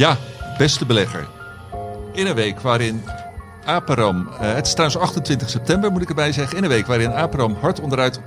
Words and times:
Ja, 0.00 0.16
beste 0.58 0.86
belegger. 0.86 1.26
In 2.12 2.26
een 2.26 2.34
week 2.34 2.60
waarin 2.60 3.04
Aperam, 3.64 4.28
uh, 4.28 4.38
het 4.38 4.66
is 4.66 4.72
trouwens 4.72 5.00
28 5.00 5.50
september 5.50 5.92
moet 5.92 6.02
ik 6.02 6.08
erbij 6.08 6.32
zeggen, 6.32 6.56
in 6.56 6.62
een 6.62 6.68
week 6.68 6.86
waarin 6.86 7.12
Aperam 7.12 7.56
hard 7.60 7.80
onderuit 7.80 8.20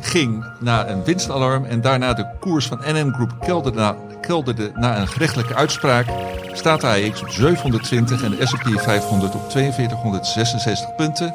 ging 0.00 0.44
na 0.60 0.88
een 0.88 1.04
winstalarm 1.04 1.64
en 1.64 1.80
daarna 1.80 2.12
de 2.12 2.26
koers 2.40 2.66
van 2.66 2.78
NN 2.78 3.12
Group 3.12 3.34
kelderde 3.40 3.78
na, 3.78 3.96
kelderde 4.20 4.72
een 4.74 5.08
gerechtelijke 5.08 5.54
uitspraak, 5.54 6.06
staat 6.52 6.80
de 6.80 6.86
AX 6.86 7.22
op 7.22 7.28
720 7.28 8.22
en 8.22 8.30
de 8.30 8.46
S&P 8.46 8.80
500 8.80 9.34
op 9.34 9.50
4266 9.50 10.94
punten. 10.94 11.34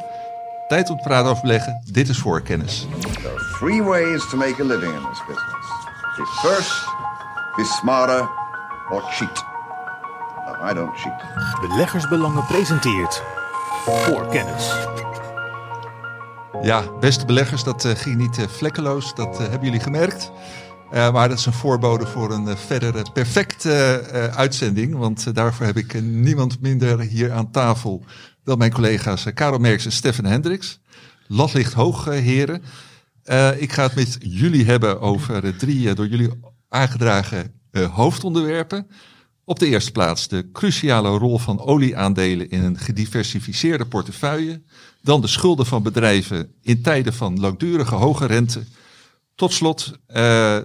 Tijd 0.68 0.90
om 0.90 0.98
te 0.98 1.04
praten 1.04 1.30
over 1.30 1.42
beleggen. 1.42 1.82
Dit 1.92 2.10
is 2.10 2.18
voorkennis. 2.18 2.88
There 3.00 3.30
are 3.30 3.56
three 3.60 3.84
ways 3.84 4.30
to 4.30 4.38
make 4.38 4.62
a 4.62 4.66
living 4.66 4.94
in 4.94 5.02
this 5.10 5.22
business. 5.28 5.68
Be 6.18 6.26
first, 6.42 6.86
be 7.56 7.64
smarter 7.64 8.30
or 8.90 9.02
cheat. 9.02 9.57
I 10.62 10.74
don't 10.74 10.98
cheat. 10.98 11.22
Beleggersbelangen 11.62 12.46
presenteert 12.46 13.24
Voorkennis. 13.86 14.74
Ja, 16.62 16.84
beste 17.00 17.26
beleggers, 17.26 17.64
dat 17.64 17.86
uh, 17.86 17.92
ging 17.92 18.16
niet 18.16 18.38
uh, 18.38 18.48
vlekkeloos. 18.48 19.16
Dat 19.16 19.42
uh, 19.42 19.48
hebben 19.48 19.64
jullie 19.64 19.80
gemerkt. 19.80 20.32
maar 20.92 21.30
dat 21.30 21.38
is 21.38 21.46
een 21.46 21.54
voorbode 21.54 22.06
voor 22.06 22.32
een 22.32 22.58
verdere 22.58 23.06
perfecte 23.14 24.04
uitzending. 24.36 24.96
Want 24.96 25.36
daarvoor 25.36 25.66
heb 25.66 25.78
ik 25.78 26.02
niemand 26.02 26.62
minder 26.62 27.00
hier 27.00 27.32
aan 27.32 27.52
tafel 27.52 28.04
dan 28.44 28.58
mijn 28.58 28.72
collega's 28.72 29.26
Karel 29.34 29.60
Merks 29.60 29.86
en 29.86 29.92
Stefan 29.92 30.26
Hendricks. 30.26 30.80
Lat 31.28 31.54
ligt 31.54 31.74
hoog, 31.74 32.06
heren. 32.06 32.64
ik 33.58 33.74
ga 33.74 33.84
het 33.84 33.96
met 33.96 34.18
jullie 34.20 34.66
hebben 34.66 35.02
over 35.02 35.58
drie 35.58 35.94
door 35.94 36.08
jullie 36.08 36.30
aangedragen 36.70 37.54
hoofdonderwerpen. 37.92 38.88
Op 39.50 39.60
de 39.60 39.68
eerste 39.68 39.92
plaats 39.92 40.28
de 40.28 40.50
cruciale 40.52 41.18
rol 41.18 41.38
van 41.38 41.60
olieaandelen 41.60 42.50
in 42.50 42.64
een 42.64 42.78
gediversifieerde 42.78 43.86
portefeuille. 43.86 44.62
Dan 45.02 45.22
de 45.22 45.28
schulden 45.28 45.66
van 45.66 45.84
bedrijven 45.84 46.52
in 46.62 46.82
tijden 46.82 47.14
van 47.14 47.40
langdurige 47.40 47.96
hoge 47.96 48.26
rente. 48.26 48.64
Tot 49.36 49.54
slot 49.54 49.92
uh, 49.92 50.16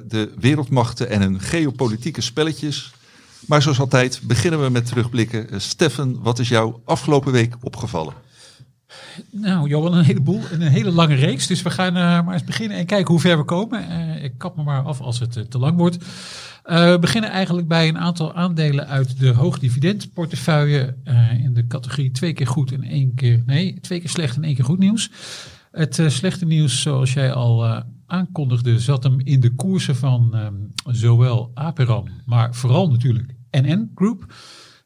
de 0.08 0.32
wereldmachten 0.38 1.08
en 1.08 1.20
hun 1.20 1.40
geopolitieke 1.40 2.20
spelletjes. 2.20 2.92
Maar 3.46 3.62
zoals 3.62 3.80
altijd 3.80 4.20
beginnen 4.22 4.62
we 4.62 4.68
met 4.68 4.86
terugblikken. 4.86 5.60
Steffen, 5.60 6.22
wat 6.22 6.38
is 6.38 6.48
jou 6.48 6.74
afgelopen 6.84 7.32
week 7.32 7.54
opgevallen? 7.60 8.14
Nou, 9.30 9.68
Johan, 9.68 9.94
een 9.94 10.04
heleboel. 10.04 10.40
Een 10.50 10.60
hele 10.60 10.90
lange 10.90 11.14
reeks. 11.14 11.46
Dus 11.46 11.62
we 11.62 11.70
gaan 11.70 11.96
uh, 11.96 12.24
maar 12.24 12.32
eens 12.32 12.44
beginnen 12.44 12.78
en 12.78 12.86
kijken 12.86 13.10
hoe 13.10 13.20
ver 13.20 13.38
we 13.38 13.44
komen. 13.44 13.82
ik 14.22 14.38
kap 14.38 14.56
me 14.56 14.62
maar 14.62 14.82
af 14.82 15.00
als 15.00 15.18
het 15.18 15.50
te 15.50 15.58
lang 15.58 15.76
wordt. 15.76 15.96
We 16.62 16.96
beginnen 17.00 17.30
eigenlijk 17.30 17.68
bij 17.68 17.88
een 17.88 17.98
aantal 17.98 18.34
aandelen 18.34 18.88
uit 18.88 19.18
de 19.18 19.28
hoogdividendportefeuille 19.28 20.94
in 21.42 21.54
de 21.54 21.66
categorie 21.66 22.10
twee 22.10 22.32
keer 22.32 22.46
goed 22.46 22.72
en 22.72 22.82
één 22.82 23.14
keer, 23.14 23.42
nee, 23.46 23.80
twee 23.80 24.00
keer 24.00 24.08
slecht 24.08 24.36
en 24.36 24.44
één 24.44 24.54
keer 24.54 24.64
goed 24.64 24.78
nieuws. 24.78 25.10
Het 25.70 26.02
slechte 26.06 26.44
nieuws, 26.44 26.82
zoals 26.82 27.12
jij 27.12 27.32
al 27.32 27.82
aankondigde, 28.06 28.80
zat 28.80 29.02
hem 29.02 29.20
in 29.20 29.40
de 29.40 29.54
koersen 29.54 29.96
van 29.96 30.34
um, 30.34 30.72
zowel 30.86 31.50
Aperam, 31.54 32.08
maar 32.24 32.54
vooral 32.54 32.90
natuurlijk 32.90 33.34
NN 33.50 33.90
Group. 33.94 34.34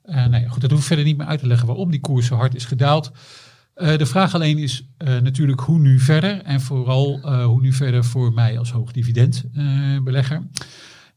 nou 0.04 0.46
goed, 0.46 0.60
dat 0.60 0.70
hoef 0.70 0.80
ik 0.80 0.86
verder 0.86 1.04
niet 1.04 1.16
meer 1.16 1.26
uit 1.26 1.40
te 1.40 1.46
leggen 1.46 1.66
waarom 1.66 1.90
die 1.90 2.00
koers 2.00 2.26
zo 2.26 2.34
hard 2.34 2.54
is 2.54 2.64
gedaald. 2.64 3.12
De 3.76 4.06
vraag 4.06 4.34
alleen 4.34 4.58
is 4.58 4.88
natuurlijk 4.98 5.60
hoe 5.60 5.78
nu 5.78 5.98
verder 5.98 6.42
en 6.42 6.60
vooral 6.60 7.20
hoe 7.44 7.60
nu 7.60 7.72
verder 7.72 8.04
voor 8.04 8.32
mij 8.32 8.58
als 8.58 8.70
hoogdividendbelegger. 8.70 10.36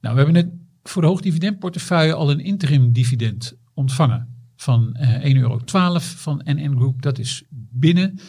Nou, 0.01 0.15
we 0.15 0.21
hebben 0.21 0.33
net 0.33 0.47
voor 0.83 1.01
de 1.01 1.07
hoogdividendportefeuille 1.07 2.13
al 2.13 2.31
een 2.31 2.39
interim 2.39 2.91
dividend 2.91 3.57
ontvangen 3.73 4.27
van 4.55 4.95
uh, 4.99 5.25
eh, 5.25 5.35
1,12 5.35 5.41
euro 5.41 5.59
van 5.99 6.41
NN 6.43 6.75
Group. 6.75 7.01
Dat 7.01 7.17
is 7.17 7.43
binnen. 7.49 8.19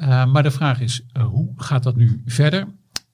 Maar 0.00 0.42
de 0.42 0.50
vraag 0.50 0.80
is, 0.80 1.06
hoe 1.30 1.52
gaat 1.56 1.82
dat 1.82 1.96
nu 1.96 2.22
verder? 2.26 2.66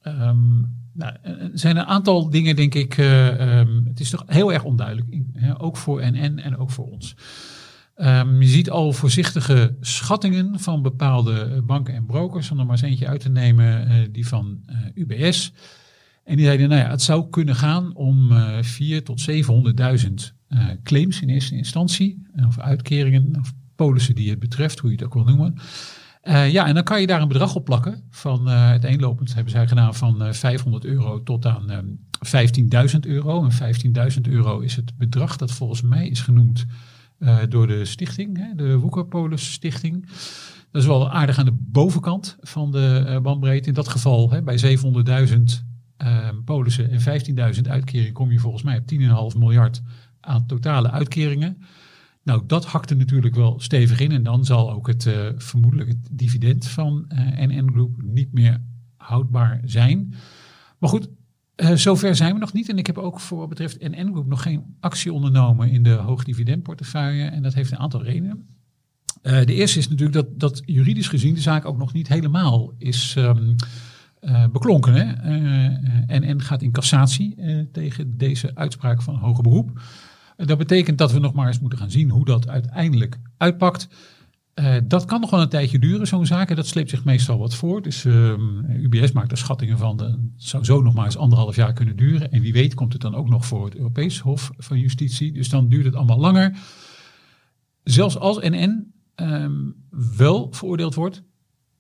Um, 0.03 0.73
nou, 0.93 1.17
er 1.23 1.51
zijn 1.55 1.77
een 1.77 1.85
aantal 1.85 2.31
dingen, 2.31 2.57
denk 2.57 2.75
ik. 2.75 2.97
Um, 2.99 3.85
het 3.87 4.01
is 4.01 4.11
toch 4.11 4.25
heel 4.27 4.53
erg 4.53 4.65
onduidelijk. 4.65 5.17
Ook 5.59 5.77
voor 5.77 6.11
NN 6.11 6.39
en 6.39 6.57
ook 6.57 6.71
voor 6.71 6.87
ons. 6.87 7.17
Um, 7.97 8.43
je 8.43 8.49
ziet 8.49 8.71
al 8.71 8.93
voorzichtige 8.93 9.77
schattingen 9.81 10.61
van 10.61 10.83
bepaalde 10.83 11.63
banken 11.67 11.95
en 11.95 12.07
brokers. 12.07 12.51
Om 12.51 12.59
er 12.59 12.65
maar 12.65 12.75
eens 12.75 12.85
eentje 12.85 13.09
uit 13.09 13.21
te 13.21 13.29
nemen, 13.29 14.13
die 14.13 14.27
van 14.27 14.65
UBS. 14.95 15.53
En 16.25 16.37
die 16.37 16.45
zeiden, 16.45 16.69
nou 16.69 16.81
ja, 16.81 16.91
het 16.91 17.03
zou 17.03 17.31
kunnen 17.31 17.55
gaan 17.55 17.95
om 17.95 18.33
uh, 18.33 18.63
4 18.63 19.05
tot 19.05 19.31
700.000 19.31 19.35
uh, 20.49 20.69
claims 20.83 21.21
in 21.21 21.29
eerste 21.29 21.57
instantie. 21.57 22.23
Of 22.47 22.59
uitkeringen, 22.59 23.37
of 23.41 23.53
polissen 23.77 24.15
die 24.15 24.31
het 24.31 24.39
betreft, 24.39 24.79
hoe 24.79 24.91
je 24.91 24.97
het 24.97 25.05
ook 25.05 25.15
wil 25.15 25.25
noemen. 25.25 25.55
Ja, 26.25 26.67
en 26.67 26.75
dan 26.75 26.85
kan 26.85 27.01
je 27.01 27.07
daar 27.07 27.21
een 27.21 27.29
bedrag 27.29 27.55
op 27.55 27.65
plakken. 27.65 28.03
Van 28.11 28.49
uiteenlopend 28.49 29.35
hebben 29.35 29.53
zij 29.53 29.69
gedaan 29.69 29.95
van 29.95 30.23
uh, 30.23 30.33
500 30.33 30.85
euro 30.85 31.23
tot 31.23 31.47
aan 31.47 31.71
um, 31.71 31.99
ehm, 32.21 32.91
15.000 32.95 33.01
euro. 33.01 33.45
En 33.45 33.75
15.000 34.13 34.21
euro 34.23 34.61
is 34.61 34.77
het 34.77 34.97
bedrag 34.97 35.37
dat 35.37 35.53
volgens 35.53 35.83
mij 35.83 36.09
is 36.09 36.21
genoemd 36.21 36.67
uh, 37.25 37.39
door 37.49 37.67
de 37.67 37.85
stichting, 37.85 38.39
hè, 38.39 38.55
de 38.55 38.79
Woekerpolis 38.79 39.53
Stichting. 39.53 40.07
Dat 40.71 40.83
is 40.83 40.89
wel 40.89 41.11
aardig 41.11 41.39
aan 41.39 41.45
de 41.45 41.57
bovenkant 41.59 42.37
van 42.41 42.71
de 42.71 43.19
bandbreedte. 43.23 43.69
In 43.69 43.75
dat 43.75 43.89
geval 43.89 44.31
hè, 44.31 44.43
bij 44.43 44.79
700.000 45.29 45.35
um, 45.99 46.45
polissen 46.45 46.91
en 46.91 47.55
15.000 47.55 47.61
uitkeringen 47.69 48.13
kom 48.13 48.33
je 48.33 48.39
volgens 48.39 48.63
mij 48.63 48.79
op 48.79 49.33
10,5 49.35 49.39
miljard 49.39 49.83
aan 50.21 50.47
totale 50.47 50.91
uitkeringen. 50.91 51.59
Nou, 52.23 52.43
dat 52.47 52.67
hakte 52.67 52.95
natuurlijk 52.95 53.35
wel 53.35 53.61
stevig 53.61 54.01
in. 54.01 54.13
En 54.13 54.23
dan 54.23 54.45
zal 54.45 54.73
ook 54.73 54.87
het 54.87 55.05
uh, 55.05 55.29
vermoedelijk 55.37 55.95
dividend 56.11 56.67
van 56.67 57.05
uh, 57.09 57.19
NN 57.47 57.71
Group 57.73 58.03
niet 58.03 58.33
meer 58.33 58.61
houdbaar 58.97 59.61
zijn. 59.65 60.15
Maar 60.79 60.91
goed, 60.91 61.09
uh, 61.57 61.73
zover 61.73 62.17
zijn 62.17 62.33
we 62.33 62.39
nog 62.39 62.53
niet. 62.53 62.69
En 62.69 62.79
ik 62.79 62.87
heb 62.87 62.99
ook 62.99 63.21
voor 63.21 63.39
wat 63.39 63.49
betreft 63.49 63.81
NN 63.81 64.11
Group 64.11 64.27
nog 64.27 64.43
geen 64.43 64.77
actie 64.81 65.13
ondernomen 65.13 65.71
in 65.71 65.83
de 65.83 65.91
hoogdividendportefeuille. 65.91 67.25
En 67.25 67.43
dat 67.43 67.55
heeft 67.55 67.71
een 67.71 67.79
aantal 67.79 68.03
redenen. 68.03 68.47
de 69.23 69.55
eerste 69.55 69.79
is 69.79 69.89
natuurlijk 69.89 70.17
dat, 70.17 70.41
dat 70.41 70.63
juridisch 70.65 71.09
gezien 71.09 71.35
de 71.35 71.41
zaak 71.41 71.65
ook 71.65 71.79
nog 71.79 71.93
niet 71.93 72.09
helemaal 72.09 72.73
is 72.79 73.15
um, 73.19 73.55
uh, 74.21 74.49
beklonken. 74.49 74.95
Hè? 74.95 75.13
En 76.07 76.43
gaat 76.43 76.63
in 76.63 76.73
cassatie 76.73 77.37
tegen 77.73 78.17
deze 78.19 78.51
uitspraak 78.55 79.03
van 79.03 79.17
hoger 79.17 79.43
beroep. 79.43 79.81
dat 80.37 80.59
betekent 80.59 80.99
dat 80.99 81.13
we 81.13 81.19
nog 81.19 81.33
maar 81.33 81.47
eens 81.47 81.61
moeten 81.61 81.79
gaan 81.79 81.91
zien 81.91 82.11
hoe 82.11 82.25
dat 82.25 82.49
uiteindelijk 82.49 83.19
uitpakt. 83.37 83.89
Dat 84.87 85.05
kan 85.05 85.21
nog 85.21 85.31
wel 85.31 85.41
een 85.41 85.49
tijdje 85.49 85.79
duren, 85.79 86.07
zo'n 86.07 86.27
zaak. 86.27 86.57
Dat 86.57 86.67
sleept 86.67 86.91
zich 86.91 87.05
meestal 87.05 87.39
wat 87.39 87.55
voor. 87.55 87.83
Dus 87.83 88.05
ehm, 88.05 88.59
UBS 88.71 89.13
maakt 89.13 89.31
er 89.31 89.39
schattingen 89.39 89.79
van. 89.79 90.01
Het 90.03 90.19
zou 90.37 90.65
zo 90.65 90.83
nog 90.83 90.95
maar 90.95 91.05
eens 91.05 91.17
anderhalf 91.17 91.57
jaar 91.57 91.73
kunnen 91.73 91.97
duren. 91.97 92.31
En 92.33 92.41
wie 92.41 92.53
weet 92.53 92.75
komt 92.75 92.93
het 92.93 93.03
dan 93.03 93.15
ook 93.15 93.29
nog 93.29 93.47
voor 93.47 93.65
het 93.65 93.77
Europees 93.77 94.19
Hof 94.19 94.51
van 94.57 94.79
Justitie. 94.79 95.33
Dus 95.33 95.49
dan 95.49 95.69
duurt 95.69 95.85
het 95.85 95.95
allemaal 95.95 96.19
langer. 96.19 96.57
Zelfs 97.83 98.19
als 98.19 98.39
NN 98.39 98.93
um, 99.17 99.75
wel 100.17 100.53
veroordeeld 100.53 100.95
wordt, 100.95 101.23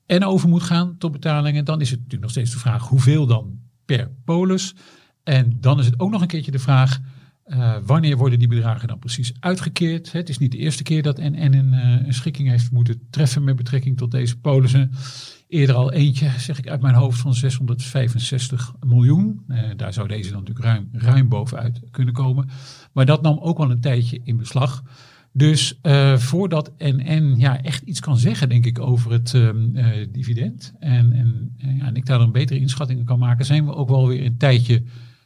en 0.06 0.24
over 0.24 0.48
moet 0.48 0.62
gaan 0.62 0.98
tot 0.98 1.12
betalingen, 1.12 1.64
dan 1.64 1.80
is 1.80 1.90
het 1.90 1.98
natuurlijk 1.98 2.22
nog 2.22 2.30
steeds 2.30 2.50
de 2.50 2.58
vraag 2.58 2.88
hoeveel 2.88 3.26
dan 3.26 3.58
per 3.84 4.10
polis. 4.24 4.74
En 5.22 5.56
dan 5.60 5.78
is 5.78 5.86
het 5.86 6.00
ook 6.00 6.10
nog 6.10 6.20
een 6.20 6.26
keertje 6.26 6.50
de 6.50 6.58
vraag, 6.58 7.00
uh, 7.46 7.76
wanneer 7.86 8.16
worden 8.16 8.38
die 8.38 8.48
bedragen 8.48 8.88
dan 8.88 8.98
precies 8.98 9.32
uitgekeerd? 9.40 10.12
Het 10.12 10.28
is 10.28 10.38
niet 10.38 10.52
de 10.52 10.58
eerste 10.58 10.82
keer 10.82 11.02
dat 11.02 11.18
NN 11.18 11.52
een, 11.52 11.72
uh, 11.72 12.06
een 12.06 12.14
schikking 12.14 12.48
heeft 12.48 12.70
moeten 12.70 13.00
treffen 13.10 13.44
met 13.44 13.56
betrekking 13.56 13.96
tot 13.96 14.10
deze 14.10 14.38
polissen. 14.38 14.90
Eerder 15.48 15.74
al 15.74 15.92
eentje, 15.92 16.30
zeg 16.38 16.58
ik 16.58 16.68
uit 16.68 16.80
mijn 16.80 16.94
hoofd, 16.94 17.20
van 17.20 17.34
665 17.34 18.74
miljoen. 18.86 19.44
Uh, 19.48 19.60
daar 19.76 19.92
zou 19.92 20.08
deze 20.08 20.30
dan 20.30 20.38
natuurlijk 20.38 20.66
ruim, 20.66 20.88
ruim 20.92 21.28
bovenuit 21.28 21.80
kunnen 21.90 22.14
komen. 22.14 22.48
Maar 22.92 23.06
dat 23.06 23.22
nam 23.22 23.38
ook 23.38 23.58
wel 23.58 23.70
een 23.70 23.80
tijdje 23.80 24.20
in 24.24 24.36
beslag. 24.36 24.82
Dus 25.32 25.78
voordat 26.14 26.72
NN 26.78 27.34
ja, 27.38 27.62
echt 27.62 27.82
iets 27.82 28.00
kan 28.00 28.18
zeggen, 28.18 28.48
denk 28.48 28.66
ik, 28.66 28.78
over 28.78 29.12
het 29.12 29.32
uh, 29.32 29.50
dividend. 30.12 30.74
En, 30.78 31.12
en, 31.12 31.54
ja, 31.56 31.86
en 31.86 31.94
ik 31.94 32.06
daar 32.06 32.20
een 32.20 32.32
betere 32.32 32.60
inschattingen 32.60 33.04
kan 33.04 33.18
maken, 33.18 33.44
zijn 33.44 33.64
we 33.64 33.74
ook 33.74 33.88
wel 33.88 34.08
weer 34.08 34.24
een 34.24 34.36
tijdje 34.36 34.82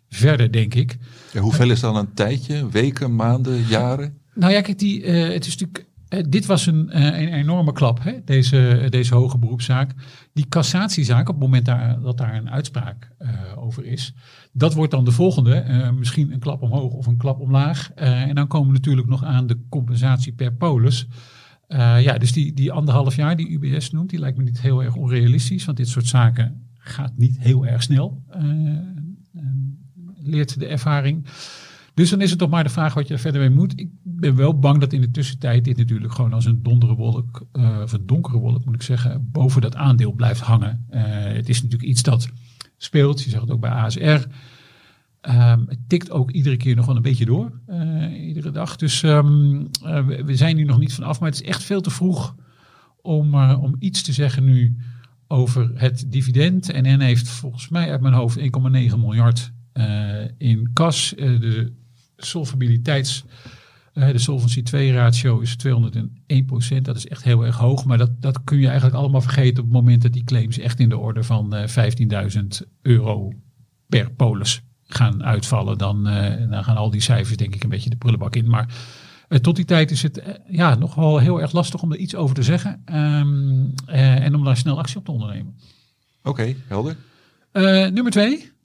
verder, 0.08 0.52
denk 0.52 0.74
ik. 0.74 0.98
Ja, 1.32 1.40
hoeveel 1.40 1.70
is 1.70 1.80
dan 1.80 1.96
een 1.96 2.14
tijdje? 2.14 2.68
Weken, 2.68 3.14
maanden, 3.14 3.62
jaren? 3.62 4.18
Nou 4.34 4.52
ja, 4.52 4.60
kijk, 4.60 4.78
die, 4.78 5.02
uh, 5.02 5.32
het 5.32 5.46
is 5.46 5.56
natuurlijk 5.56 5.86
dit 6.28 6.46
was 6.46 6.66
een, 6.66 7.02
een, 7.02 7.32
enorme 7.32 7.72
klap, 7.72 8.02
hè? 8.02 8.12
Deze, 8.24 8.86
deze 8.88 9.14
hoge 9.14 9.38
beroepszaak. 9.38 9.94
Die 10.32 10.48
cassatiezaak, 10.48 11.28
op 11.28 11.34
het 11.34 11.44
moment 11.44 11.64
daar, 11.64 12.00
dat 12.00 12.18
daar 12.18 12.34
een 12.34 12.50
uitspraak 12.50 13.10
over 13.56 13.84
is, 13.84 14.14
dat 14.52 14.74
wordt 14.74 14.90
dan 14.90 15.04
de 15.04 15.10
volgende. 15.10 15.92
Misschien 15.98 16.32
een 16.32 16.38
klap 16.38 16.62
omhoog 16.62 16.92
of 16.92 17.06
een 17.06 17.16
klap 17.16 17.40
omlaag. 17.40 17.92
En 17.94 18.34
dan 18.34 18.46
komen 18.46 18.66
we 18.66 18.72
natuurlijk 18.72 19.08
nog 19.08 19.24
aan 19.24 19.46
de 19.46 19.58
compensatie 19.68 20.32
per 20.32 20.52
polis. 20.52 21.06
ja, 21.98 22.18
dus 22.18 22.32
die, 22.32 22.52
die 22.52 22.72
anderhalf 22.72 23.16
jaar 23.16 23.36
die 23.36 23.50
UBS 23.50 23.90
noemt, 23.90 24.10
die 24.10 24.18
lijkt 24.18 24.38
me 24.38 24.44
niet 24.44 24.60
heel 24.60 24.82
erg 24.82 24.94
onrealistisch. 24.94 25.64
Want 25.64 25.76
dit 25.76 25.88
soort 25.88 26.06
zaken 26.06 26.66
gaat 26.78 27.16
niet 27.16 27.38
heel 27.38 27.66
erg 27.66 27.82
snel, 27.82 28.22
leert 30.28 30.58
de 30.58 30.66
ervaring. 30.66 31.26
Dus 31.98 32.10
dan 32.10 32.20
is 32.20 32.30
het 32.30 32.38
toch 32.38 32.50
maar 32.50 32.64
de 32.64 32.70
vraag 32.70 32.94
wat 32.94 33.08
je 33.08 33.14
er 33.14 33.20
verder 33.20 33.40
mee 33.40 33.50
moet. 33.50 33.80
Ik 33.80 33.88
ben 34.02 34.36
wel 34.36 34.58
bang 34.58 34.80
dat 34.80 34.92
in 34.92 35.00
de 35.00 35.10
tussentijd 35.10 35.64
dit 35.64 35.76
natuurlijk 35.76 36.12
gewoon 36.12 36.32
als 36.32 36.44
een 36.44 36.62
dondere 36.62 36.94
wolk, 36.94 37.46
uh, 37.52 37.80
of 37.82 37.92
een 37.92 38.06
donkere 38.06 38.38
wolk 38.38 38.64
moet 38.64 38.74
ik 38.74 38.82
zeggen, 38.82 39.28
boven 39.32 39.60
dat 39.60 39.76
aandeel 39.76 40.12
blijft 40.12 40.40
hangen. 40.40 40.86
Uh, 40.90 41.00
het 41.12 41.48
is 41.48 41.62
natuurlijk 41.62 41.90
iets 41.90 42.02
dat 42.02 42.28
speelt. 42.76 43.22
Je 43.22 43.30
zag 43.30 43.40
het 43.40 43.50
ook 43.50 43.60
bij 43.60 43.70
ASR. 43.70 44.00
Um, 44.00 45.64
het 45.68 45.78
tikt 45.86 46.10
ook 46.10 46.30
iedere 46.30 46.56
keer 46.56 46.76
nog 46.76 46.86
wel 46.86 46.96
een 46.96 47.02
beetje 47.02 47.24
door, 47.24 47.52
uh, 47.68 48.26
iedere 48.26 48.50
dag. 48.50 48.76
Dus 48.76 49.02
um, 49.02 49.68
we, 49.82 50.22
we, 50.24 50.36
zijn 50.36 50.56
hier 50.56 50.66
nog 50.66 50.78
niet 50.78 50.94
vanaf, 50.94 51.20
maar 51.20 51.30
het 51.30 51.40
is 51.40 51.46
echt 51.46 51.62
veel 51.62 51.80
te 51.80 51.90
vroeg 51.90 52.34
om, 53.02 53.34
om 53.34 53.76
iets 53.78 54.02
te 54.02 54.12
zeggen 54.12 54.44
nu 54.44 54.76
over 55.26 55.70
het 55.74 56.04
dividend. 56.08 56.70
En 56.70 56.82
NN 56.82 57.00
heeft 57.00 57.28
volgens 57.28 57.68
mij 57.68 57.90
uit 57.90 58.00
mijn 58.00 58.14
hoofd 58.14 58.38
1,9 58.38 58.44
miljard 58.96 59.52
in 60.38 60.70
kas. 60.72 61.14
de 61.16 61.72
solvabiliteits, 62.16 63.24
de 63.92 64.18
Solvency 64.18 64.62
2 64.62 64.92
ratio 64.92 65.38
is 65.38 65.56
201% 65.66 66.82
Dat 66.82 66.96
is 66.96 67.06
echt 67.06 67.22
heel 67.24 67.46
erg 67.46 67.56
hoog. 67.56 67.84
Maar 67.84 67.98
dat, 67.98 68.22
dat 68.22 68.44
kun 68.44 68.58
je 68.58 68.66
eigenlijk 68.66 68.96
allemaal 68.96 69.20
vergeten 69.20 69.58
op 69.58 69.64
het 69.64 69.82
moment 69.82 70.02
dat 70.02 70.12
die 70.12 70.24
claims 70.24 70.58
echt 70.58 70.80
in 70.80 70.88
de 70.88 70.98
orde 70.98 71.22
van 71.22 71.54
15.000 72.32 72.68
euro 72.82 73.32
per 73.86 74.10
polis 74.10 74.62
gaan 74.86 75.24
uitvallen. 75.24 75.78
Dan, 75.78 76.04
dan 76.50 76.64
gaan 76.64 76.76
al 76.76 76.90
die 76.90 77.00
cijfers 77.00 77.36
denk 77.36 77.54
ik 77.54 77.62
een 77.62 77.70
beetje 77.70 77.90
de 77.90 77.96
prullenbak 77.96 78.36
in. 78.36 78.48
Maar 78.48 78.68
tot 79.40 79.56
die 79.56 79.64
tijd 79.64 79.90
is 79.90 80.02
het 80.02 80.40
ja, 80.48 80.74
nog 80.74 80.94
wel 80.94 81.18
heel 81.18 81.40
erg 81.40 81.52
lastig 81.52 81.82
om 81.82 81.92
er 81.92 81.98
iets 81.98 82.14
over 82.14 82.34
te 82.34 82.42
zeggen. 82.42 82.82
Um, 82.92 83.72
en 83.86 84.34
om 84.34 84.44
daar 84.44 84.56
snel 84.56 84.78
actie 84.78 84.96
op 84.96 85.04
te 85.04 85.10
ondernemen. 85.10 85.54
Oké, 86.22 86.28
okay, 86.28 86.56
helder. 86.66 86.96
Nummer 87.92 88.12
twee. 88.12 88.56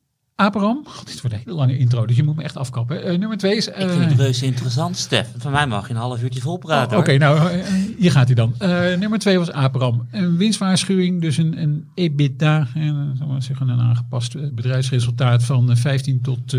Aperam. 0.43 0.81
God, 0.85 1.07
dit 1.07 1.21
wordt 1.21 1.35
een 1.35 1.41
hele 1.45 1.57
lange 1.57 1.77
intro, 1.77 2.05
dus 2.05 2.15
je 2.15 2.23
moet 2.23 2.35
me 2.35 2.43
echt 2.43 2.57
afkappen. 2.57 3.11
Uh, 3.11 3.19
nummer 3.19 3.37
twee 3.37 3.55
is... 3.55 3.67
Uh, 3.67 3.79
ik 3.79 3.89
vind 3.89 4.09
het 4.09 4.19
reuze 4.19 4.45
interessant, 4.45 4.97
Stef. 4.97 5.27
Van 5.37 5.51
mij 5.51 5.67
mag 5.67 5.87
je 5.87 5.93
een 5.93 5.99
half 5.99 6.21
uurtje 6.21 6.41
vol 6.41 6.57
praten. 6.57 6.97
Oh, 6.97 7.03
Oké, 7.03 7.13
okay, 7.13 7.17
nou, 7.17 7.61
hier 7.97 8.11
gaat 8.11 8.27
hij 8.27 8.35
dan. 8.35 8.53
nummer 8.99 9.19
twee 9.19 9.37
was 9.37 9.51
Aperam. 9.51 10.07
Een 10.11 10.37
winstwaarschuwing, 10.37 11.21
dus 11.21 11.37
een, 11.37 11.61
een 11.61 11.87
EBITDA, 11.93 12.67
en, 12.75 13.15
zal 13.17 13.27
maar 13.27 13.43
zeggen, 13.43 13.69
een 13.69 13.79
aangepast 13.79 14.55
bedrijfsresultaat 14.55 15.43
van 15.43 15.77
15 15.77 16.21
tot, 16.21 16.55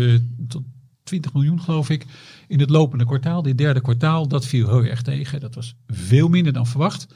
tot 0.47 0.63
20 1.03 1.33
miljoen, 1.33 1.61
geloof 1.61 1.89
ik, 1.89 2.05
in 2.47 2.59
het 2.59 2.69
lopende 2.69 3.05
kwartaal. 3.05 3.41
Dit 3.41 3.57
derde 3.57 3.81
kwartaal, 3.81 4.27
dat 4.27 4.45
viel 4.45 4.67
heel 4.67 4.83
erg 4.83 5.01
tegen. 5.01 5.39
Dat 5.39 5.55
was 5.55 5.75
veel 5.87 6.27
minder 6.27 6.53
dan 6.53 6.67
verwacht. 6.67 7.07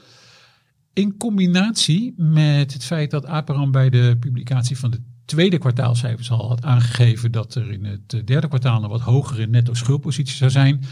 In 0.92 1.16
combinatie 1.16 2.14
met 2.16 2.72
het 2.72 2.84
feit 2.84 3.10
dat 3.10 3.26
Aperam 3.26 3.70
bij 3.70 3.90
de 3.90 4.16
publicatie 4.20 4.78
van 4.78 4.90
de 4.90 5.00
tweede 5.30 5.58
kwartaalcijfers 5.58 6.30
al 6.30 6.48
had 6.48 6.62
aangegeven 6.62 7.32
dat 7.32 7.54
er 7.54 7.72
in 7.72 7.84
het 7.84 8.22
derde 8.24 8.48
kwartaal 8.48 8.82
een 8.82 8.88
wat 8.88 9.00
hogere 9.00 9.46
netto 9.46 9.74
schuldpositie 9.74 10.36
zou 10.36 10.50
zijn, 10.50 10.82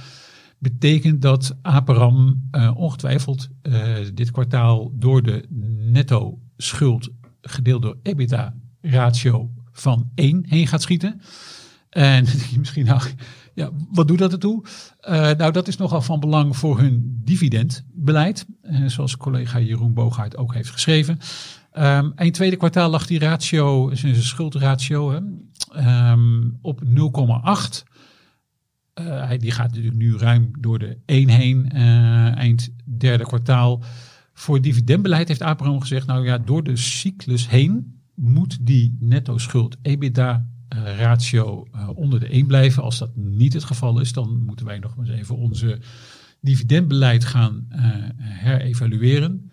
betekent 0.59 1.23
dat 1.23 1.57
Aperam 1.63 2.49
uh, 2.53 2.71
ongetwijfeld 2.77 3.49
uh, 3.63 3.97
dit 4.15 4.31
kwartaal 4.31 4.93
door 4.95 5.23
de 5.23 5.45
netto 5.91 6.39
schuld 6.57 7.09
gedeeld 7.41 7.83
door 7.83 7.99
EBITDA 8.03 8.55
ratio 8.81 9.51
van 9.73 10.11
1 10.15 10.45
heen 10.49 10.67
gaat 10.67 10.83
schieten. 10.83 11.21
En 11.91 12.27
misschien 12.59 12.85
nou, 12.85 13.03
ja, 13.55 13.71
wat 13.93 14.09
doet 14.09 14.19
dat 14.19 14.33
ertoe? 14.33 14.65
Uh, 15.09 15.31
nou, 15.31 15.53
dat 15.53 15.69
is 15.69 15.77
nogal 15.77 16.03
van 16.03 16.21
belang 16.21 16.57
voor 16.57 16.79
hun 16.79 17.21
dividendbeleid, 17.25 18.47
zoals 18.87 19.17
collega 19.17 19.61
Jeroen 19.61 19.95
Boogaard 19.95 20.37
ook 20.37 20.55
heeft 20.55 20.71
geschreven. 20.71 21.19
Um, 21.81 22.13
in 22.17 22.33
tweede 22.33 22.57
kwartaal 22.57 22.91
lag 22.91 23.07
die 23.07 23.19
ratio, 23.19 23.91
zijn 23.95 24.17
schuldratio, 24.17 25.11
hè, 25.11 25.21
um, 26.13 26.59
op 26.63 26.83
0,8. 26.85 27.83
Uh, 29.01 29.31
die 29.39 29.51
gaat 29.51 29.69
natuurlijk 29.69 29.97
nu 29.97 30.17
ruim 30.17 30.51
door 30.59 30.79
de 30.79 30.99
1 31.07 31.29
heen, 31.29 31.71
uh, 31.75 32.37
eind 32.37 32.69
derde 32.85 33.25
kwartaal. 33.25 33.83
Voor 34.33 34.61
dividendbeleid 34.61 35.29
heeft 35.29 35.43
Abraham 35.43 35.81
gezegd, 35.81 36.07
nou 36.07 36.25
ja, 36.25 36.39
door 36.39 36.63
de 36.63 36.77
cyclus 36.77 37.49
heen 37.49 38.01
moet 38.15 38.59
die 38.61 38.97
netto 39.01 39.39
schuld 39.39 39.77
EBITDA 39.83 40.47
ratio 40.99 41.67
uh, 41.75 41.89
onder 41.95 42.21
de 42.21 42.29
1 42.29 42.47
blijven. 42.47 42.83
Als 42.83 42.99
dat 42.99 43.17
niet 43.17 43.53
het 43.53 43.65
geval 43.65 44.01
is, 44.01 44.13
dan 44.13 44.43
moeten 44.47 44.67
wij 44.67 44.79
nog 44.79 44.97
eens 44.99 45.11
even 45.11 45.37
onze 45.37 45.79
dividendbeleid 46.41 47.25
gaan 47.25 47.67
herevalueren. 48.19 49.51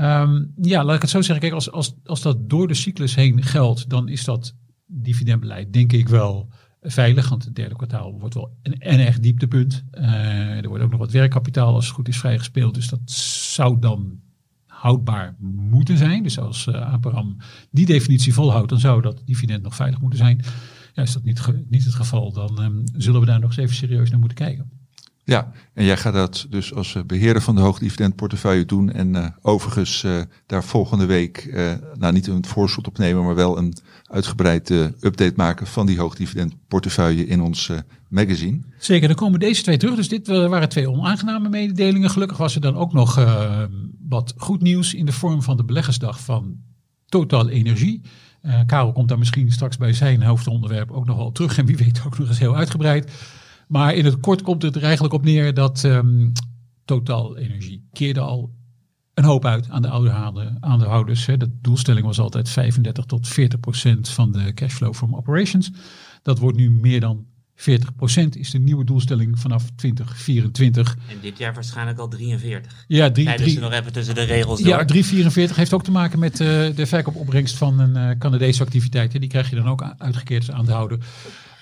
Um, 0.00 0.52
ja, 0.60 0.84
laat 0.84 0.94
ik 0.94 1.00
het 1.00 1.10
zo 1.10 1.22
zeggen. 1.22 1.40
Kijk, 1.40 1.52
als, 1.52 1.70
als, 1.70 1.94
als 2.04 2.22
dat 2.22 2.50
door 2.50 2.68
de 2.68 2.74
cyclus 2.74 3.14
heen 3.14 3.42
geldt, 3.42 3.88
dan 3.88 4.08
is 4.08 4.24
dat 4.24 4.54
dividendbeleid 4.86 5.72
denk 5.72 5.92
ik 5.92 6.08
wel 6.08 6.48
veilig. 6.82 7.28
Want 7.28 7.44
het 7.44 7.54
derde 7.54 7.76
kwartaal 7.76 8.18
wordt 8.18 8.34
wel 8.34 8.56
een, 8.62 8.74
een 8.78 8.98
echt 8.98 9.22
dieptepunt. 9.22 9.84
Uh, 9.92 10.62
er 10.62 10.68
wordt 10.68 10.84
ook 10.84 10.90
nog 10.90 11.00
wat 11.00 11.10
werkkapitaal 11.10 11.74
als 11.74 11.84
het 11.84 11.94
goed 11.94 12.08
is 12.08 12.18
vrijgespeeld. 12.18 12.74
Dus 12.74 12.88
dat 12.88 13.00
zou 13.06 13.78
dan 13.78 14.20
houdbaar 14.66 15.36
moeten 15.40 15.96
zijn. 15.96 16.22
Dus 16.22 16.38
als 16.38 16.66
uh, 16.66 16.74
Aperam 16.74 17.36
die 17.70 17.86
definitie 17.86 18.34
volhoudt, 18.34 18.68
dan 18.68 18.80
zou 18.80 19.02
dat 19.02 19.22
dividend 19.24 19.62
nog 19.62 19.74
veilig 19.74 20.00
moeten 20.00 20.18
zijn. 20.18 20.44
Ja, 20.92 21.02
is 21.02 21.12
dat 21.12 21.24
niet, 21.24 21.52
niet 21.68 21.84
het 21.84 21.94
geval, 21.94 22.32
dan 22.32 22.62
um, 22.62 22.82
zullen 22.96 23.20
we 23.20 23.26
daar 23.26 23.40
nog 23.40 23.48
eens 23.48 23.58
even 23.58 23.76
serieus 23.76 24.10
naar 24.10 24.18
moeten 24.18 24.38
kijken. 24.38 24.70
Ja, 25.28 25.52
en 25.74 25.84
jij 25.84 25.96
gaat 25.96 26.12
dat 26.12 26.46
dus 26.50 26.74
als 26.74 26.94
eh, 26.94 27.02
beheerder 27.02 27.42
van 27.42 27.54
de 27.54 27.60
hoogdividendportefeuille 27.60 28.64
doen. 28.64 28.92
En 28.92 29.14
uh, 29.14 29.26
overigens 29.42 30.02
uh, 30.02 30.20
daar 30.46 30.64
volgende 30.64 31.06
week, 31.06 31.50
nou 31.98 32.12
niet 32.12 32.26
een 32.26 32.46
voorschot 32.46 32.86
op 32.86 32.98
nemen, 32.98 33.24
maar 33.24 33.34
wel 33.34 33.58
een 33.58 33.76
uitgebreide 34.04 34.94
update 35.00 35.32
maken 35.36 35.66
van 35.66 35.86
die 35.86 35.98
hoogdividendportefeuille 35.98 37.26
in 37.26 37.42
ons 37.42 37.70
magazine. 38.08 38.60
Zeker, 38.78 39.08
dan 39.08 39.16
komen 39.16 39.40
deze 39.40 39.62
twee 39.62 39.76
terug. 39.76 39.94
Dus 39.94 40.08
dit 40.08 40.26
waren 40.26 40.68
twee 40.68 40.90
onaangename 40.90 41.48
mededelingen. 41.48 42.10
Gelukkig 42.10 42.36
was 42.36 42.54
er 42.54 42.60
dan 42.60 42.76
ook 42.76 42.92
nog 42.92 43.24
wat 44.08 44.34
goed 44.36 44.62
nieuws 44.62 44.94
in 44.94 45.06
de 45.06 45.12
vorm 45.12 45.42
van 45.42 45.56
de 45.56 45.64
beleggersdag 45.64 46.20
van 46.20 46.56
Total 47.06 47.48
Energie. 47.48 48.00
Karel 48.66 48.92
komt 48.92 49.08
daar 49.08 49.18
misschien 49.18 49.52
straks 49.52 49.76
bij 49.76 49.92
zijn 49.92 50.22
hoofdonderwerp 50.22 50.90
ook 50.90 51.06
nog 51.06 51.16
wel 51.16 51.32
terug. 51.32 51.58
En 51.58 51.66
wie 51.66 51.76
weet 51.76 52.02
ook 52.06 52.18
nog 52.18 52.28
eens 52.28 52.38
heel 52.38 52.56
uitgebreid. 52.56 53.10
Maar 53.68 53.94
in 53.94 54.04
het 54.04 54.20
kort 54.20 54.42
komt 54.42 54.62
het 54.62 54.76
er 54.76 54.82
eigenlijk 54.82 55.14
op 55.14 55.24
neer 55.24 55.54
dat 55.54 55.82
um, 55.82 56.32
Total 56.84 57.36
Energie 57.36 57.88
keerde 57.92 58.20
al 58.20 58.56
een 59.14 59.24
hoop 59.24 59.44
uit 59.44 59.70
aan 59.70 59.82
de 59.82 59.90
aandeelhouders. 60.60 61.24
De 61.24 61.58
doelstelling 61.60 62.06
was 62.06 62.18
altijd 62.18 62.48
35 62.48 63.04
tot 63.04 63.28
40 63.28 63.60
procent 63.60 64.08
van 64.08 64.32
de 64.32 64.54
cashflow 64.54 64.94
from 64.94 65.16
operations. 65.16 65.70
Dat 66.22 66.38
wordt 66.38 66.56
nu 66.56 66.70
meer 66.70 67.00
dan 67.00 67.26
40 67.58 67.94
procent 67.94 68.36
is 68.36 68.50
de 68.50 68.58
nieuwe 68.58 68.84
doelstelling 68.84 69.38
vanaf 69.38 69.64
2024. 69.76 70.96
En 71.08 71.16
dit 71.20 71.38
jaar 71.38 71.54
waarschijnlijk 71.54 71.98
al 71.98 72.08
43. 72.08 72.84
Ja, 72.88 73.10
drie, 73.10 73.34
drie, 73.34 73.50
ze 73.50 73.60
nog 73.60 73.72
even 73.72 73.92
tussen 73.92 74.14
de 74.14 74.22
regels 74.22 74.58
door. 74.58 74.68
Ja, 74.68 74.84
344 74.84 75.56
heeft 75.56 75.72
ook 75.72 75.84
te 75.84 75.90
maken 75.90 76.18
met 76.18 76.40
uh, 76.40 76.48
de 76.74 76.86
verkoopopbrengst 76.86 77.56
van 77.56 77.78
een 77.78 78.10
uh, 78.10 78.18
Canadese 78.18 78.62
activiteit. 78.62 79.20
Die 79.20 79.28
krijg 79.28 79.50
je 79.50 79.56
dan 79.56 79.68
ook 79.68 79.94
uitgekeerd 79.98 80.50
aan 80.50 80.64
te 80.64 80.72
houden. 80.72 81.00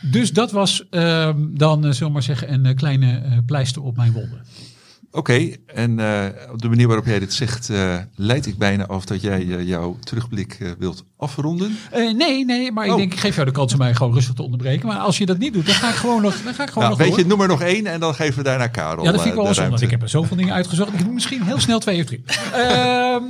Dus 0.01 0.33
dat 0.33 0.53
was 0.53 0.85
uh, 0.91 1.31
dan, 1.37 1.85
uh, 1.85 1.91
zullen 1.91 2.07
we 2.07 2.13
maar 2.13 2.23
zeggen, 2.23 2.53
een 2.53 2.65
uh, 2.65 2.75
kleine 2.75 3.23
uh, 3.25 3.39
pleister 3.47 3.83
op 3.83 3.97
mijn 3.97 4.13
wonden. 4.13 4.41
Oké, 5.17 5.33
okay, 5.33 5.57
en 5.67 5.91
op 6.53 6.63
de 6.63 6.69
manier 6.69 6.87
waarop 6.87 7.07
jij 7.07 7.19
dit 7.19 7.33
zegt, 7.33 7.71
leid 8.15 8.47
ik 8.47 8.59
bijna 8.59 8.87
af 8.87 9.05
dat 9.05 9.21
jij 9.21 9.45
jouw 9.45 9.97
terugblik 10.05 10.75
wilt 10.79 11.05
afronden. 11.17 11.77
nee, 12.17 12.45
nee, 12.45 12.73
maar 12.73 12.87
oh. 12.87 12.91
ik 12.91 12.97
denk, 12.97 13.13
ik 13.13 13.19
geef 13.19 13.35
jou 13.35 13.47
de 13.47 13.53
kans 13.53 13.73
om 13.73 13.79
mij 13.79 13.95
gewoon 13.95 14.15
rustig 14.15 14.35
te 14.35 14.43
onderbreken. 14.43 14.87
Maar 14.87 14.99
als 14.99 15.19
je 15.19 15.27
dat 15.27 15.39
niet 15.39 15.53
doet, 15.53 15.67
dan 15.67 15.75
ga 15.75 15.89
ik 15.89 15.95
gewoon 15.95 16.23
nog, 16.23 16.43
dan 16.43 16.55
ga 16.55 16.63
ik 16.63 16.69
gewoon 16.69 16.89
nou, 16.89 16.99
nog 16.99 17.09
Weet 17.09 17.17
je, 17.17 17.27
noem 17.27 17.41
er 17.41 17.49
nog 17.49 17.63
één 17.63 17.87
en 17.87 18.01
dan 18.01 18.15
geven 18.15 18.37
we 18.37 18.43
daarna 18.43 18.67
Karel 18.67 19.05
Ja, 19.05 19.13
dat 19.13 19.23
vind 19.23 19.35
ik 19.35 19.43
wel 19.43 19.55
zonde. 19.55 19.83
Ik 19.83 19.91
heb 19.91 20.03
er 20.03 20.09
zoveel 20.09 20.37
dingen 20.37 20.55
uitgezocht. 20.55 20.93
Ik 20.93 21.05
doe 21.05 21.13
misschien 21.13 21.43
heel 21.43 21.61
snel 21.61 21.79
twee 21.79 22.01
of 22.01 22.07
drie. 22.07 22.25
Ehm, 22.53 23.23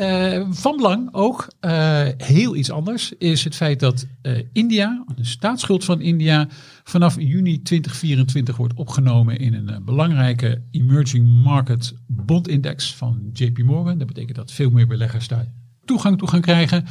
uh, 0.00 0.46
van 0.50 0.76
belang 0.76 1.08
ook, 1.12 1.48
uh, 1.60 2.02
heel 2.16 2.56
iets 2.56 2.70
anders, 2.70 3.12
is 3.18 3.44
het 3.44 3.54
feit 3.54 3.80
dat 3.80 4.06
uh, 4.22 4.42
India, 4.52 5.04
de 5.16 5.24
staatsschuld 5.24 5.84
van 5.84 6.00
India, 6.00 6.48
vanaf 6.88 7.20
juni 7.20 7.62
2024 7.62 8.56
wordt 8.56 8.74
opgenomen 8.74 9.38
in 9.38 9.54
een 9.54 9.84
belangrijke 9.84 10.62
emerging 10.70 11.42
market 11.42 11.94
bondindex 12.06 12.94
van 12.94 13.30
JP 13.32 13.58
Morgan. 13.58 13.98
Dat 13.98 14.06
betekent 14.06 14.36
dat 14.36 14.52
veel 14.52 14.70
meer 14.70 14.86
beleggers 14.86 15.28
daar 15.28 15.52
toegang 15.84 16.18
toe 16.18 16.28
gaan 16.28 16.40
krijgen. 16.40 16.84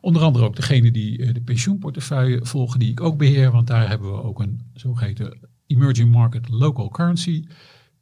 Onder 0.00 0.22
andere 0.22 0.44
ook 0.44 0.56
degene 0.56 0.90
die 0.90 1.32
de 1.32 1.40
pensioenportefeuille 1.40 2.46
volgen, 2.46 2.78
die 2.78 2.90
ik 2.90 3.00
ook 3.00 3.18
beheer, 3.18 3.50
want 3.50 3.66
daar 3.66 3.88
hebben 3.88 4.12
we 4.12 4.22
ook 4.22 4.40
een 4.40 4.60
zogeheten 4.74 5.38
emerging 5.66 6.10
market 6.10 6.48
local 6.48 6.88
currency 6.88 7.46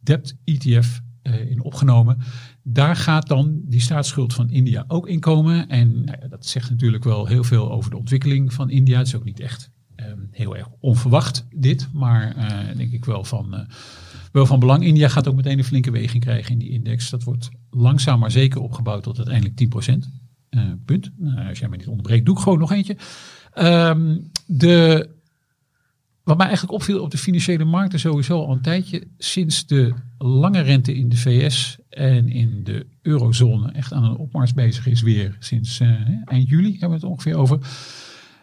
debt 0.01 0.37
ETF 0.45 1.01
in 1.23 1.63
opgenomen. 1.63 2.19
Daar 2.63 2.97
gaat 2.97 3.29
dan 3.29 3.61
die 3.65 3.81
staatsschuld 3.81 4.35
van 4.35 4.51
India 4.51 4.85
ook 4.89 5.09
in 5.09 5.21
komen. 5.21 5.69
En 5.69 6.05
nou 6.05 6.19
ja, 6.21 6.29
dat 6.29 6.47
zegt 6.47 6.71
natuurlijk 6.71 7.05
wel 7.05 7.27
heel 7.27 7.45
veel 7.45 7.73
over 7.73 7.91
de 7.91 7.97
ontwikkeling 7.97 8.53
van 8.53 8.71
India. 8.71 8.99
Het 8.99 9.07
is 9.07 9.17
ook 9.17 9.25
niet 9.25 9.41
echt 9.41 9.71
heel 10.31 10.57
erg 10.57 10.69
onverwacht 10.81 11.47
dit, 11.55 11.89
maar 11.93 12.37
uh, 12.37 12.77
denk 12.77 12.93
ik 12.93 13.05
wel 13.05 13.25
van, 13.25 13.55
uh, 13.55 13.61
wel 14.33 14.47
van 14.47 14.61
belang. 14.61 14.85
India 14.85 15.09
gaat 15.09 15.29
ook 15.29 15.37
meteen 15.37 15.59
een 15.59 15.65
flinke 15.65 15.91
weging 15.91 16.23
krijgen 16.23 16.53
in 16.53 16.59
die 16.59 16.71
index. 16.71 17.11
Dat 17.11 17.23
wordt 17.25 17.49
langzaam 17.71 18.19
maar 18.19 18.31
zeker 18.31 18.61
opgebouwd 18.61 19.03
tot 19.03 19.17
uiteindelijk 19.17 19.87
10%. 19.91 20.09
Uh, 20.51 20.63
punt. 20.85 21.11
Nou, 21.17 21.49
als 21.49 21.59
jij 21.59 21.69
me 21.69 21.77
niet 21.77 21.89
onderbreekt, 21.89 22.27
doe 22.27 22.37
ik 22.37 22.43
gewoon 22.43 22.59
nog 22.59 22.73
eentje. 22.73 22.97
Um, 23.55 24.31
de 24.47 25.09
wat 26.29 26.37
mij 26.37 26.47
eigenlijk 26.47 26.77
opviel 26.77 27.03
op 27.03 27.11
de 27.11 27.19
financiële 27.19 27.65
markten 27.65 28.01
sowieso 28.01 28.45
al 28.45 28.53
een 28.53 28.61
tijdje, 28.61 29.07
sinds 29.19 29.67
de 29.67 29.95
lange 30.19 30.61
rente 30.61 30.95
in 30.95 31.09
de 31.09 31.17
VS 31.17 31.79
en 31.89 32.29
in 32.29 32.65
de 32.65 32.87
eurozone 33.03 33.73
echt 33.73 33.93
aan 33.93 34.05
een 34.05 34.17
opmars 34.17 34.55
bezig 34.55 34.87
is 34.87 35.03
weer, 35.03 35.37
sinds 35.39 35.81
eh, 35.81 35.91
eind 36.25 36.49
juli 36.49 36.71
hebben 36.71 36.89
we 36.89 36.95
het 36.95 37.05
ongeveer 37.05 37.37
over, 37.37 37.59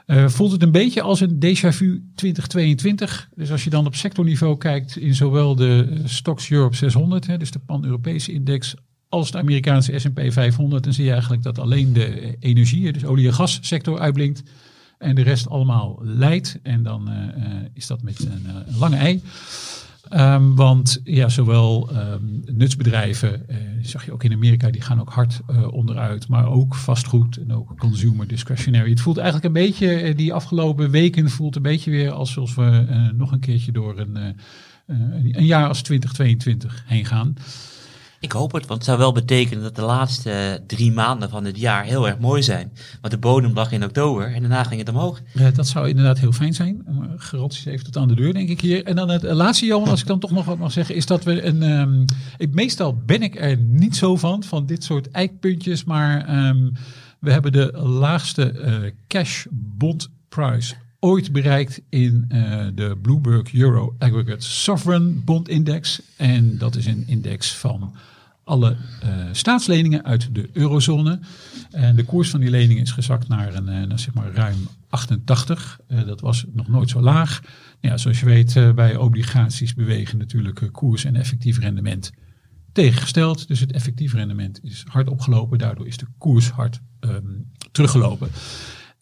eh, 0.05 0.27
voelt 0.27 0.51
het 0.51 0.63
een 0.63 0.71
beetje 0.71 1.01
als 1.01 1.19
een 1.19 1.39
déjà 1.45 1.69
vu 1.69 2.03
2022. 2.15 3.29
Dus 3.35 3.51
als 3.51 3.63
je 3.63 3.69
dan 3.69 3.85
op 3.85 3.95
sectorniveau 3.95 4.57
kijkt 4.57 4.97
in 4.97 5.15
zowel 5.15 5.55
de 5.55 5.87
eh, 5.89 5.99
Stocks 6.05 6.49
Europe 6.49 6.75
600, 6.75 7.27
hè, 7.27 7.37
dus 7.37 7.51
de 7.51 7.59
pan-Europese 7.59 8.31
index, 8.31 8.75
als 9.09 9.31
de 9.31 9.37
Amerikaanse 9.37 9.99
S&P 9.99 10.21
500, 10.27 10.83
dan 10.83 10.93
zie 10.93 11.05
je 11.05 11.11
eigenlijk 11.11 11.43
dat 11.43 11.59
alleen 11.59 11.93
de 11.93 12.35
energie, 12.39 12.91
dus 12.91 13.05
olie- 13.05 13.27
en 13.27 13.33
gassector 13.33 13.99
uitblinkt. 13.99 14.43
En 14.97 15.15
de 15.15 15.21
rest 15.21 15.49
allemaal 15.49 15.99
leidt. 16.01 16.59
En 16.63 16.83
dan 16.83 17.09
eh, 17.09 17.45
eh, 17.45 17.65
is 17.73 17.87
dat 17.87 18.01
met 18.01 18.19
een, 18.19 18.45
eh, 18.45 18.53
een 18.67 18.77
lange 18.77 18.95
ei. 18.95 19.21
Ehm, 20.09 20.53
want 20.55 21.01
ja, 21.03 21.29
zowel 21.29 21.89
ehm, 21.91 22.23
nutsbedrijven, 22.45 23.47
eh, 23.49 23.57
zag 23.81 24.05
je 24.05 24.11
ook 24.11 24.23
in 24.23 24.33
Amerika, 24.33 24.69
die 24.69 24.81
gaan 24.81 24.99
ook 24.99 25.09
hard 25.09 25.41
eh, 25.47 25.73
onderuit. 25.73 26.27
Maar 26.27 26.47
ook 26.47 26.75
vastgoed 26.75 27.37
en 27.37 27.53
ook 27.53 27.77
consumer 27.77 28.27
discretionary. 28.27 28.89
Het 28.89 29.01
voelt 29.01 29.17
eigenlijk 29.17 29.45
een 29.45 29.63
beetje, 29.63 29.95
eh, 29.95 30.15
die 30.15 30.33
afgelopen 30.33 30.89
weken 30.89 31.29
voelt 31.29 31.55
een 31.55 31.61
beetje 31.61 31.91
weer 31.91 32.11
alsof 32.11 32.55
we 32.55 32.85
nog 33.15 33.31
een 33.31 33.39
keertje 33.39 33.71
door 33.71 33.99
een, 33.99 34.35
een 35.31 35.45
jaar 35.45 35.67
als 35.67 35.81
2022 35.81 36.83
heen 36.87 37.05
gaan. 37.05 37.33
Ik 38.19 38.31
hoop 38.31 38.51
het, 38.51 38.65
want 38.65 38.79
het 38.79 38.83
zou 38.83 38.97
wel 38.97 39.11
betekenen 39.11 39.63
dat 39.63 39.75
de 39.75 39.81
laatste 39.81 40.63
drie 40.67 40.91
maanden 40.91 41.29
van 41.29 41.45
het 41.45 41.59
jaar 41.59 41.83
heel 41.83 42.07
erg 42.07 42.19
mooi 42.19 42.43
zijn. 42.43 42.71
Want 43.01 43.13
de 43.13 43.19
bodem 43.19 43.53
lag 43.53 43.71
in 43.71 43.83
oktober 43.83 44.33
en 44.33 44.39
daarna 44.41 44.63
ging 44.63 44.79
het 44.79 44.89
omhoog. 44.89 45.21
Ja, 45.33 45.51
dat 45.51 45.67
zou 45.67 45.89
inderdaad 45.89 46.19
heel 46.19 46.31
fijn 46.31 46.53
zijn. 46.53 46.85
Uh, 46.89 46.97
Garanties 47.17 47.65
even 47.65 47.85
tot 47.85 47.97
aan 47.97 48.07
de 48.07 48.15
deur, 48.15 48.33
denk 48.33 48.49
ik 48.49 48.61
hier. 48.61 48.83
En 48.83 48.95
dan 48.95 49.09
het 49.09 49.23
laatste, 49.23 49.65
Johan, 49.65 49.89
als 49.89 50.01
ik 50.01 50.07
dan 50.07 50.19
toch 50.19 50.31
nog 50.31 50.45
wat 50.45 50.57
mag 50.57 50.71
zeggen, 50.71 50.95
is 50.95 51.05
dat 51.05 51.23
we 51.23 51.43
een. 51.43 51.61
Um, 51.61 52.05
ik, 52.37 52.53
meestal 52.53 52.95
ben 53.05 53.21
ik 53.21 53.39
er 53.39 53.57
niet 53.57 53.95
zo 53.95 54.15
van, 54.15 54.43
van 54.43 54.65
dit 54.65 54.83
soort 54.83 55.11
eikpuntjes. 55.11 55.83
Maar 55.83 56.47
um, 56.47 56.73
we 57.19 57.31
hebben 57.31 57.51
de 57.51 57.71
laagste 57.77 58.53
uh, 58.53 58.91
cash 59.07 59.45
bond 59.51 60.09
price 60.29 60.75
ooit 61.05 61.31
bereikt 61.31 61.81
in 61.89 62.25
uh, 62.29 62.67
de 62.75 62.97
Bloomberg 63.01 63.53
Euro 63.53 63.95
Aggregate 63.99 64.45
Sovereign 64.45 65.21
Bond 65.25 65.49
Index. 65.49 66.01
En 66.17 66.57
dat 66.57 66.75
is 66.75 66.85
een 66.85 67.03
index 67.07 67.53
van 67.55 67.95
alle 68.43 68.71
uh, 69.03 69.09
staatsleningen 69.31 70.05
uit 70.05 70.35
de 70.35 70.49
eurozone. 70.53 71.19
En 71.71 71.95
de 71.95 72.03
koers 72.03 72.29
van 72.29 72.39
die 72.39 72.49
leningen 72.49 72.83
is 72.83 72.91
gezakt 72.91 73.27
naar, 73.27 73.55
een, 73.55 73.87
naar 73.87 73.99
zeg 73.99 74.13
maar 74.13 74.31
ruim 74.33 74.67
88. 74.89 75.79
Uh, 75.87 76.05
dat 76.05 76.21
was 76.21 76.45
nog 76.53 76.67
nooit 76.67 76.89
zo 76.89 77.01
laag. 77.01 77.41
Ja, 77.79 77.97
zoals 77.97 78.19
je 78.19 78.25
weet, 78.25 78.75
bij 78.75 78.95
obligaties 78.95 79.73
bewegen 79.73 80.17
natuurlijk 80.17 80.69
koers 80.71 81.03
en 81.03 81.15
effectief 81.15 81.59
rendement 81.59 82.11
tegengesteld. 82.71 83.47
Dus 83.47 83.59
het 83.59 83.71
effectief 83.71 84.13
rendement 84.13 84.63
is 84.63 84.83
hard 84.87 85.09
opgelopen. 85.09 85.57
Daardoor 85.57 85.87
is 85.87 85.97
de 85.97 86.07
koers 86.17 86.49
hard 86.49 86.81
um, 86.99 87.51
teruggelopen. 87.71 88.29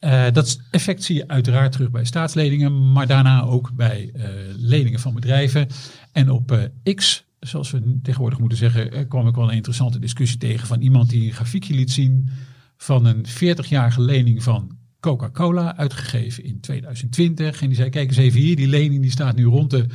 Uh, 0.03 0.25
dat 0.31 0.59
effect 0.71 1.03
zie 1.03 1.15
je 1.15 1.27
uiteraard 1.27 1.71
terug 1.71 1.91
bij 1.91 2.05
staatsleningen, 2.05 2.91
maar 2.91 3.07
daarna 3.07 3.41
ook 3.41 3.71
bij 3.73 4.11
uh, 4.15 4.23
leningen 4.57 4.99
van 4.99 5.13
bedrijven. 5.13 5.67
En 6.11 6.29
op 6.29 6.51
uh, 6.51 6.95
X, 6.95 7.25
zoals 7.39 7.71
we 7.71 7.99
tegenwoordig 8.01 8.39
moeten 8.39 8.57
zeggen, 8.57 9.07
kwam 9.07 9.27
ik 9.27 9.35
wel 9.35 9.49
een 9.49 9.55
interessante 9.55 9.99
discussie 9.99 10.37
tegen 10.37 10.67
van 10.67 10.81
iemand 10.81 11.09
die 11.09 11.25
een 11.25 11.33
grafiekje 11.33 11.73
liet 11.73 11.91
zien 11.91 12.29
van 12.77 13.05
een 13.05 13.25
40-jarige 13.27 14.01
lening 14.01 14.43
van 14.43 14.77
Coca-Cola, 14.99 15.77
uitgegeven 15.77 16.43
in 16.43 16.59
2020. 16.59 17.61
En 17.61 17.67
die 17.67 17.75
zei, 17.75 17.89
kijk 17.89 18.07
eens 18.07 18.17
even 18.17 18.39
hier, 18.39 18.55
die 18.55 18.67
lening 18.67 19.01
die 19.01 19.11
staat 19.11 19.35
nu 19.35 19.45
rond 19.45 19.69
de 19.69 19.85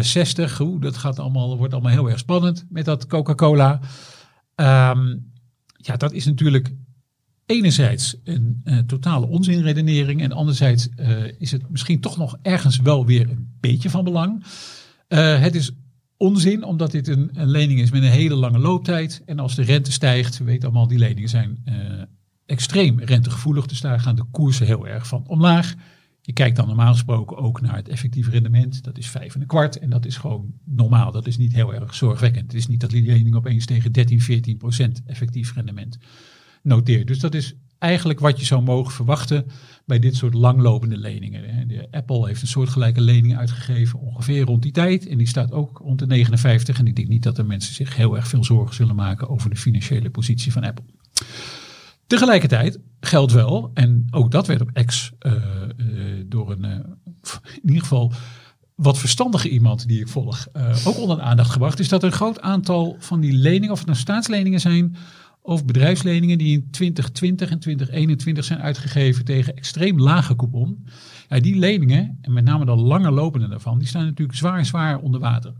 60. 0.00 0.60
Oeh, 0.60 0.80
dat 0.80 0.96
gaat 0.96 1.18
allemaal, 1.18 1.56
wordt 1.56 1.72
allemaal 1.72 1.92
heel 1.92 2.10
erg 2.10 2.18
spannend 2.18 2.66
met 2.68 2.84
dat 2.84 3.06
Coca-Cola. 3.06 3.80
Um, 4.56 5.32
ja, 5.76 5.96
dat 5.96 6.12
is 6.12 6.24
natuurlijk 6.24 6.72
enerzijds 7.46 8.16
een 8.24 8.60
uh, 8.64 8.78
totale 8.78 9.26
onzinredenering 9.26 10.22
en 10.22 10.32
anderzijds 10.32 10.88
uh, 10.96 11.24
is 11.38 11.50
het 11.50 11.70
misschien 11.70 12.00
toch 12.00 12.16
nog 12.16 12.36
ergens 12.42 12.76
wel 12.76 13.06
weer 13.06 13.30
een 13.30 13.56
beetje 13.60 13.90
van 13.90 14.04
belang. 14.04 14.44
Uh, 15.08 15.40
het 15.40 15.54
is 15.54 15.70
onzin 16.16 16.64
omdat 16.64 16.90
dit 16.90 17.08
een, 17.08 17.30
een, 17.32 17.50
lening 17.50 17.80
is 17.80 17.90
met 17.90 18.02
een 18.02 18.08
hele 18.08 18.34
lange 18.34 18.58
looptijd 18.58 19.22
en 19.26 19.38
als 19.38 19.54
de 19.54 19.62
rente 19.62 19.92
stijgt, 19.92 20.38
we 20.38 20.44
weten 20.44 20.68
allemaal 20.68 20.88
die 20.88 20.98
leningen 20.98 21.28
zijn 21.28 21.64
extreem 22.46 23.00
rentegevoelig, 23.00 23.66
dus 23.66 23.80
daar 23.80 24.00
gaan 24.00 24.16
de 24.16 24.24
koersen 24.30 24.66
heel 24.66 24.86
erg 24.86 25.06
van 25.06 25.24
omlaag. 25.26 25.74
Je 26.20 26.32
kijkt 26.32 26.56
dan 26.56 26.66
normaal 26.66 26.92
gesproken 26.92 27.36
ook 27.36 27.60
naar 27.60 27.76
het 27.76 27.88
effectieve 27.88 28.30
rendement. 28.30 28.84
Dat 28.84 28.98
is 28.98 29.08
vijf 29.08 29.34
en 29.34 29.40
een 29.40 29.46
kwart. 29.46 29.78
En 29.78 29.90
dat 29.90 30.06
is 30.06 30.16
gewoon 30.16 30.52
normaal. 30.64 31.12
Dat 31.12 31.26
is 31.26 31.36
niet 31.36 31.54
heel 31.54 31.74
erg 31.74 31.94
zorgwekkend. 31.94 32.52
Het 32.52 32.60
is 32.60 32.66
niet 32.66 32.80
dat 32.80 32.90
die 32.90 33.06
lening 33.06 33.34
opeens 33.34 33.66
tegen 33.66 33.92
13, 33.92 34.20
14 34.20 34.56
procent 34.56 35.02
effectief 35.06 35.54
rendement 35.54 35.98
noteert. 36.64 37.06
Dus 37.06 37.18
dat 37.18 37.34
is 37.34 37.54
eigenlijk 37.78 38.20
wat 38.20 38.40
je 38.40 38.46
zou 38.46 38.62
mogen 38.62 38.92
verwachten 38.92 39.46
bij 39.86 39.98
dit 39.98 40.16
soort 40.16 40.34
langlopende 40.34 40.96
leningen. 40.96 41.68
De 41.68 41.88
Apple 41.90 42.26
heeft 42.26 42.42
een 42.42 42.48
soortgelijke 42.48 43.00
lening 43.00 43.36
uitgegeven 43.36 43.98
ongeveer 43.98 44.44
rond 44.44 44.62
die 44.62 44.72
tijd. 44.72 45.06
En 45.06 45.18
die 45.18 45.26
staat 45.26 45.52
ook 45.52 45.78
rond 45.78 45.98
de 45.98 46.06
59. 46.06 46.78
En 46.78 46.86
ik 46.86 46.96
denk 46.96 47.08
niet 47.08 47.22
dat 47.22 47.38
er 47.38 47.46
mensen 47.46 47.74
zich 47.74 47.96
heel 47.96 48.16
erg 48.16 48.28
veel 48.28 48.44
zorgen 48.44 48.74
zullen 48.74 48.94
maken 48.94 49.28
over 49.28 49.50
de 49.50 49.56
financiële 49.56 50.10
positie 50.10 50.52
van 50.52 50.64
Apple. 50.64 50.84
Tegelijkertijd 52.06 52.78
geldt 53.00 53.32
wel, 53.32 53.70
en 53.74 54.06
ook 54.10 54.30
dat 54.30 54.46
werd 54.46 54.60
op 54.60 54.70
X 54.86 55.12
uh, 55.20 55.32
uh, 55.32 56.24
door 56.26 56.50
een, 56.50 56.64
uh, 56.64 56.70
in 57.62 57.68
ieder 57.68 57.82
geval 57.82 58.12
wat 58.74 58.98
verstandige 58.98 59.48
iemand 59.48 59.88
die 59.88 60.00
ik 60.00 60.08
volg, 60.08 60.46
ook 60.84 60.98
onder 60.98 61.16
de 61.16 61.22
aandacht 61.22 61.50
gebracht, 61.50 61.78
is 61.78 61.88
dat 61.88 62.02
een 62.02 62.12
groot 62.12 62.40
aantal 62.40 62.96
van 62.98 63.20
die 63.20 63.32
leningen, 63.32 63.70
of 63.70 63.78
het 63.78 63.86
nou 63.86 63.98
staatsleningen 63.98 64.60
zijn, 64.60 64.96
of 65.46 65.64
bedrijfsleningen 65.64 66.38
die 66.38 66.52
in 66.52 66.70
2020 66.70 67.50
en 67.50 67.58
2021 67.58 68.44
zijn 68.44 68.60
uitgegeven 68.60 69.24
tegen 69.24 69.56
extreem 69.56 70.00
lage 70.00 70.36
coupon. 70.36 70.86
Ja, 71.28 71.40
die 71.40 71.58
leningen, 71.58 72.18
en 72.20 72.32
met 72.32 72.44
name 72.44 72.64
de 72.64 72.74
langer 72.74 73.12
lopende 73.12 73.48
daarvan, 73.48 73.78
die 73.78 73.88
staan 73.88 74.04
natuurlijk 74.04 74.38
zwaar, 74.38 74.64
zwaar 74.66 74.98
onder 74.98 75.20
water. 75.20 75.52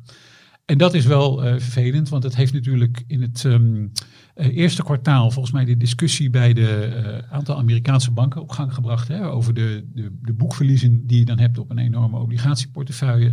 En 0.64 0.78
dat 0.78 0.94
is 0.94 1.06
wel 1.06 1.46
uh, 1.46 1.52
vervelend, 1.52 2.08
want 2.08 2.22
het 2.22 2.36
heeft 2.36 2.52
natuurlijk 2.52 3.04
in 3.06 3.22
het 3.22 3.44
um, 3.44 3.92
uh, 4.36 4.56
eerste 4.56 4.82
kwartaal 4.82 5.30
volgens 5.30 5.54
mij 5.54 5.64
de 5.64 5.76
discussie 5.76 6.30
bij 6.30 6.52
de 6.52 6.92
uh, 7.22 7.32
aantal 7.32 7.58
Amerikaanse 7.58 8.10
banken 8.10 8.40
op 8.40 8.50
gang 8.50 8.74
gebracht. 8.74 9.08
Hè, 9.08 9.30
over 9.30 9.54
de, 9.54 9.84
de, 9.94 10.18
de 10.22 10.32
boekverliezen 10.32 11.06
die 11.06 11.18
je 11.18 11.24
dan 11.24 11.38
hebt 11.38 11.58
op 11.58 11.70
een 11.70 11.78
enorme 11.78 12.18
obligatieportefeuille. 12.18 13.32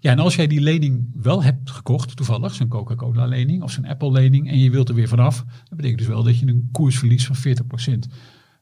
Ja, 0.00 0.10
en 0.10 0.18
als 0.18 0.34
jij 0.34 0.46
die 0.46 0.60
lening 0.60 1.10
wel 1.14 1.42
hebt 1.42 1.70
gekocht, 1.70 2.16
toevallig, 2.16 2.54
zo'n 2.54 2.68
Coca-Cola 2.68 3.26
lening 3.26 3.62
of 3.62 3.70
zo'n 3.70 3.86
Apple 3.86 4.10
lening, 4.12 4.48
en 4.48 4.58
je 4.58 4.70
wilt 4.70 4.88
er 4.88 4.94
weer 4.94 5.08
vanaf, 5.08 5.44
dat 5.44 5.76
betekent 5.76 5.98
dus 5.98 6.08
wel 6.08 6.22
dat 6.22 6.38
je 6.38 6.46
een 6.46 6.68
koersverlies 6.72 7.26
van 7.26 7.36
40% 7.36 8.12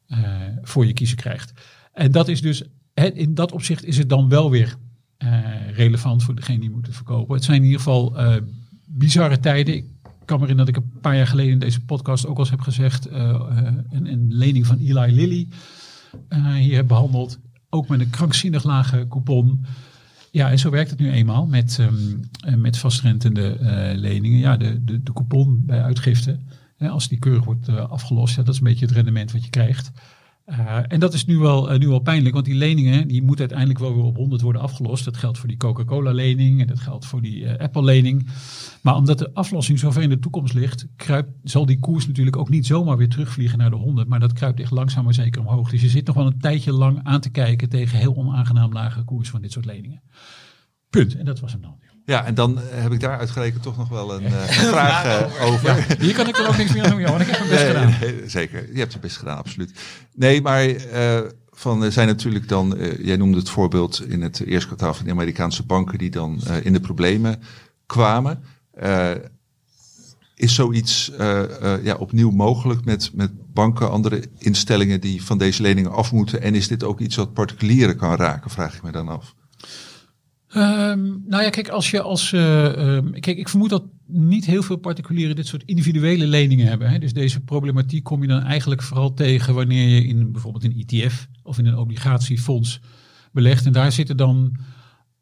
uh, 0.09 0.19
voor 0.63 0.87
je 0.87 0.93
kiezen 0.93 1.17
krijgt. 1.17 1.53
En 1.93 2.13
dat 2.13 2.29
is 2.29 2.41
dus, 2.41 2.63
in 2.95 3.35
dat 3.35 3.53
opzicht 3.53 3.85
is 3.85 3.99
het 3.99 4.09
dan 4.09 4.29
wel 4.29 4.51
weer 4.51 4.77
uh, 5.19 5.71
relevant 5.71 6.23
voor 6.23 6.35
degene 6.35 6.61
die 6.61 6.71
moeten 6.71 6.93
verkopen. 6.93 7.35
Het 7.35 7.45
zijn 7.45 7.57
in 7.57 7.65
ieder 7.65 7.79
geval 7.79 8.21
uh, 8.21 8.35
bizarre 8.87 9.41
tijden. 9.41 9.75
Ik 9.75 9.85
kan 10.25 10.41
me 10.41 10.47
herinneren 10.47 10.57
dat 10.57 10.69
ik 10.69 10.77
een 10.77 11.01
paar 11.01 11.17
jaar 11.17 11.27
geleden 11.27 11.53
in 11.53 11.59
deze 11.59 11.85
podcast 11.85 12.27
ook 12.27 12.37
al 12.37 12.41
eens 12.41 12.51
heb 12.51 12.61
gezegd, 12.61 13.11
een, 13.11 13.87
een, 13.91 14.27
lening 14.29 14.67
van 14.67 14.79
Eli 14.79 15.13
Lilly 15.13 15.49
hier 16.59 16.77
heb 16.77 16.89
behandeld. 16.89 17.39
Ook 17.71 17.89
met 17.89 18.01
een 18.01 18.11
krankzinnig 18.11 18.65
lage 18.65 19.07
coupon. 19.09 19.65
Ja, 20.31 20.51
en 20.51 20.59
zo 20.59 20.71
werkt 20.71 20.91
het 20.91 20.99
nu 20.99 21.11
eenmaal 21.11 21.47
met, 21.47 21.79
um, 21.81 22.21
met 22.57 22.79
vastrentende 22.79 23.59
uh, 23.61 24.01
leningen. 24.01 24.39
Ja, 24.39 24.57
de, 24.57 24.85
de, 24.85 25.03
de 25.03 25.13
coupon 25.13 25.63
bij 25.67 25.83
uitgifte, 25.83 26.39
hè, 26.77 26.89
als 26.89 27.09
die 27.09 27.19
keurig 27.19 27.45
wordt 27.45 27.69
uh, 27.69 27.91
afgelost, 27.91 28.37
ja, 28.37 28.43
dat 28.43 28.55
is 28.55 28.61
een 28.61 28.67
beetje 28.67 28.87
het 28.87 28.95
rendement 28.95 29.33
wat 29.33 29.45
je 29.45 29.51
krijgt. 29.51 29.91
Uh, 30.51 30.79
en 30.89 31.01
dat 31.01 31.15
is 31.15 31.25
nu 31.25 31.39
wel, 31.39 31.79
nu 31.79 31.89
wel 31.89 31.99
pijnlijk, 31.99 32.35
want 32.35 32.47
die 32.47 32.55
leningen 32.55 33.09
die 33.09 33.23
moeten 33.23 33.41
uiteindelijk 33.41 33.79
wel 33.79 33.95
weer 33.95 34.05
op 34.05 34.17
100 34.17 34.41
worden 34.41 34.63
afgelost. 34.63 35.05
Dat 35.05 35.17
geldt 35.17 35.39
voor 35.39 35.49
die 35.49 35.57
Coca-Cola-lening 35.57 36.61
en 36.61 36.67
dat 36.67 36.81
geldt 36.81 37.07
voor 37.07 37.23
die 37.23 37.51
Apple-lening. 37.51 38.27
Maar 38.83 38.97
omdat 38.97 39.19
de 39.19 39.35
aflossing 39.35 39.79
zo 39.79 39.91
ver 39.91 40.03
in 40.03 40.09
de 40.09 40.19
toekomst 40.19 40.55
ligt, 40.55 40.87
kruipt, 40.97 41.31
zal 41.45 41.67
die 41.67 41.79
koers 41.79 42.07
natuurlijk 42.07 42.37
ook 42.37 42.49
niet 42.49 42.67
zomaar 42.67 42.97
weer 42.97 43.09
terugvliegen 43.09 43.59
naar 43.59 43.71
de 43.71 43.77
100. 43.77 44.09
Maar 44.09 44.21
dat 44.21 44.33
kruipt 44.33 44.61
echt 44.61 44.71
langzaam 44.71 45.05
maar 45.05 45.15
zeker 45.15 45.41
omhoog. 45.41 45.71
Dus 45.71 45.83
je 45.83 45.89
zit 45.89 46.07
nog 46.07 46.17
wel 46.17 46.27
een 46.27 46.39
tijdje 46.39 46.73
lang 46.73 47.01
aan 47.03 47.21
te 47.21 47.31
kijken 47.31 47.69
tegen 47.69 47.99
heel 47.99 48.17
onaangenaam 48.17 48.73
lage 48.73 49.05
koers 49.05 49.31
van 49.31 49.43
dit 49.43 49.53
soort 49.53 49.67
leningen. 49.67 50.03
Punt. 50.91 51.17
En 51.17 51.25
dat 51.25 51.41
was 51.41 51.53
hem 51.53 51.61
dan. 51.61 51.88
Ja, 52.09 52.25
en 52.25 52.35
dan 52.35 52.59
heb 52.59 52.93
ik 52.93 53.01
daar 53.01 53.19
uitgerekend 53.19 53.63
toch 53.63 53.77
nog 53.77 53.89
wel 53.89 54.15
een, 54.15 54.23
uh, 54.23 54.41
een 54.41 54.49
vraag 54.75 55.05
uh, 55.05 55.47
over. 55.47 55.67
Ja, 55.67 55.97
hier 55.99 56.15
kan 56.15 56.29
ik 56.29 56.37
er 56.37 56.49
ook 56.49 56.57
niks 56.57 56.73
meer 56.73 56.83
aan 56.83 56.91
doen, 56.91 57.01
Johan. 57.01 57.21
Ik 57.21 57.27
heb 57.27 57.39
mijn 57.39 57.51
best 57.51 57.63
nee, 57.63 57.75
gedaan. 57.75 57.95
Nee, 58.01 58.29
zeker, 58.29 58.73
je 58.73 58.79
hebt 58.79 58.93
je 58.93 58.99
best 58.99 59.17
gedaan, 59.17 59.39
absoluut. 59.39 59.73
Nee, 60.15 60.43
maar 60.43 60.69
uh, 60.69 61.21
van 61.51 61.83
er 61.83 61.93
zijn 61.93 62.07
natuurlijk 62.07 62.49
dan, 62.49 62.79
jij 63.01 63.17
noemde 63.17 63.39
het 63.39 63.51
voorbeeld 63.51 64.05
in 64.09 64.23
het 64.23 64.41
eerste 64.41 64.67
kwartaal 64.67 64.95
van 64.95 65.05
de 65.05 65.11
Amerikaanse 65.11 65.63
banken 65.63 65.99
die 65.99 66.11
dan 66.11 66.41
in 66.63 66.73
de 66.73 66.81
problemen 66.81 67.43
kwamen. 67.87 68.43
is 70.35 70.55
zoiets 70.55 71.13
ja, 71.83 71.95
opnieuw 71.99 72.31
mogelijk 72.31 72.85
met, 72.85 73.11
met 73.15 73.31
banken, 73.53 73.91
andere 73.91 74.25
instellingen 74.39 75.01
die 75.01 75.25
van 75.25 75.39
deze 75.39 75.63
leningen 75.63 75.93
af 75.93 76.13
moeten? 76.13 76.43
En 76.43 76.55
is 76.55 76.69
dit 76.69 76.85
ook 76.85 77.01
iets 77.01 77.17
wat 77.17 77.33
particulieren 77.33 77.97
kan 77.97 78.17
raken, 78.17 78.51
vraag 78.51 78.75
ik 78.75 78.83
me 78.83 78.91
dan 78.91 79.09
af. 79.09 79.35
Ehm, 80.59 81.07
nou 81.27 81.43
ja, 81.43 81.51
kijk, 81.51 81.69
als 81.69 81.91
je 81.91 82.01
als. 82.01 82.33
eh, 82.33 82.97
ehm, 82.97 83.11
kijk, 83.11 83.39
ik 83.39 83.49
vermoed 83.49 83.71
dat 83.71 83.85
niet 84.07 84.45
heel 84.45 84.63
veel 84.63 84.77
particulieren 84.77 85.37
dit 85.37 85.47
soort 85.47 85.63
individuele 85.65 86.27
leningen 86.27 86.67
hebben. 86.67 86.91
Hè? 86.91 86.99
Dus 86.99 87.13
deze 87.13 87.41
problematiek 87.41 88.05
kom 88.05 88.23
je 88.23 88.29
dan 88.29 88.43
eigenlijk 88.43 88.83
vooral 88.83 89.15
tegen 89.15 89.55
wanneer 89.55 89.89
je 89.89 90.05
in 90.05 90.33
bijvoorbeeld 90.33 90.65
een 90.65 90.85
ETF 90.87 91.29
of 91.43 91.59
in 91.59 91.67
een 91.67 91.77
obligatiefonds 91.77 92.81
belegt. 93.33 93.67
En 93.67 93.73
daar 93.73 93.93
zitten 93.93 94.17
dan, 94.17 94.57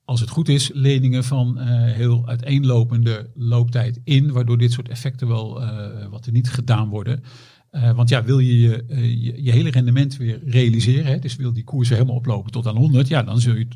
als 0.05 0.21
het 0.21 0.28
goed 0.28 0.49
is, 0.49 0.71
leningen 0.75 1.25
van 1.25 1.59
eh, 1.59 1.66
heel 1.93 2.28
uiteenlopende 2.28 3.31
looptijd 3.35 4.00
in, 4.05 4.33
waardoor 4.33 4.59
dit 4.59 4.73
soort 4.73 4.88
effecten 4.88 5.28
wel 5.28 5.62
eh, 5.62 6.07
wat 6.11 6.26
er 6.26 6.33
niet 6.33 6.50
gedaan 6.50 6.88
worden. 6.88 7.23
Want 7.95 8.09
ja, 8.09 8.25
wil 8.25 8.38
je 8.38 8.61
je, 8.61 8.85
je 9.23 9.43
je 9.43 9.50
hele 9.50 9.71
rendement 9.71 10.16
weer 10.16 10.40
realiseren, 10.45 11.05
hè? 11.05 11.19
dus 11.19 11.37
wil 11.37 11.52
die 11.52 11.64
koersen 11.64 11.95
helemaal 11.97 12.16
oplopen 12.16 12.52
tot 12.52 12.66
aan 12.66 12.76
100, 12.76 13.09
ja, 13.09 13.23
dan 13.23 13.40
zul 13.40 13.55
je 13.55 13.69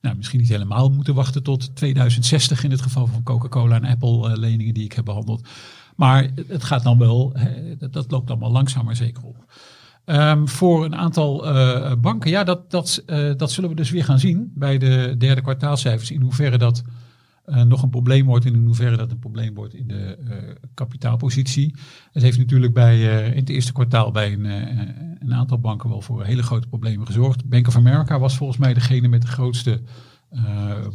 nou, 0.00 0.16
misschien 0.16 0.40
niet 0.40 0.48
helemaal 0.48 0.90
moeten 0.90 1.14
wachten 1.14 1.42
tot 1.42 1.76
2060 1.76 2.64
in 2.64 2.70
het 2.70 2.82
geval 2.82 3.06
van 3.06 3.22
Coca-Cola 3.22 3.76
en 3.76 3.84
Apple 3.84 4.30
eh, 4.30 4.36
leningen 4.36 4.74
die 4.74 4.84
ik 4.84 4.92
heb 4.92 5.04
behandeld. 5.04 5.48
Maar 5.96 6.28
het- 6.48 6.64
gaat 6.64 6.82
dan 6.82 6.98
wel, 6.98 7.36
dat, 7.78 7.92
dat 7.92 8.10
loopt 8.10 8.30
allemaal 8.30 8.50
langzaam 8.50 8.84
maar 8.84 8.96
zeker 8.96 9.22
op. 9.24 9.36
Ehm, 10.04 10.46
voor 10.46 10.84
een 10.84 10.96
aantal 10.96 11.46
eh, 11.46 11.92
banken, 12.00 12.30
ja, 12.30 12.44
dat, 12.44 12.70
dat, 12.70 13.02
eh, 13.06 13.30
dat 13.36 13.50
zullen 13.52 13.70
we 13.70 13.76
dus 13.76 13.90
weer 13.90 14.04
gaan 14.04 14.18
zien 14.18 14.52
bij 14.54 14.78
de 14.78 15.14
derde 15.18 15.40
kwartaalcijfers. 15.40 16.10
In 16.10 16.20
hoeverre 16.20 16.58
dat 16.58 16.82
eh, 17.48 17.62
nog 17.62 17.82
een 17.82 17.90
probleem 17.90 18.26
wordt 18.26 18.44
en 18.44 18.54
in 18.54 18.64
hoeverre 18.64 18.96
dat 18.96 19.10
een 19.10 19.18
probleem 19.18 19.54
wordt 19.54 19.74
in 19.74 19.88
de 19.88 20.16
eh, 20.16 20.36
kapitaalpositie. 20.74 21.74
Het 22.12 22.22
heeft 22.22 22.38
natuurlijk 22.38 22.74
bij, 22.74 22.94
eh, 22.94 23.30
in 23.30 23.38
het 23.38 23.48
eerste 23.48 23.72
kwartaal 23.72 24.10
bij 24.10 24.32
een, 24.32 24.44
een 25.18 25.34
aantal 25.34 25.58
banken 25.58 25.88
wel 25.88 26.00
voor 26.00 26.24
hele 26.24 26.42
grote 26.42 26.68
problemen 26.68 27.06
gezorgd. 27.06 27.48
Bank 27.48 27.66
of 27.66 27.76
America 27.76 28.18
was 28.18 28.36
volgens 28.36 28.58
mij 28.58 28.74
degene 28.74 29.08
met 29.08 29.22
de 29.22 29.28
grootste 29.28 29.82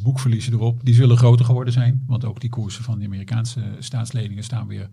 boekverliezen 0.04 0.54
erop. 0.54 0.86
Die 0.86 0.94
zullen 0.94 1.18
groter 1.18 1.46
geworden 1.46 1.74
zijn, 1.74 2.04
want 2.08 2.26
ook 2.26 2.40
die 2.40 2.50
koersen 2.50 2.84
van 2.84 3.00
de 3.00 3.06
Amerikaanse 3.06 3.62
staatsleningen 3.80 4.44
staan 4.44 4.68
weer 4.68 4.90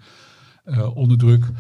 onder 0.95 1.19
druk. 1.19 1.51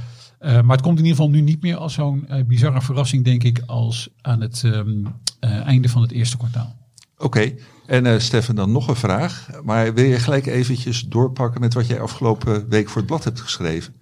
Maar 0.41 0.71
het 0.71 0.81
komt 0.81 0.99
in 0.99 1.05
ieder 1.05 1.19
geval 1.19 1.31
nu 1.31 1.41
niet 1.41 1.63
meer 1.63 1.77
als 1.77 1.95
zo'n 1.95 2.29
bizarre 2.47 2.83
verrassing, 2.83 3.25
denk 3.25 3.43
ik, 3.43 3.63
als 3.67 4.09
aan 4.21 4.41
het 4.41 4.65
ehm, 4.65 5.05
eh, 5.41 5.67
einde 5.67 5.89
van 5.89 6.03
het 6.03 6.11
eerste 6.11 6.37
kwartaal. 6.37 6.80
Oké, 7.21 7.55
en 7.87 8.07
eh 8.07 8.19
Stefan, 8.19 8.55
dan 8.55 8.73
nog 8.73 8.89
een 8.89 8.97
vraag. 8.97 9.49
Maar 9.65 9.95
wil 9.95 10.05
je 10.05 10.19
gelijk 10.19 10.47
eventjes 10.47 11.01
doorpakken 11.03 11.61
met 11.61 11.75
wat 11.75 11.87
jij 11.87 12.01
afgelopen 12.01 12.69
week 12.69 12.89
voor 12.89 12.97
het 12.97 13.07
blad 13.07 13.25
hebt 13.25 13.41
geschreven? 13.41 13.95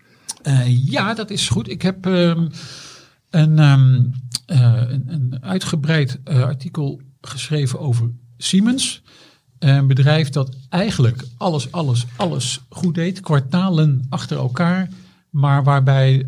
Eh, 0.42 0.90
ja, 0.90 1.14
dat 1.14 1.30
is 1.30 1.48
goed. 1.48 1.68
Ik 1.68 1.82
heb 1.82 2.06
ehm, 2.06 2.48
een, 3.30 3.58
ehm, 3.58 4.02
eh, 4.46 4.82
een, 4.88 5.04
een 5.06 5.38
uitgebreid 5.40 6.18
artikel 6.24 7.00
geschreven 7.20 7.78
over 7.78 8.10
Siemens. 8.36 9.02
Een 9.58 9.86
bedrijf 9.86 10.28
dat 10.28 10.56
eigenlijk 10.68 11.24
alles, 11.36 11.72
alles, 11.72 12.06
alles 12.16 12.60
goed 12.68 12.94
deed. 12.94 13.20
Kwartalen 13.20 14.06
achter 14.08 14.36
elkaar. 14.36 14.88
Maar 15.30 15.64
waarbij 15.64 16.24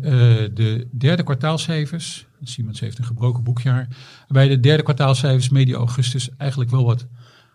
de 0.53 0.87
derde 0.91 1.23
kwartaalcijfers, 1.23 2.25
Siemens 2.47 2.79
heeft 2.79 2.97
een 2.97 3.05
gebroken 3.05 3.43
boekjaar, 3.43 3.87
waarbij 4.27 4.47
de 4.47 4.59
derde 4.59 4.83
kwartaalcijfers 4.83 5.49
medio 5.49 5.77
augustus 5.77 6.29
eigenlijk 6.37 6.71
wel 6.71 6.85
wat 6.85 7.07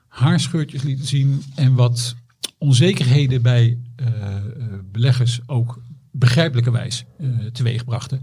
haarscheurtjes 0.08 0.82
lieten 0.82 1.06
zien 1.06 1.42
en 1.54 1.74
wat 1.74 2.14
onzekerheden 2.58 3.42
bij 3.42 3.78
eh, 3.96 4.06
eh, 4.06 4.42
beleggers 4.92 5.40
ook 5.46 5.80
begrijpelijkerwijs 6.10 7.04
eh 7.18 7.28
teweeg 7.52 7.84
brachten. 7.84 8.20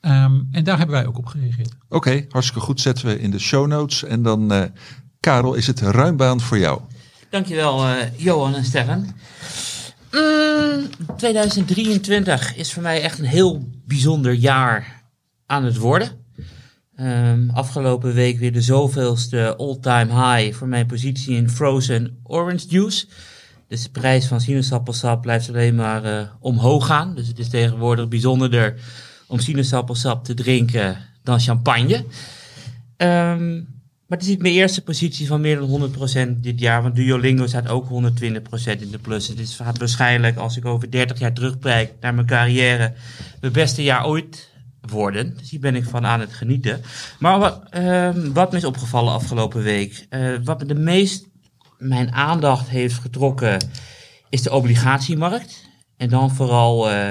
Ehm, 0.00 0.40
en 0.50 0.64
daar 0.64 0.78
hebben 0.78 0.96
wij 0.96 1.06
ook 1.06 1.18
op 1.18 1.26
gereageerd. 1.26 1.72
Oké, 1.88 2.24
hartstikke 2.28 2.60
goed. 2.60 2.80
Zetten 2.80 3.06
we 3.06 3.20
in 3.20 3.30
de 3.30 3.38
show 3.38 3.66
notes. 3.66 4.04
En 4.04 4.22
dan, 4.22 4.52
eh, 4.52 4.62
Karel, 5.20 5.54
is 5.54 5.66
het 5.66 5.80
ruimbaan 5.80 6.40
voor 6.40 6.58
jou. 6.58 6.80
Dankjewel, 7.30 7.86
eh 7.86 7.96
Johan 8.16 8.54
en 8.54 8.64
Stefan. 8.64 9.14
Mm, 10.12 10.88
2023 11.16 12.56
is 12.56 12.72
voor 12.72 12.82
mij 12.82 13.02
echt 13.02 13.18
een 13.18 13.24
heel 13.24 13.68
bijzonder 13.86 14.32
jaar 14.32 14.99
aan 15.50 15.64
het 15.64 15.76
worden. 15.76 16.08
Ehm, 16.96 17.48
afgelopen 17.50 18.14
week 18.14 18.38
weer 18.38 18.52
de 18.52 18.60
zoveelste 18.60 19.56
all-time 19.56 20.12
high 20.12 20.56
voor 20.56 20.68
mijn 20.68 20.86
positie 20.86 21.36
in 21.36 21.50
frozen 21.50 22.18
orange 22.22 22.66
juice. 22.68 23.06
Dus 23.68 23.82
de 23.82 23.90
prijs 23.90 24.26
van 24.26 24.40
sinaasappelsap 24.40 25.22
blijft 25.22 25.48
alleen 25.48 25.74
maar 25.74 26.04
eh, 26.04 26.26
omhoog 26.40 26.86
gaan. 26.86 27.14
Dus 27.14 27.26
het 27.26 27.38
is 27.38 27.48
tegenwoordig 27.48 28.08
bijzonderder 28.08 28.74
om 29.26 29.38
sinaasappelsap 29.38 30.24
te 30.24 30.34
drinken 30.34 30.96
dan 31.22 31.40
champagne. 31.40 32.04
Ehm, 32.96 33.54
maar 34.06 34.18
het 34.18 34.22
is 34.22 34.28
niet 34.28 34.42
mijn 34.42 34.54
eerste 34.54 34.82
positie 34.82 35.26
van 35.26 35.40
meer 35.40 35.56
dan 35.56 35.68
100% 35.68 36.42
dit 36.42 36.60
jaar. 36.60 36.82
Want 36.82 36.96
Duolingo 36.96 37.46
staat 37.46 37.68
ook 37.68 37.88
120% 37.88 38.82
in 38.82 38.90
de 38.90 38.98
plus. 38.98 39.28
Het 39.28 39.50
gaat 39.50 39.78
waarschijnlijk, 39.78 40.36
als 40.36 40.56
ik 40.56 40.64
over 40.64 40.90
30 40.90 41.18
jaar 41.18 41.32
terugkijk 41.32 41.92
naar 42.00 42.14
mijn 42.14 42.26
carrière, 42.26 42.92
het 43.40 43.52
beste 43.52 43.82
jaar 43.82 44.06
ooit 44.06 44.49
worden. 44.80 45.36
Dus 45.36 45.50
hier 45.50 45.60
ben 45.60 45.74
ik 45.74 45.84
van 45.84 46.06
aan 46.06 46.20
het 46.20 46.32
genieten. 46.32 46.82
Maar 47.18 47.38
wat, 47.38 47.62
ehm, 47.70 48.32
wat 48.32 48.50
me 48.50 48.56
is 48.56 48.64
opgevallen 48.64 49.12
afgelopen 49.12 49.62
week. 49.62 50.06
eh, 50.08 50.34
wat 50.44 50.58
me 50.58 50.64
de 50.64 50.74
meest 50.74 51.28
mijn 51.78 52.12
aandacht 52.12 52.68
heeft 52.68 52.98
getrokken, 52.98 53.68
is 54.28 54.42
de 54.42 54.52
obligatiemarkt. 54.52 55.68
En 55.96 56.08
dan 56.08 56.30
vooral 56.34 56.90
eh, 56.90 57.10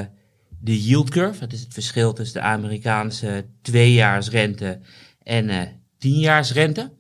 de 0.61 0.83
yield 0.83 1.09
curve. 1.09 1.39
Dat 1.39 1.53
is 1.53 1.59
het 1.59 1.73
verschil 1.73 2.13
tussen 2.13 2.41
de 2.41 2.47
Amerikaanse 2.47 3.45
tweejaarsrente 3.61 4.79
en 5.23 5.49
eh 5.49 5.61
tienjaarsrente. 5.97 6.97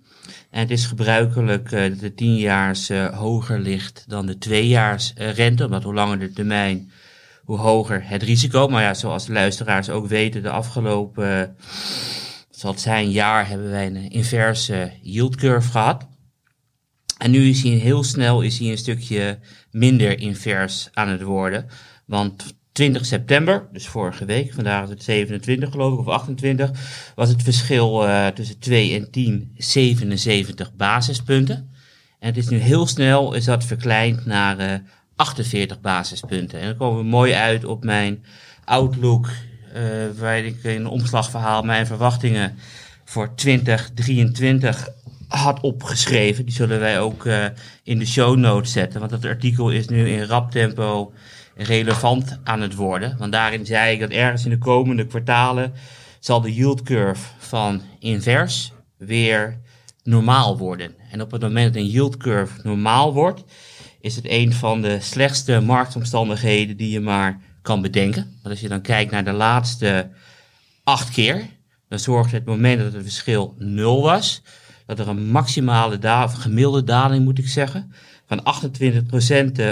En 0.49 0.59
het 0.59 0.71
is 0.71 0.85
gebruikelijk 0.85 1.69
dat 1.69 1.99
de 1.99 2.13
tienjaars 2.13 2.89
hoger 3.13 3.59
ligt 3.59 4.03
dan 4.07 4.25
de 4.25 4.37
tweejaarsrente, 4.37 5.65
omdat 5.65 5.83
hoe 5.83 5.93
langer 5.93 6.19
de 6.19 6.31
termijn, 6.33 6.91
hoe 7.49 7.57
hoger 7.57 8.07
het 8.07 8.23
risico. 8.23 8.67
Maar 8.67 8.81
ja, 8.81 8.93
zoals 8.93 9.25
de 9.25 9.33
luisteraars 9.33 9.89
ook 9.89 10.07
weten, 10.07 10.43
de 10.43 10.49
afgelopen, 10.49 11.55
zal 12.49 12.71
het 12.71 12.79
zijn, 12.79 13.11
jaar 13.11 13.47
hebben 13.47 13.69
wij 13.69 13.85
een 13.85 14.09
inverse 14.09 14.91
yield 15.01 15.35
curve 15.35 15.69
gehad. 15.69 16.07
En 17.17 17.31
nu 17.31 17.49
is 17.49 17.63
hij 17.63 17.71
heel 17.71 18.03
snel 18.03 18.41
is 18.41 18.59
hij 18.59 18.69
een 18.69 18.77
stukje 18.77 19.39
minder 19.71 20.19
invers 20.19 20.89
aan 20.93 21.07
het 21.07 21.21
worden. 21.21 21.65
Want 22.05 22.57
20 22.71 23.05
september, 23.05 23.67
dus 23.71 23.87
vorige 23.87 24.25
week, 24.25 24.53
vandaag 24.53 24.83
is 24.83 24.89
het 24.89 25.03
27 25.03 25.71
geloof 25.71 25.93
ik, 25.93 25.99
of 25.99 26.07
28, 26.07 26.71
was 27.15 27.29
het 27.29 27.43
verschil 27.43 28.07
eh, 28.07 28.27
tussen 28.27 28.59
2 28.59 28.99
en 28.99 29.11
10 29.11 29.51
77 29.57 30.75
basispunten. 30.75 31.55
En 32.19 32.27
het 32.27 32.37
is 32.37 32.47
nu 32.47 32.57
heel 32.57 32.87
snel, 32.87 33.33
is 33.33 33.45
dat 33.45 33.65
verkleind 33.65 34.25
naar 34.25 34.57
eh 34.57 34.73
48 35.19 35.81
basispunten. 35.81 36.59
En 36.59 36.65
dan 36.65 36.77
komen 36.77 36.97
we 36.97 37.09
mooi 37.09 37.33
uit 37.33 37.65
op 37.65 37.83
mijn 37.83 38.23
outlook, 38.65 39.29
eh 39.73 39.83
waar 40.17 40.37
ik 40.37 40.63
in 40.63 40.75
een 40.75 40.87
omslagverhaal 40.87 41.63
mijn 41.63 41.87
verwachtingen 41.87 42.57
voor 43.05 43.35
2023 43.35 44.87
had 45.27 45.59
opgeschreven. 45.59 46.45
Die 46.45 46.53
zullen 46.53 46.79
wij 46.79 46.99
ook 46.99 47.25
eh, 47.25 47.45
in 47.83 47.99
de 47.99 48.05
show 48.05 48.37
notes 48.37 48.71
zetten. 48.71 48.99
Want 48.99 49.11
dat 49.11 49.25
artikel 49.25 49.69
is 49.69 49.87
nu 49.87 50.09
in 50.09 50.23
rap 50.23 50.51
tempo 50.51 51.13
relevant 51.55 52.39
aan 52.43 52.61
het 52.61 52.75
worden. 52.75 53.15
Want 53.17 53.31
daarin 53.31 53.65
zei 53.65 53.93
ik 53.93 53.99
dat 53.99 54.09
ergens 54.09 54.43
in 54.43 54.49
de 54.49 54.57
komende 54.57 55.05
kwartalen 55.05 55.73
zal 56.19 56.41
de 56.41 56.53
yield 56.53 56.81
curve 56.83 57.27
van 57.37 57.81
invers 57.99 58.71
weer 58.97 59.59
normaal 60.03 60.57
worden. 60.57 60.95
En 61.11 61.21
op 61.21 61.31
het 61.31 61.41
moment 61.41 61.73
dat 61.73 61.83
een 61.83 61.89
yield 61.89 62.17
curve 62.17 62.59
normaal 62.63 63.13
wordt, 63.13 63.43
is 64.01 64.15
het 64.15 64.25
een 64.29 64.53
van 64.53 64.81
de 64.81 64.99
slechtste 64.99 65.59
marktomstandigheden 65.59 66.77
die 66.77 66.91
je 66.91 66.99
maar 66.99 67.39
kan 67.61 67.81
bedenken. 67.81 68.23
Want 68.23 68.49
als 68.49 68.59
je 68.59 68.67
dan 68.67 68.81
kijkt 68.81 69.11
naar 69.11 69.23
de 69.23 69.31
laatste 69.31 70.09
acht 70.83 71.09
keer, 71.09 71.45
dan 71.87 71.99
zorgde 71.99 72.35
het 72.35 72.45
moment 72.45 72.79
dat 72.79 72.93
het 72.93 73.03
verschil 73.03 73.55
nul 73.57 74.01
was, 74.01 74.41
dat 74.85 74.99
er 74.99 75.07
een 75.07 75.29
maximale 75.31 76.27
gemiddelde 76.27 76.83
daling, 76.83 77.23
moet 77.23 77.39
ik 77.39 77.47
zeggen, 77.47 77.93
van 78.25 78.43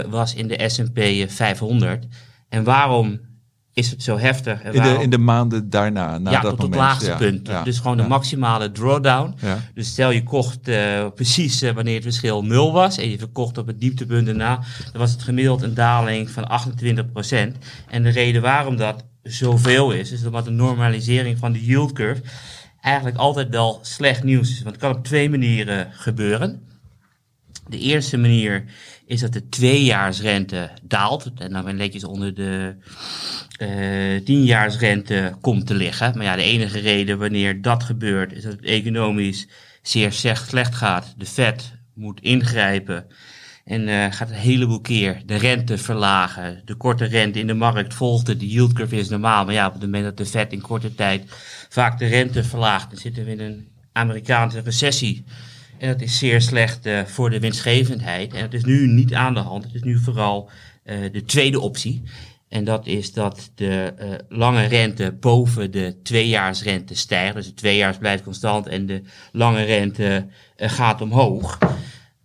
28% 0.04 0.08
was 0.10 0.34
in 0.34 0.48
de 0.48 0.70
S&P 0.70 1.30
500. 1.32 2.06
En 2.50 2.64
waarom 2.64 3.20
is 3.78 3.92
het 3.92 4.04
zo 4.04 4.18
heftig? 4.18 4.62
En 4.62 4.74
In 4.74 4.82
de, 4.82 4.98
in 5.02 5.10
de 5.10 5.18
maanden 5.18 5.70
daarna, 5.70 6.18
na 6.18 6.32
ja, 6.32 6.40
dat 6.42 6.50
tot 6.50 6.52
het 6.52 6.60
moment. 6.62 6.82
laagste 6.82 7.10
Ja, 7.10 7.18
punt. 7.18 7.48
ja, 7.48 7.64
dus 7.64 7.80
gewoon 7.80 7.98
de 7.98 8.04
maximale 8.08 8.72
drawdown. 8.72 9.36
Dus 9.74 9.88
stel 9.88 10.12
je 10.12 10.24
kocht 10.24 10.68
eh, 10.68 11.06
precies 11.16 11.62
eh, 11.62 11.72
wanneer 11.72 11.94
het 11.94 12.04
verschil 12.04 12.44
0 12.44 12.72
was 12.74 12.98
en 12.98 13.10
je 13.10 13.18
verkocht 13.18 13.58
op 13.58 13.68
het 13.68 13.80
dieptepunt 13.80 14.26
daarna, 14.26 14.56
dan 14.92 15.02
was 15.02 15.12
het 15.12 15.22
gemiddeld 15.22 15.62
een 15.62 15.74
daling 15.74 16.30
van 16.30 16.50
28%. 17.54 17.58
En 17.90 18.04
de 18.04 18.10
reden 18.10 18.42
waarom 18.42 18.78
dat 18.78 19.06
zoveel 19.24 19.92
is, 19.92 20.12
is 20.12 20.26
omdat 20.26 20.46
de 20.46 20.52
normalisering 20.52 21.38
van 21.38 21.52
de 21.52 21.66
yield 21.66 21.92
curve 21.94 22.22
eigenlijk 22.82 23.18
altijd 23.18 23.50
wel 23.50 23.80
slecht 23.82 24.24
nieuws 24.24 24.50
is. 24.50 24.62
Want 24.64 24.76
het 24.76 24.84
kan 24.84 24.96
op 24.96 25.04
twee 25.04 25.30
manieren 25.30 25.88
gebeuren. 25.92 26.62
De 27.70 27.80
eerste 27.80 28.18
manier 28.18 28.64
is 29.06 29.20
dat 29.20 29.34
de 29.34 29.50
tweejaarsrente 29.50 30.70
daalt 30.84 31.32
en 31.38 31.52
dan 31.52 31.76
netjes 31.76 32.04
onder 32.04 32.34
de 32.34 32.76
eh 33.58 34.24
tienjaarsrente 34.24 35.36
komt 35.42 35.68
te 35.68 35.74
liggen. 35.74 36.14
Maar 36.16 36.26
ja, 36.26 36.36
de 36.36 36.42
enige 36.42 36.80
reden 36.80 37.20
wanneer 37.20 37.62
dat 37.62 37.84
gebeurt 37.84 38.34
is 38.34 38.44
dat 38.44 38.52
het 38.52 38.64
economisch 38.64 39.48
zeer 39.82 40.12
slecht 40.12 40.48
slecht 40.48 40.76
gaat. 40.76 41.14
De 41.18 41.26
Fed 41.26 41.74
moet 41.94 42.22
ingrijpen. 42.22 43.06
En 43.66 43.88
eh, 43.88 44.12
gaat 44.12 44.30
een 44.30 44.36
heleboel 44.36 44.82
keer 44.82 45.22
de 45.26 45.36
rente 45.36 45.78
verlagen. 45.78 46.62
De 46.66 46.76
korte 46.76 47.06
rente 47.06 47.40
in 47.40 47.48
de 47.48 47.54
markt 47.54 47.94
volgt 47.94 48.28
het. 48.28 48.40
De 48.40 48.48
yield 48.48 48.74
curve 48.74 48.96
is 48.96 49.10
normaal. 49.10 49.46
Maar 49.46 49.54
ja, 49.54 49.68
op 49.68 49.74
het 49.74 49.82
moment 49.82 50.04
dat 50.04 50.18
de 50.18 50.26
Fed 50.26 50.54
in 50.54 50.62
korte 50.62 50.96
tijd 50.96 51.24
vaak 51.70 52.00
de 52.00 52.06
rente 52.06 52.44
verlaagt, 52.44 52.90
dan 52.90 53.00
zitten 53.00 53.26
we 53.26 53.32
in 53.32 53.40
een 53.40 53.68
Amerikaanse 53.92 54.60
recessie. 54.60 55.26
En 55.80 55.88
dat 55.88 56.02
is 56.02 56.18
zeer 56.18 56.42
slecht 56.42 56.86
eh, 56.86 57.06
voor 57.06 57.30
de 57.30 57.40
winstgevendheid. 57.40 58.34
En 58.34 58.42
het 58.42 58.54
is 58.54 58.64
nu 58.64 58.88
niet 58.88 59.14
aan 59.14 59.34
de 59.34 59.40
hand. 59.40 59.64
Het 59.64 59.74
is 59.74 59.84
nu 59.84 59.98
vooral 59.98 60.50
eh, 60.88 60.98
de 61.12 61.24
tweede 61.24 61.60
optie. 61.60 62.04
En 62.50 62.64
dat 62.64 62.86
is 62.86 63.14
dat 63.14 63.52
de 63.56 63.94
eh, 63.98 64.10
lange 64.30 64.66
rente 64.66 65.12
boven 65.12 65.72
de 65.72 65.96
tweejaarsrente 66.04 66.96
stijgt. 66.96 67.36
Dus 67.36 67.46
de 67.46 67.54
tweejaars 67.54 67.98
blijft 67.98 68.24
constant 68.24 68.68
en 68.68 68.86
de 68.86 69.02
lange 69.32 69.64
rente 69.64 70.28
gaat 70.58 71.02
omhoog. 71.02 71.58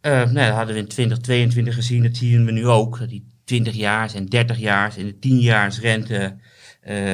Eh, 0.00 0.12
nou, 0.12 0.34
dat 0.34 0.54
hadden 0.54 0.74
we 0.74 0.80
in 0.80 0.88
2022 0.88 1.74
gezien, 1.74 2.02
dat 2.02 2.16
zien 2.16 2.44
we 2.44 2.52
nu 2.52 2.66
ook. 2.66 2.98
Dat 2.98 3.08
die 3.08 3.26
20 3.44 3.74
jaars 3.74 4.14
en 4.14 4.26
30 4.26 4.58
jaars 4.58 4.96
en 4.96 5.06
de 5.06 5.18
10 5.18 5.38
jaars 5.38 5.80
rente 5.80 6.36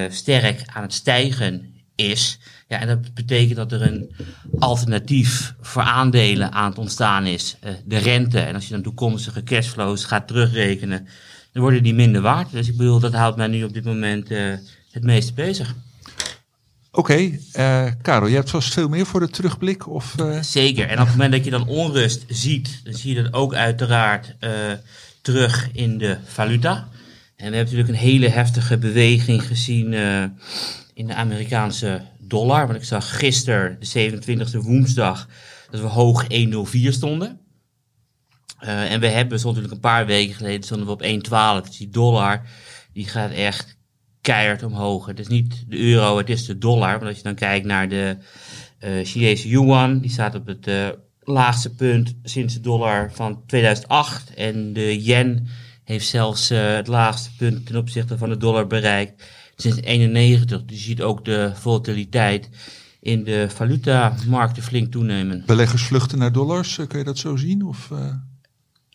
sterk 0.08 0.62
aan 0.66 0.82
het 0.82 0.92
stijgen 0.92 1.74
is. 1.94 2.38
Ja, 2.68 2.80
en 2.80 2.86
dat 2.86 3.14
betekent 3.14 3.56
dat 3.56 3.72
er 3.72 3.82
een 3.82 4.10
alternatief 4.58 5.54
voor 5.60 5.82
aandelen 5.82 6.52
aan 6.52 6.68
het 6.68 6.78
ontstaan 6.78 7.26
is. 7.26 7.56
eh, 7.60 7.72
de 7.84 7.98
rente. 7.98 8.40
En 8.40 8.54
als 8.54 8.64
je 8.66 8.72
dan 8.72 8.82
toekomstige 8.82 9.42
cashflows 9.42 10.04
gaat 10.04 10.28
terugrekenen, 10.28 11.08
dan 11.52 11.62
worden 11.62 11.82
die 11.82 11.94
minder 11.94 12.22
waard. 12.22 12.50
Dus 12.50 12.68
ik 12.68 12.76
bedoel, 12.76 13.00
dat 13.00 13.12
houdt 13.12 13.36
mij 13.36 13.46
nu 13.46 13.64
op 13.64 13.72
dit 13.72 13.84
moment 13.84 14.30
eh, 14.30 14.52
het 14.90 15.04
meeste 15.04 15.32
bezig. 15.32 15.74
Oké, 16.90 17.38
eh, 17.52 17.86
Karel, 18.02 18.28
je 18.28 18.34
hebt 18.34 18.50
vast 18.50 18.72
veel 18.72 18.88
meer 18.88 19.06
voor 19.06 19.20
de 19.20 19.30
terugblik? 19.30 19.88
Of, 19.88 20.14
Zeker. 20.40 20.88
En 20.88 21.00
op 21.00 21.06
het 21.06 21.14
moment 21.14 21.32
dat 21.32 21.44
je 21.44 21.50
dan 21.50 21.66
onrust 21.66 22.24
ziet, 22.28 22.80
dan 22.84 22.94
zie 22.94 23.14
je 23.14 23.22
dat 23.22 23.32
ook 23.32 23.54
uiteraard 23.54 24.36
terug 25.22 25.68
in 25.72 25.98
de 25.98 26.16
valuta. 26.24 26.74
En 27.36 27.50
we 27.50 27.56
hebben 27.56 27.58
natuurlijk 27.58 27.88
een 27.88 28.10
hele 28.10 28.28
heftige 28.28 28.78
beweging 28.78 29.46
gezien 29.46 29.92
in 30.94 31.06
de 31.06 31.14
Amerikaanse 31.14 32.02
dollar. 32.28 32.66
Want 32.66 32.78
ik 32.78 32.84
zag 32.84 33.18
gisteren, 33.18 33.76
de 33.80 34.10
27e 34.10 34.58
woensdag, 34.58 35.28
dat 35.70 35.80
we 35.80 35.86
hoog 35.86 36.24
1,04 36.28 36.88
stonden. 36.88 37.40
Eh, 38.58 38.92
en 38.92 39.00
we 39.00 39.06
hebben, 39.06 39.38
zo 39.40 39.46
natuurlijk 39.46 39.74
een 39.74 39.80
paar 39.80 40.06
weken 40.06 40.34
geleden, 40.34 40.62
stonden 40.62 40.86
we 40.86 40.92
op 40.92 41.02
1,12. 41.02 41.68
Dus 41.68 41.76
die 41.76 41.88
dollar, 41.88 42.42
die 42.92 43.08
gaat 43.08 43.30
echt 43.30 43.78
keihard 44.20 44.62
omhoog. 44.62 45.06
Het 45.06 45.18
is 45.18 45.28
niet 45.28 45.64
de 45.68 45.78
euro, 45.78 46.18
het 46.18 46.28
is 46.28 46.46
de 46.46 46.58
dollar. 46.58 46.92
Want 46.92 47.04
als 47.04 47.16
je 47.16 47.22
dan 47.22 47.34
kijkt 47.34 47.66
naar 47.66 47.88
de 47.88 48.16
eh 48.78 49.04
Chinese 49.04 49.48
yuan, 49.48 49.98
die 50.00 50.10
staat 50.10 50.34
op 50.34 50.46
het 50.46 50.66
eh, 50.66 50.88
laagste 51.20 51.74
punt 51.74 52.14
sinds 52.22 52.54
de 52.54 52.60
dollar 52.60 53.12
van 53.12 53.42
2008. 53.46 54.34
En 54.34 54.72
de 54.72 55.02
yen 55.02 55.48
heeft 55.84 56.06
zelfs 56.06 56.48
het 56.48 56.86
laagste 56.86 57.30
punt 57.36 57.66
ten 57.66 57.76
opzichte 57.76 58.18
van 58.18 58.28
de 58.28 58.36
dollar 58.36 58.66
bereikt 58.66 59.24
sinds 59.62 59.80
91. 59.80 60.64
Dus 60.64 60.76
je 60.78 60.82
ziet 60.82 61.02
ook 61.02 61.24
de 61.24 61.50
volatiliteit 61.54 62.48
in 63.00 63.24
de 63.24 63.46
valutamarkten 63.54 64.62
flink 64.62 64.92
toenemen. 64.92 65.42
beleggers 65.46 65.82
vluchten 65.82 66.18
naar 66.18 66.32
dollars, 66.32 66.78
eh, 66.78 66.86
kun 66.86 66.98
je 66.98 67.04
dat 67.04 67.18
zo 67.18 67.36
zien? 67.36 67.62
Of, 67.66 67.90
eh? 67.90 68.14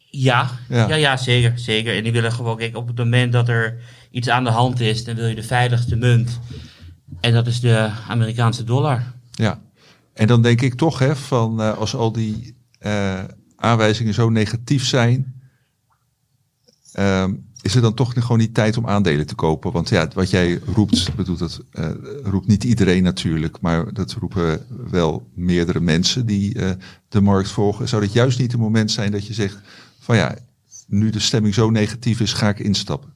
Ja, 0.10 0.50
Ja. 0.70 0.88
ja. 0.88 0.96
ja, 0.96 1.18
zeker, 1.18 1.60
zeker. 1.60 1.96
En 1.96 2.04
die 2.04 2.12
willen 2.12 2.32
gewoon, 2.32 2.58
kijk, 2.58 2.76
op 2.76 2.88
het 2.88 2.98
moment 2.98 3.32
dat 3.32 3.50
er 3.50 3.80
iets 4.12 4.30
aan 4.30 4.44
de 4.44 4.50
hand 4.50 4.80
is, 4.80 5.04
dan 5.04 5.16
wil 5.16 5.28
je 5.28 5.36
de 5.36 5.44
veiligste 5.44 5.96
munt. 5.96 6.40
En 7.22 7.34
dat 7.34 7.48
is 7.48 7.60
de 7.60 7.92
Amerikaanse 8.08 8.64
dollar. 8.64 9.14
Ja, 9.32 9.62
en 10.14 10.28
dan 10.28 10.42
denk 10.42 10.62
ik 10.62 10.74
toch, 10.74 11.00
hè, 11.00 11.16
van 11.16 11.62
eh, 11.62 11.78
als 11.78 11.96
al 11.96 12.12
die 12.12 12.56
aanwijzingen 13.56 14.14
zo 14.14 14.30
negatief 14.30 14.86
zijn, 14.86 15.42
ehm, 16.92 17.34
is 17.64 17.76
er 17.76 17.82
dan 17.82 17.94
toch 17.94 18.14
gewoon 18.14 18.38
niet 18.38 18.54
tijd 18.54 18.78
om 18.78 18.88
aandelen 18.88 19.28
te 19.28 19.36
kopen? 19.36 19.72
Want 19.72 19.90
ja, 19.90 20.08
wat 20.14 20.30
jij 20.30 20.60
roept, 20.66 21.08
ik 21.08 21.16
bedoel, 21.16 21.38
dat 21.38 21.62
eh, 21.72 21.90
roept 22.24 22.48
niet 22.48 22.64
iedereen 22.64 23.04
natuurlijk, 23.04 23.62
maar 23.62 23.94
dat 23.94 24.14
roepen 24.14 24.66
wel 24.90 25.28
meerdere 25.34 25.80
mensen 25.80 26.26
die 26.26 26.60
eh, 26.60 26.72
de 27.10 27.22
markt 27.22 27.50
volgen. 27.50 27.88
Zou 27.88 28.02
dit 28.02 28.14
juist 28.14 28.40
niet 28.40 28.52
het 28.52 28.62
moment 28.62 28.92
zijn 28.92 29.12
dat 29.12 29.28
je 29.28 29.34
zegt 29.34 29.60
van 30.00 30.16
ja, 30.16 30.38
nu 30.88 31.10
de 31.10 31.20
stemming 31.20 31.54
zo 31.54 31.70
negatief 31.70 32.20
is, 32.20 32.34
ga 32.34 32.50
ik 32.50 32.60
instappen? 32.60 33.14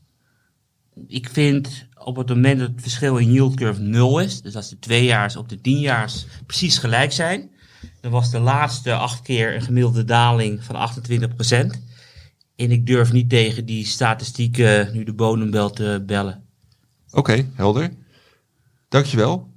Ik 1.08 1.30
vind 1.30 1.86
op 2.04 2.16
het 2.16 2.30
moment 2.30 2.60
dat 2.60 2.70
het 2.70 2.82
verschil 2.82 3.18
in 3.18 3.32
yield 3.32 3.56
curve 3.56 3.82
nul 3.82 4.20
is, 4.20 4.42
dus 4.42 4.56
als 4.56 4.70
de 4.70 4.80
tweejaars 4.80 5.36
op 5.36 5.50
de 5.50 5.62
tienjaars 5.62 6.26
precies 6.46 6.78
gelijk 6.78 7.12
zijn, 7.12 7.50
dan 8.02 8.12
was 8.12 8.32
de 8.32 8.40
laatste 8.40 8.94
acht 8.94 9.22
keer 9.22 9.56
een 9.56 9.62
gemiddelde 9.62 10.06
daling 10.06 10.64
van 10.64 10.90
28%. 11.76 11.87
En 12.58 12.72
ik 12.72 12.86
durf 12.88 13.12
niet 13.12 13.30
tegen 13.30 13.66
die 13.66 13.86
statistieken 13.86 14.90
nu 14.94 15.04
de 15.04 15.14
bodembel 15.14 15.70
te 15.70 16.04
bellen. 16.06 16.44
Oké, 17.12 17.46
helder. 17.54 17.92
Dankjewel. 18.90 19.48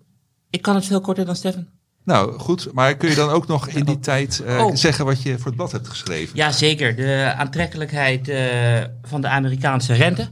Ik 0.50 0.62
kan 0.62 0.74
het 0.74 0.86
veel 0.86 1.00
korter 1.00 1.24
dan 1.24 1.36
Stefan. 1.36 1.66
Nou, 2.04 2.38
goed. 2.38 2.72
Maar 2.72 2.96
kun 2.96 3.08
je 3.08 3.14
dan 3.14 3.28
ook 3.30 3.46
nog 3.46 3.68
in 3.68 3.84
die 3.84 3.98
tijd 3.98 4.40
eh, 4.40 4.64
Oh. 4.64 4.74
zeggen 4.76 5.04
wat 5.04 5.22
je 5.22 5.36
voor 5.36 5.46
het 5.46 5.56
blad 5.56 5.72
hebt 5.72 5.88
geschreven? 5.88 6.36
Ja, 6.36 6.52
zeker. 6.52 6.96
De 6.96 7.32
aantrekkelijkheid 7.36 8.28
eh, 8.28 8.84
van 9.02 9.20
de 9.20 9.28
Amerikaanse 9.28 9.92
rente. 9.92 10.28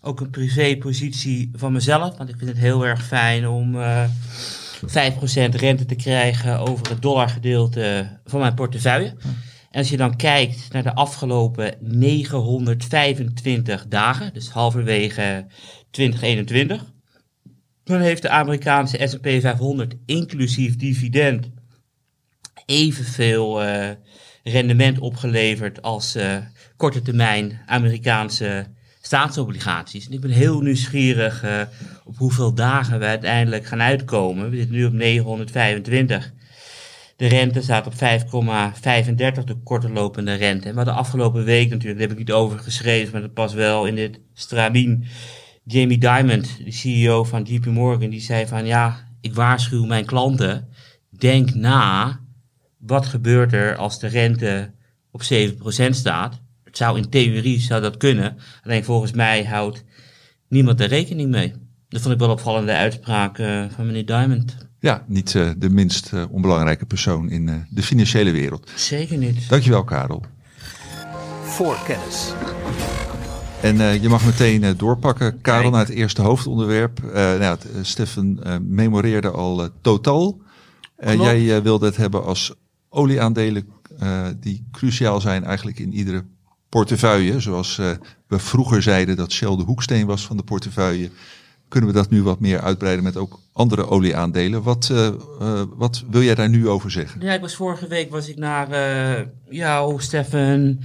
Ook 0.00 0.20
een 0.20 0.30
privépositie 0.30 1.50
van 1.54 1.72
mezelf. 1.72 2.16
Want 2.16 2.28
ik 2.28 2.34
vind 2.38 2.50
het 2.50 2.58
heel 2.58 2.86
erg 2.86 3.04
fijn 3.04 3.48
om 3.48 3.80
eh 3.80 4.04
5% 4.86 5.54
rente 5.54 5.86
te 5.86 5.94
krijgen 5.94 6.58
over 6.58 6.88
het 6.88 7.02
dollargedeelte 7.02 8.18
van 8.24 8.40
mijn 8.40 8.54
portefeuille. 8.54 9.14
Als 9.72 9.88
je 9.88 9.96
dan 9.96 10.16
kijkt 10.16 10.72
naar 10.72 10.82
de 10.82 10.94
afgelopen 10.94 11.74
925 11.80 13.86
dagen, 13.88 14.34
dus 14.34 14.48
halverwege 14.48 15.46
2021, 15.90 16.92
dan 17.84 18.00
heeft 18.00 18.22
de 18.22 18.28
Amerikaanse 18.28 19.06
S&P 19.06 19.28
500 19.40 19.94
inclusief 20.06 20.76
dividend 20.76 21.50
evenveel 22.66 23.62
eh, 23.62 23.90
rendement 24.42 24.98
opgeleverd 24.98 25.82
als 25.82 26.14
eh, 26.14 26.36
korte 26.76 27.02
termijn 27.02 27.60
Amerikaanse 27.66 28.66
staatsobligaties. 29.00 30.06
En 30.06 30.12
ik 30.12 30.20
ben 30.20 30.30
heel 30.30 30.60
nieuwsgierig 30.60 31.42
eh, 31.42 31.60
op 32.04 32.16
hoeveel 32.16 32.54
dagen 32.54 32.98
we 32.98 33.04
uiteindelijk 33.04 33.66
gaan 33.66 33.82
uitkomen. 33.82 34.50
We 34.50 34.56
zitten 34.56 34.76
nu 34.76 34.84
op 34.84 34.92
925. 34.92 36.32
De 37.22 37.28
rente 37.28 37.62
staat 37.62 37.86
op 37.86 37.92
5,35, 37.94 37.98
de 39.44 39.56
korte 39.64 39.90
lopende 39.90 40.34
rente. 40.34 40.64
En 40.64 40.70
we 40.70 40.76
hadden 40.76 40.94
afgelopen 40.94 41.44
week 41.44 41.70
natuurlijk, 41.70 41.98
daar 41.98 42.08
heb 42.08 42.18
ik 42.18 42.26
niet 42.26 42.32
over 42.32 42.58
geschreven, 42.58 43.12
maar 43.12 43.20
dat 43.20 43.32
past 43.32 43.54
wel 43.54 43.86
in 43.86 43.94
dit 43.94 44.20
stramien. 44.34 45.04
Jamie 45.64 45.98
Dimon, 45.98 46.44
de 46.64 46.72
CEO 46.72 47.24
van 47.24 47.42
JP 47.42 47.66
Morgan, 47.66 48.10
die 48.10 48.20
zei 48.20 48.46
van 48.46 48.66
ja, 48.66 49.08
ik 49.20 49.34
waarschuw 49.34 49.84
mijn 49.84 50.04
klanten, 50.04 50.68
denk 51.10 51.54
na, 51.54 52.20
wat 52.78 53.06
gebeurt 53.06 53.52
er 53.52 53.76
als 53.76 53.98
de 53.98 54.06
rente 54.06 54.72
op 55.10 55.22
7% 55.22 55.24
staat? 55.90 56.40
Het 56.64 56.76
zou 56.76 56.96
in 56.96 57.08
theorie 57.08 57.60
zou 57.60 57.80
dat 57.80 57.96
kunnen, 57.96 58.36
alleen 58.62 58.84
volgens 58.84 59.12
mij 59.12 59.44
houdt 59.44 59.84
niemand 60.48 60.80
er 60.80 60.88
rekening 60.88 61.30
mee. 61.30 61.52
Dat 61.88 62.00
vond 62.00 62.14
ik 62.14 62.20
wel 62.20 62.30
opvallende 62.30 62.72
uitspraak 62.72 63.38
eh, 63.38 63.64
van 63.68 63.86
meneer 63.86 64.06
Diamond. 64.06 64.70
Ja, 64.82 65.04
niet 65.06 65.34
eh, 65.34 65.50
de 65.56 65.70
minst 65.70 66.12
eh, 66.12 66.24
onbelangrijke 66.30 66.86
persoon 66.86 67.30
in 67.30 67.48
eh, 67.48 67.54
de 67.70 67.82
financiële 67.82 68.30
wereld. 68.30 68.70
Zeker 68.74 69.16
niet. 69.16 69.48
Dankjewel, 69.48 69.84
Karel. 69.84 70.22
Voor 71.42 71.76
kennis. 71.86 72.32
En 73.60 73.80
eh, 73.80 74.02
je 74.02 74.08
mag 74.08 74.24
meteen 74.24 74.64
eh, 74.64 74.70
doorpakken, 74.76 75.40
Karel, 75.40 75.60
Kijk. 75.60 75.72
naar 75.72 75.84
het 75.86 75.94
eerste 75.94 76.22
hoofdonderwerp. 76.22 77.04
Eh 77.04 77.12
nou, 77.14 77.40
eh, 77.42 77.78
Stefan 77.82 78.40
memoreerde 78.68 79.30
al 79.30 79.68
totaal. 79.80 80.38
Jij 81.04 81.56
eh, 81.56 81.62
wilde 81.62 81.86
het 81.86 81.96
hebben 81.96 82.24
als 82.24 82.54
olieaandelen 82.88 83.66
eh, 83.98 84.26
die 84.40 84.64
cruciaal 84.72 85.20
zijn 85.20 85.44
eigenlijk 85.44 85.78
in 85.78 85.92
iedere 85.92 86.24
portefeuille. 86.68 87.40
Zoals 87.40 87.78
eh, 87.78 87.90
we 88.26 88.38
vroeger 88.38 88.82
zeiden 88.82 89.16
dat 89.16 89.32
Shell 89.32 89.56
de 89.56 89.62
hoeksteen 89.62 90.06
was 90.06 90.26
van 90.26 90.36
de 90.36 90.42
portefeuille. 90.42 91.10
Kunnen 91.72 91.90
we 91.90 91.96
dat 91.96 92.10
nu 92.10 92.22
wat 92.22 92.40
meer 92.40 92.60
uitbreiden 92.60 93.04
met 93.04 93.16
ook 93.16 93.38
andere 93.52 93.88
olieaandelen? 93.88 94.62
Wat, 94.62 94.88
eh, 94.92 95.06
eh, 95.06 95.14
wat 95.76 96.04
wil 96.10 96.22
jij 96.22 96.34
daar 96.34 96.48
nu 96.48 96.68
over 96.68 96.90
zeggen? 96.90 97.20
Ja, 97.20 97.32
ik 97.32 97.40
was 97.40 97.54
vorige 97.54 97.86
week 97.86 98.10
was 98.10 98.28
ik 98.28 98.36
naar 98.36 98.70
eh, 98.70 99.22
jou, 99.48 100.00
Stefan 100.02 100.80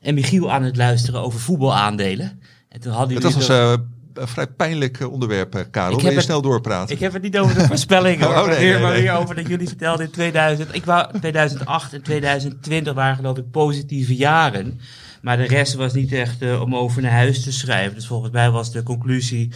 en 0.00 0.14
Michiel 0.14 0.52
aan 0.52 0.62
het 0.62 0.76
luisteren 0.76 1.20
over 1.20 1.40
voetbalaandelen. 1.40 2.40
En 2.68 2.80
toen 2.80 2.92
hadden 2.92 3.14
Het 3.14 3.22
jullie 3.22 3.38
was 3.38 3.48
het 3.48 3.78
eh, 3.78 4.22
een 4.22 4.28
vrij 4.28 4.46
pijnlijk 4.46 5.10
onderwerp, 5.10 5.66
Karel. 5.70 5.92
Ik 5.96 6.00
heb 6.00 6.10
je 6.10 6.16
het- 6.16 6.24
snel 6.24 6.42
doorpraten? 6.42 6.94
Ik 6.94 7.00
heb 7.00 7.12
het 7.12 7.22
niet 7.22 7.38
over 7.38 7.54
de 7.54 7.66
voorspellingen, 7.66 8.26
hoor, 8.34 8.36
Oh, 8.36 8.46
nee, 8.46 8.72
nee, 8.72 8.82
maar 8.82 8.92
weer 8.92 9.12
over 9.16 9.34
dat 9.34 9.48
jullie 9.48 9.68
vertelden 9.68 10.06
in 10.06 10.12
2000. 10.12 10.74
Ik 10.74 10.84
wou, 10.84 11.18
2008 11.20 11.92
en 11.92 12.02
2020 12.02 12.94
waren 12.94 13.16
geloof 13.16 13.36
ik 13.38 13.50
positieve 13.50 14.16
jaren. 14.16 14.80
Maar 15.22 15.36
de 15.36 15.46
rest 15.46 15.74
was 15.74 15.92
niet 15.92 16.12
echt 16.12 16.60
om 16.60 16.76
over 16.76 17.02
naar 17.02 17.10
huis 17.10 17.42
te 17.42 17.52
schrijven. 17.52 17.94
Dus 17.94 18.06
volgens 18.06 18.32
mij 18.32 18.50
was 18.50 18.72
de 18.72 18.82
conclusie, 18.82 19.50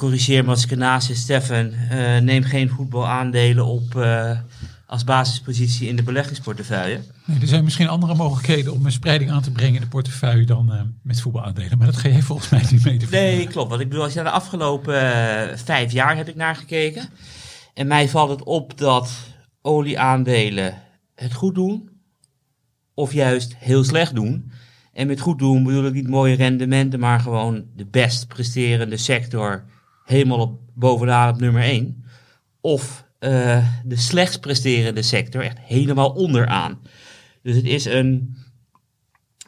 corrigeer 0.00 0.44
me 0.44 0.50
als 0.50 0.64
ik 0.64 0.70
ernaast 0.70 1.06
zit, 1.06 1.16
Stefan, 1.16 1.72
eh, 1.72 2.18
neem 2.18 2.42
geen 2.42 2.68
voetbalaandelen 2.68 3.66
op 3.66 3.96
eh, 3.96 4.38
als 4.86 5.04
basispositie 5.04 5.88
in 5.88 5.96
de 5.96 6.02
beleggingsportefeuille. 6.02 7.00
Nee, 7.24 7.40
er 7.40 7.46
zijn 7.46 7.64
misschien 7.64 7.88
andere 7.88 8.14
mogelijkheden 8.14 8.72
om 8.72 8.86
een 8.86 8.92
spreiding 8.92 9.30
aan 9.30 9.42
te 9.42 9.50
brengen 9.50 9.74
in 9.74 9.80
de 9.80 9.86
portefeuille 9.86 10.46
dan 10.46 10.72
eh, 10.72 10.80
met 11.02 11.20
voetbalaandelen. 11.20 11.78
Maar 11.78 11.86
dat 11.86 11.96
ga 11.96 12.08
jij 12.08 12.22
volgens 12.22 12.48
mij 12.48 12.64
niet 12.70 12.84
mee 12.84 12.96
te 12.96 13.06
Nee, 13.10 13.46
klopt. 13.46 13.68
Want 13.68 13.80
ik 13.80 13.88
bedoel, 13.88 14.04
als 14.04 14.12
je 14.12 14.22
naar 14.22 14.32
de 14.32 14.38
afgelopen 14.38 14.94
vijf 15.58 15.92
jaar 15.92 16.16
heb 16.16 16.28
ik 16.28 16.36
naar 16.36 16.56
gekeken. 16.56 17.08
En 17.74 17.86
mij 17.86 18.08
valt 18.08 18.30
het 18.30 18.42
op 18.42 18.78
dat 18.78 19.10
olieaandelen 19.62 20.74
het 21.14 21.34
goed 21.34 21.54
doen. 21.54 21.90
Of 22.94 23.12
juist 23.12 23.56
heel 23.58 23.84
slecht 23.84 24.14
doen. 24.14 24.52
En 24.92 25.06
met 25.06 25.20
goed 25.20 25.38
doen 25.38 25.64
bedoel 25.64 25.86
ik 25.86 25.92
niet 25.92 26.08
mooie 26.08 26.34
rendementen, 26.36 27.00
maar 27.00 27.20
gewoon 27.20 27.64
de 27.76 27.86
best 27.86 28.26
presterende 28.26 28.96
sector 28.96 29.64
helemaal 30.10 30.38
op, 30.38 30.60
bovenaan 30.74 31.34
op 31.34 31.40
nummer 31.40 31.62
1. 31.62 32.04
Of 32.60 33.04
eh, 33.18 33.66
de 33.84 33.96
slechtst 33.96 34.40
presterende 34.40 35.02
sector 35.02 35.42
echt 35.42 35.58
helemaal 35.60 36.10
onderaan. 36.10 36.80
Dus 37.42 37.56
het 37.56 37.64
is 37.64 37.84
een 37.84 38.36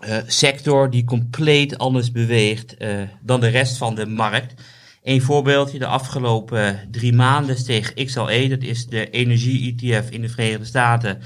eh, 0.01 0.17
sector 0.27 0.91
die 0.91 1.05
compleet 1.05 1.79
anders 1.79 2.13
beweegt 2.13 2.77
eh, 2.77 3.03
dan 3.23 3.41
de 3.41 3.49
rest 3.49 3.77
van 3.77 3.95
de 3.95 4.07
markt. 4.07 4.63
Een 5.03 5.23
voorbeeldje, 5.23 5.79
de 5.79 5.87
afgelopen 5.87 6.89
drie 6.91 7.13
maanden 7.13 7.57
steeg 7.57 7.95
XLE, 7.95 8.49
dat 8.49 8.63
is 8.63 8.87
de 8.87 9.11
energie-ETF 9.11 10.11
in 10.11 10.21
de 10.21 10.29
Verenigde 10.29 10.65
Staten, 10.65 11.19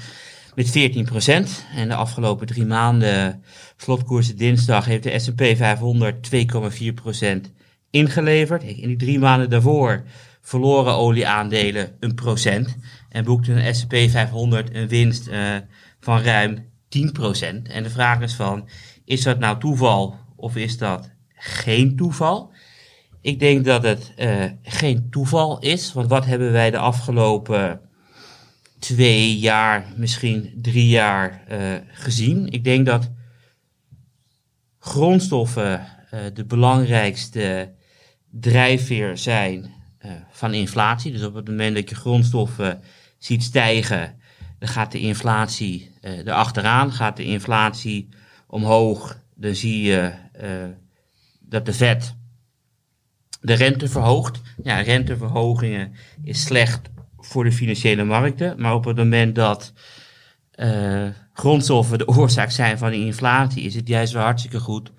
met 0.55 0.67
14%. 0.67 0.71
En 1.75 1.87
de 1.87 1.95
afgelopen 1.95 2.47
drie 2.47 2.65
maanden, 2.65 3.43
slotkoersen 3.75 4.37
dinsdag, 4.37 4.85
heeft 4.85 5.03
de 5.03 5.19
S&P 5.19 5.41
500 5.57 6.29
2,4% 6.35 7.56
ingeleverd. 7.97 8.63
In 8.63 8.87
die 8.87 8.97
drie 8.97 9.19
maanden 9.19 9.49
daarvoor 9.49 10.03
verloren 10.41 10.93
olieaandelen 10.93 11.95
een 11.99 12.15
procent 12.15 12.77
en 13.09 13.23
boekte 13.23 13.51
een 13.51 13.75
S&P 13.75 13.95
500 14.09 14.75
een 14.75 14.87
winst 14.87 15.27
uh, 15.27 15.55
van 15.99 16.21
ruim 16.21 16.55
10%. 16.55 16.59
En 17.63 17.83
de 17.83 17.89
vraag 17.89 18.21
is 18.21 18.33
van, 18.33 18.69
is 19.05 19.23
dat 19.23 19.39
nou 19.39 19.59
toeval 19.59 20.15
of 20.35 20.55
is 20.55 20.77
dat 20.77 21.09
geen 21.33 21.95
toeval? 21.95 22.51
Ik 23.21 23.39
denk 23.39 23.65
dat 23.65 23.83
het 23.83 24.13
uh, 24.17 24.43
geen 24.63 25.09
toeval 25.09 25.59
is, 25.59 25.93
want 25.93 26.07
wat 26.07 26.25
hebben 26.25 26.51
wij 26.51 26.71
de 26.71 26.77
afgelopen 26.77 27.81
twee 28.79 29.37
jaar, 29.37 29.85
misschien 29.95 30.53
drie 30.61 30.87
jaar 30.87 31.43
uh, 31.51 31.57
gezien? 31.91 32.51
Ik 32.51 32.63
denk 32.63 32.85
dat 32.85 33.11
grondstoffen 34.79 35.87
de 36.33 36.45
belangrijkste 36.45 37.75
drijfveer 38.39 39.17
zijn 39.17 39.73
uh, 40.05 40.11
van 40.31 40.53
inflatie. 40.53 41.11
Dus 41.11 41.23
op 41.23 41.33
het 41.33 41.47
moment 41.47 41.75
dat 41.75 41.89
je 41.89 41.95
grondstoffen 41.95 42.81
ziet 43.17 43.43
stijgen, 43.43 44.19
dan 44.59 44.69
gaat 44.69 44.91
de 44.91 44.99
inflatie 44.99 45.91
uh, 46.01 46.17
erachteraan. 46.17 46.91
Gaat 46.91 47.17
de 47.17 47.23
inflatie 47.23 48.09
omhoog, 48.47 49.19
dan 49.35 49.55
zie 49.55 49.81
je 49.81 50.11
uh, 50.41 50.65
dat 51.39 51.65
de 51.65 51.73
vet 51.73 52.15
de 53.41 53.53
rente 53.53 53.87
verhoogt. 53.87 54.41
Ja, 54.63 54.79
renteverhogingen 54.79 55.93
is 56.23 56.41
slecht 56.41 56.89
voor 57.17 57.43
de 57.43 57.51
financiële 57.51 58.03
markten. 58.03 58.61
Maar 58.61 58.73
op 58.73 58.85
het 58.85 58.97
moment 58.97 59.35
dat 59.35 59.73
grondstoffen 61.33 61.97
de 61.97 62.07
oorzaak 62.07 62.51
zijn 62.51 62.77
van 62.77 62.91
die 62.91 63.05
inflatie, 63.05 63.63
is 63.63 63.75
het 63.75 63.87
juist 63.87 64.13
wel 64.13 64.23
hartstikke 64.23 64.59
goed 64.59 64.91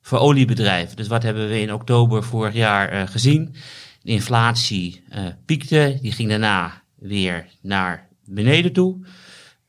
voor 0.00 0.18
oliebedrijven. 0.18 0.96
Dus 0.96 1.08
wat 1.08 1.22
hebben 1.22 1.48
we 1.48 1.60
in 1.60 1.72
oktober 1.72 2.24
vorig 2.24 2.54
jaar 2.54 3.08
gezien? 3.08 3.54
De 4.02 4.10
inflatie 4.10 5.04
uh, 5.12 5.26
piekte, 5.46 5.98
die 6.00 6.12
ging 6.12 6.28
daarna 6.28 6.82
weer 6.96 7.46
naar 7.62 8.08
beneden 8.24 8.72
toe. 8.72 9.06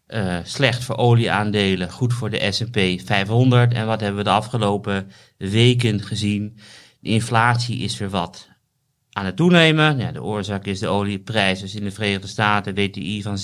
Uh, 0.07 0.37
slecht 0.43 0.83
voor 0.83 0.97
olieaandelen, 0.97 1.91
goed 1.91 2.13
voor 2.13 2.29
de 2.29 2.51
S&P 2.51 2.79
500. 3.05 3.73
En 3.73 3.85
wat 3.85 3.99
hebben 3.99 4.17
we 4.17 4.23
de 4.23 4.29
afgelopen 4.29 5.11
weken 5.37 6.01
gezien? 6.01 6.57
De 6.99 7.09
inflatie 7.09 7.77
is 7.77 7.97
weer 7.97 8.09
wat 8.09 8.49
aan 9.11 9.25
het 9.25 9.35
toenemen. 9.35 10.13
De 10.13 10.23
oorzaak 10.23 10.65
is 10.65 10.79
de 10.79 10.87
olieprijs. 10.87 11.59
Dus 11.59 11.75
in 11.75 11.83
de 11.83 11.91
Verenigde 11.91 12.27
Staten 12.27 12.75
WTI 12.75 13.21
van 13.21 13.37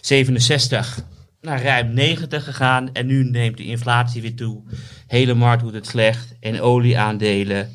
67 0.00 0.98
naar 1.40 1.62
ruim 1.62 1.92
90 1.92 2.44
gegaan. 2.44 2.92
En 2.92 3.06
nu 3.06 3.24
neemt 3.24 3.56
de 3.56 3.64
inflatie 3.64 4.22
weer 4.22 4.36
toe. 4.36 4.62
Hele 5.06 5.34
markt 5.34 5.62
doet 5.62 5.74
het 5.74 5.86
slecht. 5.86 6.34
En 6.40 6.60
olieaandelen 6.60 7.70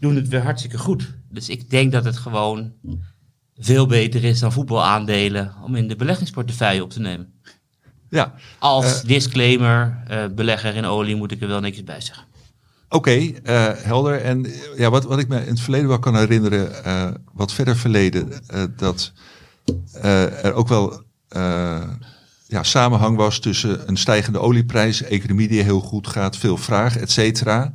doen 0.00 0.16
het 0.16 0.28
weer 0.28 0.42
hartstikke 0.42 0.78
goed. 0.78 1.14
Dus 1.30 1.48
ik 1.48 1.70
denk 1.70 1.92
dat 1.92 2.04
het 2.04 2.16
gewoon 2.16 2.72
veel 3.56 3.86
beter 3.86 4.24
is 4.24 4.38
dan 4.38 4.52
voetbalaandelen 4.52 5.54
om 5.64 5.74
in 5.74 5.88
de 5.88 5.96
beleggingsportefeuille 5.96 6.82
op 6.82 6.90
te 6.90 7.00
nemen. 7.00 7.32
Ja. 8.10 8.34
Als 8.58 9.02
uh, 9.02 9.08
disclaimer, 9.08 10.02
uh, 10.10 10.24
belegger 10.34 10.74
in 10.74 10.84
olie 10.84 11.16
moet 11.16 11.32
ik 11.32 11.40
er 11.40 11.48
wel 11.48 11.60
niks 11.60 11.84
bij 11.84 12.00
zeggen. 12.00 12.24
Oké, 12.88 12.96
okay, 12.96 13.40
uh, 13.44 13.82
helder. 13.82 14.20
En 14.20 14.46
ja, 14.76 14.90
wat, 14.90 15.04
wat 15.04 15.18
ik 15.18 15.28
me 15.28 15.40
in 15.40 15.48
het 15.48 15.60
verleden 15.60 15.88
wel 15.88 15.98
kan 15.98 16.16
herinneren, 16.16 17.22
wat 17.32 17.52
verder 17.52 17.76
verleden, 17.76 18.32
dat 18.76 19.12
er 20.02 20.52
ook 20.52 20.68
wel 20.68 21.02
ja, 22.48 22.62
samenhang 22.62 23.16
was 23.16 23.38
tussen 23.38 23.88
een 23.88 23.96
stijgende 23.96 24.38
olieprijs, 24.38 25.02
economie 25.02 25.48
die 25.48 25.62
heel 25.62 25.80
goed 25.80 26.06
gaat, 26.06 26.36
veel 26.36 26.56
vraag, 26.56 26.96
et 26.96 27.10
cetera. 27.10 27.74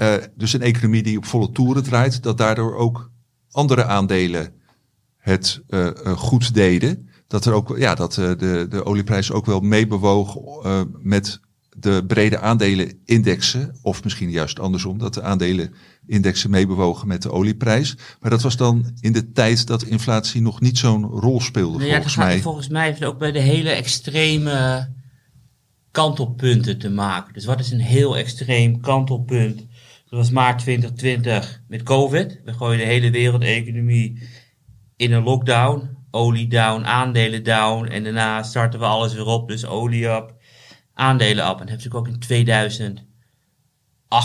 Uh, 0.00 0.14
dus 0.36 0.52
een 0.52 0.62
economie 0.62 1.02
die 1.02 1.16
op 1.16 1.24
volle 1.24 1.52
toeren 1.52 1.82
draait, 1.82 2.22
dat 2.22 2.38
daardoor 2.38 2.76
ook 2.76 3.10
andere 3.50 3.84
aandelen 3.84 4.52
het 5.18 5.60
uh, 5.68 5.86
uh, 5.86 6.12
goed 6.12 6.54
deden. 6.54 7.08
Dat, 7.26 7.44
er 7.44 7.52
ook, 7.52 7.78
ja, 7.78 7.94
dat 7.94 8.14
de, 8.14 8.66
de 8.68 8.84
olieprijs 8.84 9.32
ook 9.32 9.46
wel 9.46 9.60
meebewoog 9.60 10.38
met 10.98 11.40
de 11.76 12.04
brede 12.06 12.38
aandelenindexen. 12.38 13.78
Of 13.82 14.04
misschien 14.04 14.30
juist 14.30 14.60
andersom, 14.60 14.98
dat 14.98 15.14
de 15.14 15.22
aandelenindexen 15.22 16.50
meebewogen 16.50 17.08
met 17.08 17.22
de 17.22 17.30
olieprijs. 17.30 17.96
Maar 18.20 18.30
dat 18.30 18.42
was 18.42 18.56
dan 18.56 18.96
in 19.00 19.12
de 19.12 19.32
tijd 19.32 19.66
dat 19.66 19.82
inflatie 19.82 20.40
nog 20.40 20.60
niet 20.60 20.78
zo'n 20.78 21.04
rol 21.04 21.40
speelde, 21.40 21.78
nou 21.78 21.90
ja, 21.90 21.94
volgens 21.94 22.16
mij. 22.16 22.40
Volgens 22.40 22.68
mij 22.68 22.84
heeft 22.84 22.98
het 22.98 23.08
ook 23.08 23.18
bij 23.18 23.32
de 23.32 23.40
hele 23.40 23.70
extreme 23.70 24.88
kantelpunten 25.90 26.78
te 26.78 26.90
maken. 26.90 27.32
Dus 27.32 27.44
wat 27.44 27.60
is 27.60 27.70
een 27.70 27.80
heel 27.80 28.16
extreem 28.16 28.80
kantelpunt? 28.80 29.56
Dat 30.08 30.20
was 30.20 30.30
maart 30.30 30.58
2020 30.58 31.62
met 31.68 31.82
COVID. 31.82 32.40
We 32.44 32.52
gooien 32.52 32.78
de 32.78 32.84
hele 32.84 33.10
wereldeconomie 33.10 34.22
in 34.96 35.12
een 35.12 35.22
lockdown. 35.22 35.90
Olie 36.10 36.48
down, 36.48 36.84
aandelen 36.84 37.42
down. 37.42 37.86
En 37.86 38.04
daarna 38.04 38.42
starten 38.42 38.80
we 38.80 38.86
alles 38.86 39.14
weer 39.14 39.26
op. 39.26 39.48
Dus 39.48 39.66
olie 39.66 40.16
op, 40.16 40.34
aandelen 41.02 41.50
op. 41.50 41.60
En 41.60 41.66
dat 41.66 41.76
heb 41.76 41.84
ik 41.84 41.94
ook 41.94 42.08
in 42.08 42.18
2008 42.18 43.04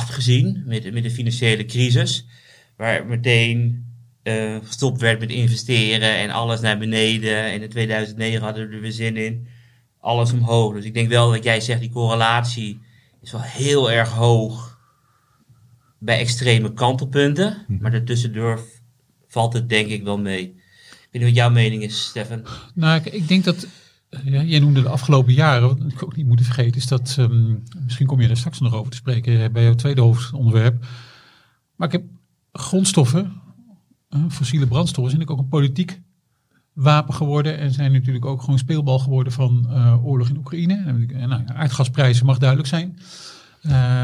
gezien. 0.10 0.64
Met, 0.66 0.94
met 0.94 1.04
de 1.04 1.12
financiële 1.12 1.66
crisis. 1.66 2.26
Waar 2.78 3.06
meteen 3.06 3.86
uh, 4.24 4.58
gestopt 4.64 5.02
werd 5.02 5.20
met 5.20 5.30
investeren. 5.30 6.16
En 6.18 6.30
alles 6.30 6.60
naar 6.60 6.78
beneden. 6.78 7.44
En 7.44 7.62
in 7.62 7.70
2009 7.70 8.42
hadden 8.42 8.70
we 8.70 8.76
er 8.76 8.82
weer 8.82 8.92
zin 8.92 9.18
in. 9.18 9.48
Alles 10.00 10.32
omhoog. 10.32 10.74
Dus 10.74 10.86
ik 10.86 10.94
denk 10.94 11.10
wel 11.10 11.32
dat 11.32 11.44
jij 11.44 11.62
zegt 11.62 11.80
die 11.80 11.90
correlatie 11.90 12.80
is 13.22 13.32
wel 13.32 13.42
heel 13.42 13.92
erg 13.92 14.10
hoog 14.10 14.80
bij 16.00 16.20
extreme 16.20 16.74
kantelpunten. 16.74 17.64
Hm. 17.68 17.78
Maar 17.80 17.92
daartussendoor 17.92 18.62
valt 19.28 19.54
het 19.54 19.70
denk 19.70 19.90
ik 19.90 20.04
wel 20.04 20.18
mee. 20.18 20.42
Ik 20.42 21.08
weet 21.12 21.22
niet 21.22 21.24
wat 21.24 21.36
jouw 21.36 21.50
mening 21.50 21.84
is, 21.84 22.06
Stefan. 22.06 22.46
Nou, 22.74 23.02
ik, 23.04 23.14
ik 23.14 23.28
denk 23.28 23.44
dat. 23.44 23.68
Ja, 24.10 24.44
jij 24.44 24.60
noemde 24.60 24.82
de 24.82 24.90
afgelopen 24.90 25.34
jaren, 25.34 25.68
wat 25.68 25.92
ik 25.92 26.04
ook 26.04 26.16
niet 26.16 26.28
moet 26.28 26.42
vergeten, 26.42 26.78
is 26.78 26.88
dat. 26.88 27.16
Um, 27.20 27.64
misschien 27.84 28.08
kom 28.08 28.22
je 28.22 28.28
daar 28.28 28.38
straks 28.38 28.60
nog 28.60 28.74
over 28.74 28.92
te 28.92 28.98
spreken 28.98 29.52
bij 29.52 29.64
jouw 29.64 29.76
tweede 29.76 30.02
hoofdonderwerp. 30.02 30.86
Maar 31.76 31.88
ik 31.88 31.94
heb 31.94 32.04
grondstoffen, 32.52 33.34
uh, 34.10 34.24
fossiele 34.30 34.68
brandstoffen, 34.68 35.16
zijn 35.16 35.30
ook 35.30 35.40
een 35.40 35.48
politiek 35.48 36.02
wapen 36.74 37.14
geworden. 37.14 37.58
En 37.58 37.72
zijn 37.72 37.92
natuurlijk 37.92 38.26
ook 38.26 38.42
gewoon 38.42 38.60
speelbal 38.60 39.00
geworden 39.00 39.34
van 39.34 39.68
oorlog 40.04 40.30
in 40.30 40.38
Oekraïne. 40.38 40.84
En, 40.86 41.30
nou, 41.30 41.42
aardgasprijzen 41.46 42.26
mag 42.26 42.38
duidelijk 42.38 42.70
zijn. 42.70 43.00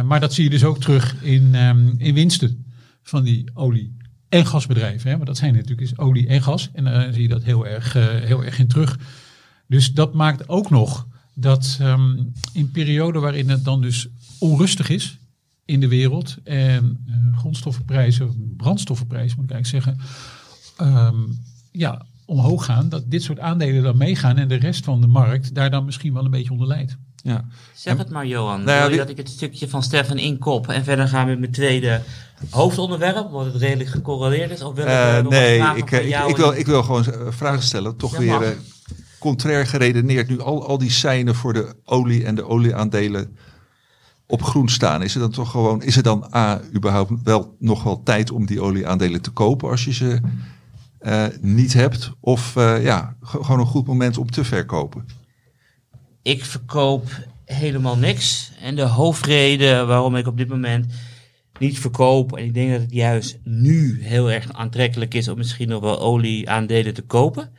Maar 0.05 0.19
dat 0.19 0.33
zie 0.33 0.43
je 0.43 0.49
dus 0.49 0.63
ook 0.63 0.79
terug 0.79 1.23
in, 1.23 1.55
um, 1.55 1.93
in 1.97 2.13
winsten 2.13 2.65
van 3.01 3.23
die 3.23 3.51
olie- 3.53 3.97
en 4.29 4.45
gasbedrijven. 4.45 5.11
Hè? 5.11 5.25
Dat 5.25 5.37
zijn 5.37 5.53
natuurlijk 5.53 5.81
is 5.81 5.97
olie 5.97 6.27
en 6.27 6.41
gas. 6.41 6.69
En 6.73 6.83
daar 6.83 7.13
zie 7.13 7.21
je 7.21 7.27
dat 7.27 7.43
heel 7.43 7.67
erg, 7.67 7.93
heel 8.23 8.43
erg 8.43 8.59
in 8.59 8.67
terug. 8.67 8.99
Dus 9.67 9.93
dat 9.93 10.13
maakt 10.13 10.49
ook 10.49 10.69
nog 10.69 11.07
dat 11.33 11.77
um, 11.81 12.33
in 12.53 12.71
perioden 12.71 13.21
waarin 13.21 13.49
het 13.49 13.63
dan 13.65 13.81
dus 13.81 14.07
onrustig 14.39 14.89
is 14.89 15.17
in 15.65 15.79
de 15.79 15.87
wereld. 15.87 16.35
En 16.43 17.05
grondstoffenprijzen, 17.37 18.53
brandstoffenprijzen 18.57 19.35
moet 19.37 19.49
ik 19.49 19.51
eigenlijk 19.55 19.85
zeggen. 19.85 21.05
Um, 21.05 21.39
ja, 21.71 22.05
omhoog 22.25 22.65
gaan. 22.65 22.89
Dat 22.89 23.03
dit 23.11 23.23
soort 23.23 23.39
aandelen 23.39 23.83
dan 23.83 23.97
meegaan. 23.97 24.37
En 24.37 24.47
de 24.47 24.55
rest 24.55 24.83
van 24.85 25.01
de 25.01 25.07
markt 25.07 25.55
daar 25.55 25.69
dan 25.69 25.85
misschien 25.85 26.13
wel 26.13 26.25
een 26.25 26.31
beetje 26.31 26.51
onder 26.51 26.67
leidt. 26.67 26.97
Ja. 27.15 27.45
Zeg 27.75 27.97
het 27.97 28.09
maar, 28.09 28.27
Johan. 28.27 28.63
Nou 28.63 28.69
ja, 28.69 28.73
Wil 28.75 28.83
je 28.83 28.89
wie- 28.89 28.97
dat 28.97 29.09
ik 29.09 29.17
het 29.17 29.29
stukje 29.29 29.69
van 29.69 29.83
Stefan 29.83 30.17
inkop 30.17 30.67
en 30.67 30.83
verder 30.83 31.07
gaan 31.07 31.23
we 31.25 31.29
met 31.31 31.39
mijn 31.39 31.51
tweede 31.51 32.01
hoofdonderwerp, 32.49 33.25
omdat 33.25 33.45
het 33.45 33.55
redelijk 33.61 33.89
gecorreleerd 33.89 34.51
is? 34.51 34.61
Of 34.61 34.75
wil 34.75 34.83
ik 34.83 34.89
Eh, 34.89 35.07
eh, 35.09 35.13
nog 35.15 35.23
wat 35.23 35.31
nee, 35.41 35.57
vragen 35.59 35.77
ik, 35.77 35.91
eh, 35.91 36.27
ik, 36.29 36.35
wil, 36.37 36.53
ik 36.53 36.65
wil 36.65 36.83
gewoon 36.83 37.05
eh, 37.05 37.27
vragen 37.29 37.63
stellen. 37.63 37.97
Toch 37.97 38.11
Ja, 38.11 38.17
weer 38.19 38.27
mag. 38.31 38.41
eh, 38.41 38.49
contrair 39.23 39.65
geredeneerd 39.65 40.29
nu 40.29 40.39
al, 40.39 40.67
al 40.67 40.77
die 40.77 40.91
seinen 40.91 41.35
voor 41.35 41.53
de 41.53 41.75
olie 41.83 42.25
en 42.25 42.35
de 42.35 42.47
olieaandelen 42.47 43.37
op 44.27 44.43
groen 44.43 44.69
staan? 44.69 45.01
Is 45.01 45.13
er 45.13 45.19
dan 45.19 45.31
toch 45.31 45.51
gewoon, 45.51 45.83
is 45.83 45.95
er 45.95 46.03
dan 46.03 46.27
A, 46.35 46.61
überhaupt 46.75 47.11
wel 47.23 47.55
nog 47.59 47.83
wel 47.83 48.03
tijd 48.03 48.31
om 48.31 48.45
die 48.45 48.61
olieaandelen 48.61 49.21
te 49.21 49.31
kopen 49.31 49.69
als 49.69 49.85
je 49.85 49.93
ze 49.93 50.19
eh, 50.99 51.25
niet 51.41 51.73
hebt? 51.73 52.11
Of 52.19 52.55
eh, 52.55 52.83
ja, 52.83 53.15
gewoon 53.21 53.59
een 53.59 53.65
goed 53.65 53.87
moment 53.87 54.17
om 54.17 54.31
te 54.31 54.43
verkopen? 54.43 55.05
Ik 56.21 56.45
verkoop 56.45 57.09
helemaal 57.45 57.97
niks. 57.97 58.51
En 58.61 58.75
de 58.75 58.81
hoofdreden 58.81 59.87
waarom 59.87 60.15
ik 60.15 60.27
op 60.27 60.37
dit 60.37 60.47
moment 60.47 60.85
niet 61.59 61.79
verkoop, 61.79 62.37
en 62.37 62.43
ik 62.43 62.53
denk 62.53 62.71
dat 62.71 62.81
het 62.81 62.93
juist 62.93 63.39
nu 63.43 64.03
heel 64.03 64.31
erg 64.31 64.53
aantrekkelijk 64.53 65.13
is 65.13 65.27
om 65.27 65.37
misschien 65.37 65.67
nog 65.67 65.81
wel 65.81 65.99
olieaandelen 65.99 66.93
te 66.93 67.01
kopen, 67.01 67.51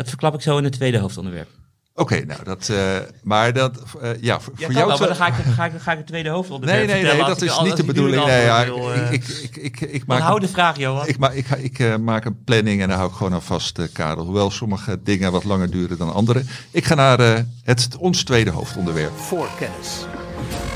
dat 0.00 0.08
verklap 0.08 0.34
ik 0.34 0.40
zo 0.40 0.58
in 0.58 0.64
het 0.64 0.72
tweede 0.72 0.98
hoofdonderwerp. 0.98 1.48
Oké, 1.94 2.24
nou 2.24 2.44
dat, 2.44 2.68
eh, 2.68 2.96
maar 3.22 3.52
dat, 3.52 3.82
eh, 4.02 4.10
ja, 4.20 4.40
voor, 4.40 4.52
Ja, 4.56 4.64
voor 4.64 4.74
jou 4.74 4.86
wel, 4.86 4.96
te- 4.96 5.00
maar 5.02 5.08
dan 5.08 5.16
ga 5.16 5.26
ik, 5.26 5.44
dan 5.44 5.52
ga 5.54 5.64
ik, 5.64 5.70
dan 5.72 5.80
ga 5.80 5.90
ik 5.92 5.98
het 5.98 6.06
tweede 6.06 6.28
hoofdonderwerp 6.28 6.86
Nee, 6.86 7.02
nee, 7.02 7.12
nee, 7.12 7.24
dat 7.24 7.42
ik- 7.42 7.48
is 7.50 7.60
niet 7.60 7.76
de 7.76 7.80
ik 7.80 7.86
bedoeling. 7.86 8.24
Nee, 8.24 8.44
ja, 8.44 8.64
wil, 8.64 8.92
eh. 8.92 9.12
ik, 9.12 9.28
ik, 9.28 9.38
ik, 9.56 9.56
ik, 9.56 9.80
ik 9.80 10.06
Maar 10.06 10.18
maak 10.18 10.26
hou 10.28 10.40
de 10.40 10.48
vraag, 10.48 10.76
Johan. 10.76 11.06
Ik, 11.06 11.18
ma 11.18 11.30
ik, 11.30 11.46
ga- 11.46 11.56
ik 11.56 11.78
eh, 11.78 11.96
maak 11.96 12.24
een 12.24 12.44
planning 12.44 12.82
en 12.82 12.88
daar 12.88 12.96
hou 12.96 13.10
ik 13.10 13.16
gewoon 13.16 13.32
aan 13.34 13.42
vast, 13.42 13.92
Karel. 13.92 14.24
Hoewel 14.24 14.50
sommige 14.50 14.98
dingen 15.02 15.32
wat 15.32 15.44
langer 15.44 15.70
duren 15.70 15.98
dan 15.98 16.12
andere. 16.12 16.42
Ik 16.70 16.84
ga 16.84 16.94
naar 16.94 17.20
eh, 17.20 17.40
het, 17.64 17.88
ons 17.98 18.22
tweede 18.24 18.50
hoofdonderwerp. 18.50 19.18
Voorkennis. 19.18 19.88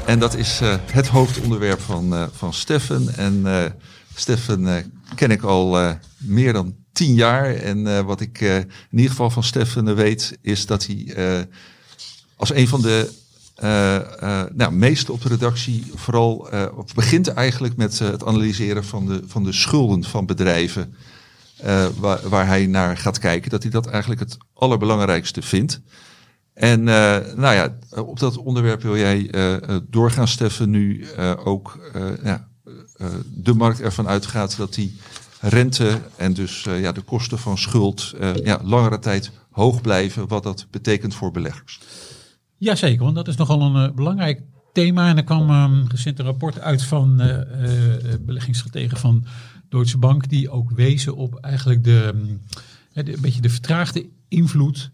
En 0.06 0.18
dat 0.18 0.34
is 0.36 0.60
eh, 0.60 0.74
het 0.92 1.08
hoofdonderwerp 1.08 1.80
van, 1.80 2.14
eh, 2.14 2.22
van 2.32 2.52
Steffen. 2.52 3.08
En 3.16 3.40
eh 3.46 3.64
Steffen 4.16 4.66
eh, 4.76 4.84
ken 5.14 5.30
ik 5.30 5.42
al 5.42 5.78
eh, 5.78 5.92
meer 6.18 6.52
dan 6.52 6.74
tien 6.92 7.14
jaar. 7.14 7.54
En 7.54 7.86
eh, 7.86 8.00
wat 8.00 8.20
ik 8.20 8.40
eh, 8.40 8.56
in 8.56 8.68
ieder 8.90 9.10
geval 9.10 9.30
van 9.30 9.42
Steffen 9.42 9.94
weet, 9.94 10.38
is 10.40 10.66
dat 10.66 10.86
hij 10.86 11.46
als 12.36 12.54
een 12.54 12.68
van 12.68 12.82
de 12.82 13.22
nou, 14.54 14.72
meest 14.72 15.10
op 15.10 15.22
de 15.22 15.28
redactie 15.28 15.92
vooral 15.94 16.48
begint 16.94 17.28
eigenlijk 17.28 17.76
met 17.76 17.98
het 17.98 18.24
analyseren 18.24 18.84
van 18.84 19.06
de, 19.06 19.22
van 19.26 19.44
de 19.44 19.52
schulden 19.52 20.04
van 20.04 20.26
bedrijven. 20.26 20.94
waar, 21.98 22.28
waar 22.28 22.46
hij 22.46 22.66
naar 22.66 22.96
gaat 22.96 23.18
kijken, 23.18 23.50
dat 23.50 23.62
hij 23.62 23.70
dat 23.70 23.86
eigenlijk 23.86 24.20
het 24.20 24.36
allerbelangrijkste 24.54 25.42
vindt. 25.42 25.80
En 26.54 26.82
nou 26.82 27.54
ja, 27.54 27.76
op 27.90 28.18
dat 28.18 28.36
onderwerp 28.36 28.82
wil 28.82 28.96
jij 28.96 29.30
doorgaan, 29.90 30.28
Steffen, 30.28 30.70
nu 30.70 31.04
eh, 31.16 31.32
ook 31.44 31.78
ja, 32.22 32.48
de 33.34 33.54
markt 33.54 33.80
ervan 33.80 34.08
uitgaat 34.08 34.56
dat 34.56 34.74
die 34.74 34.96
rente 35.40 36.00
en 36.16 36.32
dus 36.32 36.66
eh, 36.66 36.80
ja, 36.80 36.92
de 36.92 37.00
kosten 37.00 37.38
van 37.38 37.58
schuld 37.58 38.12
eh, 38.20 38.34
ja, 38.36 38.60
langere 38.62 38.98
tijd 38.98 39.30
hoog 39.50 39.80
blijven, 39.80 40.28
wat 40.28 40.42
dat 40.42 40.66
betekent 40.70 41.14
voor 41.14 41.30
beleggers. 41.30 41.80
Jazeker, 42.56 43.02
want 43.04 43.14
dat 43.14 43.28
is 43.28 43.36
nogal 43.36 43.62
een 43.62 43.88
eh, 43.88 43.94
belangrijk 43.94 44.40
thema. 44.72 45.08
En 45.08 45.16
er 45.16 45.24
kwam 45.24 45.50
um, 45.50 45.84
recent 45.88 46.18
een 46.18 46.24
rapport 46.24 46.60
uit 46.60 46.82
van 46.82 47.20
eh 47.20 47.40
eh, 48.12 48.20
beleggingsstrategen 48.20 48.96
van 48.98 49.24
Deutsche 49.68 49.98
Bank, 49.98 50.28
die 50.28 50.50
ook 50.50 50.70
wezen 50.70 51.16
op 51.16 51.34
eigenlijk 51.34 51.84
de, 51.84 52.14
de- 52.92 53.12
een 53.14 53.20
beetje 53.20 53.40
de 53.40 53.48
vertraagde 53.50 54.06
invloed 54.28 54.90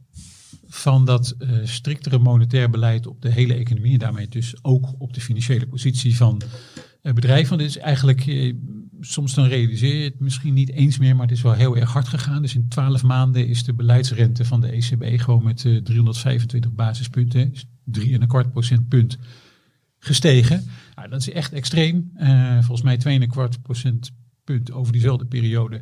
van 0.68 1.04
dat 1.04 1.34
eh, 1.38 1.48
striktere 1.64 2.18
monetair 2.18 2.70
beleid 2.70 3.06
op 3.06 3.22
de 3.22 3.30
hele 3.30 3.54
economie. 3.54 3.92
En 3.92 3.98
daarmee 3.98 4.28
dus 4.28 4.54
ook 4.62 4.86
op 4.98 5.14
de 5.14 5.20
financiële 5.20 5.66
positie 5.66 6.16
van 6.16 6.42
eh, 7.02 7.12
bedrijven. 7.12 7.48
Want 7.48 7.60
dit 7.60 7.70
is 7.70 7.78
eigenlijk, 7.78 8.26
eh, 8.26 8.54
soms 9.00 9.34
dan 9.34 9.46
realiseer 9.46 9.96
je 9.96 10.04
het 10.04 10.20
misschien 10.20 10.54
niet 10.54 10.70
eens 10.70 10.98
meer, 10.98 11.16
maar 11.16 11.26
het 11.26 11.36
is 11.36 11.42
wel 11.42 11.52
heel 11.52 11.76
erg 11.76 11.92
hard 11.92 12.08
gegaan. 12.08 12.42
Dus 12.42 12.54
in 12.54 12.68
twaalf 12.68 13.02
maanden 13.02 13.48
is 13.48 13.64
de 13.64 13.74
beleidsrente 13.74 14.44
van 14.44 14.60
de 14.60 14.72
ECB 14.72 15.20
gewoon 15.20 15.44
met 15.44 15.64
eh, 15.64 15.76
325 15.76 16.72
basispunten, 16.72 17.52
dus 17.84 18.08
3,25 18.08 18.50
procentpunt 18.52 19.18
gestegen. 20.00 20.64
Nou, 20.94 21.08
dat 21.08 21.20
is 21.20 21.30
echt 21.30 21.52
extreem. 21.52 22.10
Eh, 22.14 22.52
volgens 22.52 22.82
mij 22.82 22.96
2,25 22.96 23.62
procentpunt 23.62 24.72
over 24.72 24.92
diezelfde 24.92 25.26
periode 25.26 25.80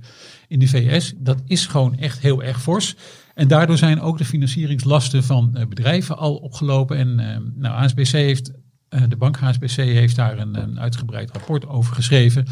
in 0.48 0.58
de 0.58 0.68
VS. 0.68 1.14
Dat 1.16 1.42
is 1.46 1.66
gewoon 1.66 1.96
echt 1.98 2.18
heel 2.18 2.42
erg 2.42 2.62
fors. 2.62 2.96
En 3.34 3.48
daardoor 3.48 3.78
zijn 3.78 4.00
ook 4.00 4.18
de 4.18 4.24
financieringslasten 4.24 5.24
van 5.24 5.56
eh, 5.56 5.66
bedrijven 5.66 6.18
al 6.18 6.36
opgelopen. 6.36 6.96
En 6.96 7.18
eh, 7.18 7.38
nou, 7.54 7.84
HSBC 7.84 8.12
heeft, 8.12 8.52
eh, 8.88 9.02
de 9.08 9.16
bank 9.16 9.36
HSBC 9.36 9.76
heeft 9.76 10.16
daar 10.16 10.38
een, 10.38 10.54
een 10.62 10.80
uitgebreid 10.80 11.30
rapport 11.30 11.66
over 11.66 11.94
geschreven. 11.94 12.46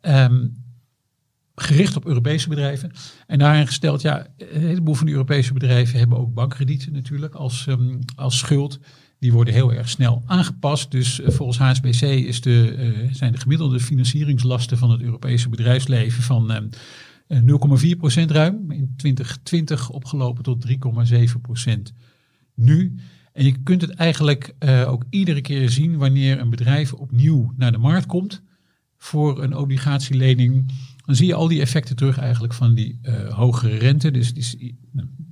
Ehm, 0.00 0.46
gericht 1.54 1.96
op 1.96 2.06
Europese 2.06 2.48
bedrijven. 2.48 2.92
En 3.26 3.38
daarin 3.38 3.66
gesteld, 3.66 4.02
ja, 4.02 4.26
een 4.36 4.60
heleboel 4.60 4.94
van 4.94 5.06
de 5.06 5.12
Europese 5.12 5.52
bedrijven 5.52 5.98
hebben 5.98 6.18
ook 6.18 6.34
bankkredieten 6.34 6.92
natuurlijk 6.92 7.34
als, 7.34 7.66
ehm, 7.66 7.98
als 8.14 8.38
schuld. 8.38 8.78
Die 9.18 9.32
worden 9.32 9.54
heel 9.54 9.72
erg 9.72 9.88
snel 9.88 10.22
aangepast. 10.26 10.90
Dus 10.90 11.20
eh, 11.20 11.30
volgens 11.30 11.58
HSBC 11.58 12.02
is 12.02 12.40
de, 12.40 12.74
eh, 12.74 13.14
zijn 13.14 13.32
de 13.32 13.38
gemiddelde 13.38 13.80
financieringslasten 13.80 14.78
van 14.78 14.90
het 14.90 15.00
Europese 15.00 15.48
bedrijfsleven 15.48 16.22
van 16.22 16.50
ehm, 16.50 16.68
eh, 17.26 17.38
0,4% 17.38 18.30
ruim. 18.30 18.70
In 18.70 18.94
2020 18.96 19.90
opgelopen 19.90 20.42
tot 20.42 20.60
3,7% 20.60 21.92
nu. 22.54 22.94
En 23.32 23.44
je 23.44 23.62
kunt 23.62 23.80
het 23.80 23.90
eigenlijk 23.90 24.54
eh, 24.58 24.90
ook 24.90 25.04
iedere 25.10 25.40
keer 25.40 25.70
zien 25.70 25.96
wanneer 25.96 26.40
een 26.40 26.50
bedrijf 26.50 26.92
opnieuw 26.92 27.52
naar 27.56 27.72
de 27.72 27.78
markt 27.78 28.06
komt 28.06 28.42
voor 28.96 29.42
een 29.42 29.56
obligatielening. 29.56 30.72
Dan 31.06 31.14
zie 31.14 31.26
je 31.26 31.34
al 31.34 31.48
die 31.48 31.60
effecten 31.60 31.96
terug 31.96 32.18
eigenlijk 32.18 32.54
van 32.54 32.74
die 32.74 32.98
eh, 33.02 33.34
hogere 33.34 33.76
rente. 33.76 34.10
Dus 34.10 34.26
het 34.26 34.36
is 34.36 34.56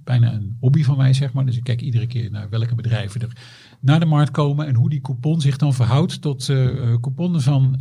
bijna 0.05 0.33
een 0.33 0.57
hobby 0.61 0.83
van 0.83 0.97
mij, 0.97 1.13
zeg 1.13 1.33
maar. 1.33 1.47
Dus 1.47 1.57
ik 1.57 1.65
kijk 1.65 1.81
iedere 1.81 2.07
keer 2.07 2.31
naar 2.31 2.49
welke 2.49 2.75
bedrijven 2.75 3.21
er 3.21 3.37
naar 3.81 4.01
de 4.01 4.07
markt 4.07 4.31
komen 4.31 4.67
en 4.67 4.75
hoe 4.75 4.91
die 4.91 5.01
coupon 5.01 5.41
zich 5.41 5.57
dan 5.57 5.75
verhoudt 5.75 6.21
tot 6.21 6.49
eh, 6.49 6.95
couponnen 7.01 7.41
van 7.41 7.81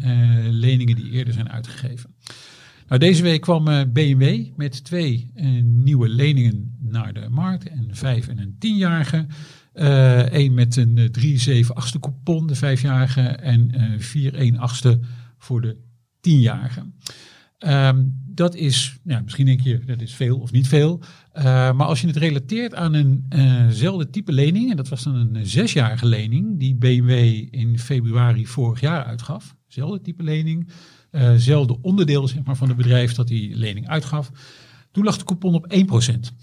leningen 0.49 0.95
die 0.95 1.11
eerder 1.11 1.33
zijn 1.33 1.49
uitgegeven. 1.49 2.15
Nou, 2.87 2.99
deze 3.01 3.23
week 3.23 3.41
kwam 3.41 3.63
BMW 3.93 4.45
met 4.55 4.83
twee 4.83 5.31
nieuwe 5.63 6.09
leningen 6.09 6.77
naar 6.79 7.13
de 7.13 7.29
markt. 7.29 7.71
Een 7.71 7.89
vijf 7.91 8.27
en 8.27 8.39
een 8.39 8.55
tienjarige. 8.59 9.25
Met 10.51 10.75
een 10.75 10.97
eh, 10.97 11.05
3 11.05 11.39
7 11.39 11.75
achtste 11.75 11.99
coupon, 11.99 12.47
de 12.47 12.55
vijfjarige. 12.55 13.21
En 13.21 13.71
eh 13.71 13.99
4 13.99 14.35
1 14.35 14.57
achtste 14.57 14.99
voor 15.37 15.61
de 15.61 15.77
tienjarige. 16.21 16.85
Ehm, 17.59 18.03
dat 18.25 18.55
is, 18.55 18.99
ja, 19.03 19.21
misschien 19.21 19.45
denk 19.45 19.61
je, 19.61 19.79
dat 19.85 20.01
is 20.01 20.13
veel 20.13 20.39
of 20.39 20.51
niet 20.51 20.67
veel. 20.67 21.01
Eh, 21.31 21.43
maar 21.43 21.87
als 21.87 22.01
je 22.01 22.07
het 22.07 22.15
relateert 22.15 22.75
aan 22.75 23.23
eenzelfde 23.29 24.09
type 24.09 24.31
lening, 24.31 24.69
en 24.69 24.75
dat 24.75 24.89
was 24.89 25.03
dan 25.03 25.15
een 25.15 25.35
eh, 25.35 25.41
zesjarige 25.45 26.05
lening, 26.05 26.59
die 26.59 26.75
BMW 26.75 27.11
in 27.51 27.79
februari 27.79 28.47
vorig 28.47 28.79
jaar 28.79 29.03
uitgaf. 29.03 29.55
Zelfde 29.67 30.01
type 30.01 30.23
lening, 30.23 30.69
eh, 31.11 31.33
zelfde 31.35 31.81
onderdeel 31.81 32.27
zeg 32.27 32.43
maar, 32.43 32.55
van 32.55 32.67
het 32.67 32.77
bedrijf 32.77 33.13
dat 33.13 33.27
die 33.27 33.55
lening 33.55 33.87
uitgaf. 33.87 34.31
Toen 34.91 35.03
lag 35.03 35.17
de 35.17 35.23
coupon 35.23 35.53
op 35.53 35.65
1%. 35.67 36.33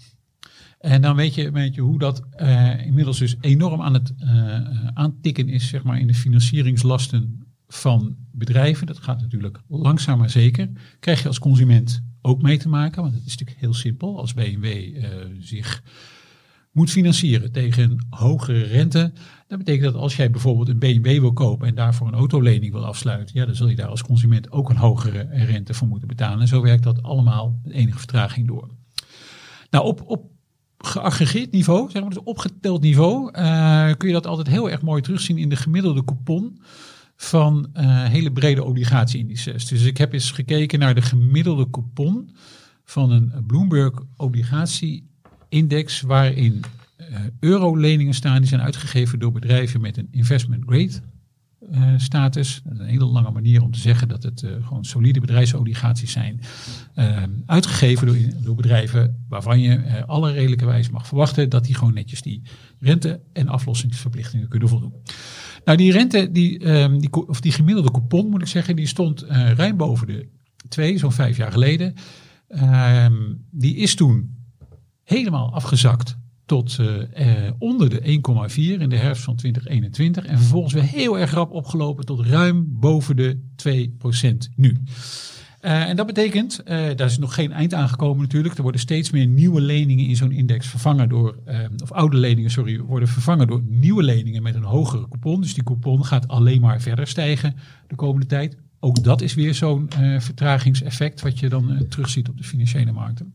En 0.79 1.01
dan 1.01 1.15
weet 1.15 1.35
je, 1.35 1.51
weet 1.51 1.75
je 1.75 1.81
hoe 1.81 1.99
dat 1.99 2.23
eh, 2.31 2.85
inmiddels 2.85 3.17
dus 3.17 3.35
enorm 3.41 3.81
aan 3.81 3.93
het 3.93 4.13
eh, 4.17 4.87
aantikken 4.93 5.49
is, 5.49 5.67
zeg 5.67 5.83
maar, 5.83 5.99
in 5.99 6.07
de 6.07 6.13
financieringslasten 6.13 7.47
van 7.67 8.15
bedrijven. 8.31 8.87
Dat 8.87 8.97
gaat 8.97 9.21
natuurlijk 9.21 9.61
langzaam 9.67 10.17
maar 10.19 10.29
zeker. 10.29 10.69
Krijg 10.99 11.21
je 11.21 11.27
als 11.27 11.39
consument 11.39 12.03
ook 12.21 12.41
mee 12.41 12.57
te 12.57 12.69
maken, 12.69 13.01
want 13.01 13.13
het 13.13 13.25
is 13.25 13.31
natuurlijk 13.31 13.59
heel 13.59 13.73
simpel. 13.73 14.17
Als 14.17 14.33
BMW 14.33 14.65
eh, 14.65 15.09
zich 15.39 15.83
moet 16.71 16.89
financieren 16.89 17.51
tegen 17.51 17.83
een 17.83 18.01
hogere 18.09 18.63
rente, 18.63 19.11
dat 19.47 19.57
betekent 19.57 19.93
dat 19.93 20.01
als 20.01 20.15
jij 20.15 20.31
bijvoorbeeld 20.31 20.69
een 20.69 20.79
BMW 20.79 21.19
wil 21.19 21.33
kopen 21.33 21.67
en 21.67 21.75
daarvoor 21.75 22.07
een 22.07 22.13
autolening 22.13 22.71
wil 22.71 22.85
afsluiten, 22.85 23.39
ja, 23.39 23.45
dan 23.45 23.55
zul 23.55 23.67
je 23.67 23.75
daar 23.75 23.87
als 23.87 24.03
consument 24.03 24.51
ook 24.51 24.69
een 24.69 24.77
hogere 24.77 25.27
rente 25.31 25.73
voor 25.73 25.87
moeten 25.87 26.07
betalen. 26.07 26.39
En 26.39 26.47
zo 26.47 26.61
werkt 26.61 26.83
dat 26.83 27.03
allemaal 27.03 27.59
met 27.63 27.73
enige 27.73 27.97
vertraging 27.97 28.47
door. 28.47 28.69
Nou, 29.69 29.85
op, 29.85 30.01
op 30.05 30.36
geaggregeerd 30.77 31.51
niveau, 31.51 31.91
zeg 31.91 32.01
maar, 32.01 32.11
dus 32.11 32.23
opgeteld 32.23 32.81
niveau, 32.81 33.31
eh, 33.31 33.91
kun 33.97 34.07
je 34.07 34.13
dat 34.13 34.27
altijd 34.27 34.47
heel 34.47 34.69
erg 34.69 34.81
mooi 34.81 35.01
terugzien 35.01 35.37
in 35.37 35.49
de 35.49 35.55
gemiddelde 35.55 36.03
coupon 36.03 36.59
van 37.15 37.69
eh, 37.73 38.03
hele 38.03 38.31
brede 38.31 38.63
obligatieindices. 38.63 39.67
Dus 39.67 39.83
ik 39.83 39.97
heb 39.97 40.13
eens 40.13 40.31
gekeken 40.31 40.79
naar 40.79 40.95
de 40.95 41.01
gemiddelde 41.01 41.69
coupon 41.69 42.29
van 42.83 43.11
een 43.11 43.43
Bloomberg 43.47 43.93
obligatieindex 44.15 46.01
waarin 46.01 46.63
eh, 46.95 47.19
euroleningen 47.39 48.13
staan 48.13 48.39
die 48.39 48.49
zijn 48.49 48.61
uitgegeven 48.61 49.19
door 49.19 49.31
bedrijven 49.31 49.81
met 49.81 49.97
een 49.97 50.07
investment 50.11 50.63
grade 50.65 51.01
status. 51.97 52.61
Dat 52.63 52.73
is 52.73 52.79
een 52.79 52.85
hele 52.85 53.05
lange 53.05 53.31
manier 53.31 53.63
om 53.63 53.71
te 53.71 53.79
zeggen 53.79 54.07
dat 54.07 54.23
het 54.23 54.43
eh, 54.43 54.51
gewoon 54.65 54.85
solide 54.85 55.19
bedrijfsobligaties 55.19 56.11
zijn. 56.11 56.41
eh, 56.93 57.23
uitgegeven 57.45 58.07
door, 58.07 58.17
door 58.43 58.55
bedrijven 58.55 59.25
waarvan 59.29 59.59
je 59.59 59.75
eh, 59.75 60.03
alle 60.07 60.31
redelijke 60.31 60.65
wijze 60.65 60.91
mag 60.91 61.07
verwachten 61.07 61.49
dat 61.49 61.65
die 61.65 61.75
gewoon 61.75 61.93
netjes 61.93 62.21
die 62.21 62.41
rente- 62.79 63.21
en 63.33 63.47
aflossingsverplichtingen 63.47 64.47
kunnen 64.47 64.69
voldoen. 64.69 64.93
Nou, 65.65 65.77
die 65.77 65.91
rente, 65.91 66.31
die, 66.31 66.59
ehm, 66.59 66.99
die, 66.99 67.27
of 67.27 67.41
die 67.41 67.51
gemiddelde 67.51 67.91
coupon 67.91 68.29
moet 68.29 68.41
ik 68.41 68.47
zeggen, 68.47 68.75
die 68.75 68.87
stond 68.87 69.21
eh, 69.21 69.51
ruim 69.51 69.77
boven 69.77 70.07
de 70.07 70.29
twee, 70.69 70.97
zo'n 70.97 71.11
vijf 71.11 71.37
jaar 71.37 71.51
geleden. 71.51 71.93
Ehm, 72.47 73.33
die 73.51 73.75
is 73.75 73.95
toen 73.95 74.35
helemaal 75.03 75.53
afgezakt 75.53 76.17
tot 76.47 76.77
eh, 76.79 77.45
eh, 77.45 77.53
onder 77.59 77.89
de 77.89 78.01
1,4 78.01 78.81
in 78.81 78.89
de 78.89 78.95
herfst 78.95 79.23
van 79.23 79.35
2021. 79.35 80.25
En 80.25 80.37
vervolgens 80.37 80.73
weer 80.73 80.83
heel 80.83 81.19
erg 81.19 81.31
rap 81.31 81.51
opgelopen 81.51 82.05
tot 82.05 82.25
ruim 82.25 82.67
boven 82.69 83.15
de 83.15 83.39
2% 83.55 84.49
nu. 84.55 84.77
Uh, 85.61 85.89
en 85.89 85.95
dat 85.95 86.05
betekent, 86.05 86.61
daar 86.65 87.05
is 87.05 87.17
nog 87.17 87.33
geen 87.33 87.51
eind 87.51 87.73
aangekomen 87.73 88.21
natuurlijk. 88.21 88.55
Er 88.55 88.61
worden 88.61 88.81
steeds 88.81 89.11
meer 89.11 89.27
nieuwe 89.27 89.61
leningen 89.61 90.05
in 90.05 90.15
zo'n 90.15 90.31
index 90.31 90.67
vervangen 90.67 91.09
door, 91.09 91.35
of 91.81 91.91
oude 91.91 92.17
leningen, 92.17 92.51
sorry, 92.51 92.79
worden 92.79 93.07
vervangen 93.07 93.47
door 93.47 93.61
nieuwe 93.65 94.03
leningen 94.03 94.43
met 94.43 94.55
een 94.55 94.63
hogere 94.63 95.07
coupon. 95.07 95.41
Dus 95.41 95.53
die 95.53 95.63
coupon 95.63 96.05
gaat 96.05 96.27
alleen 96.27 96.61
maar 96.61 96.81
verder 96.81 97.07
stijgen 97.07 97.55
de 97.87 97.95
komende 97.95 98.25
tijd. 98.25 98.57
Ook 98.79 99.03
dat 99.03 99.21
is 99.21 99.33
weer 99.33 99.53
zo'n 99.53 99.89
vertragingseffect 100.19 101.21
wat 101.21 101.39
je 101.39 101.49
dan 101.49 101.85
terugziet 101.89 102.29
op 102.29 102.37
de 102.37 102.43
financiële 102.43 102.91
markten. 102.91 103.33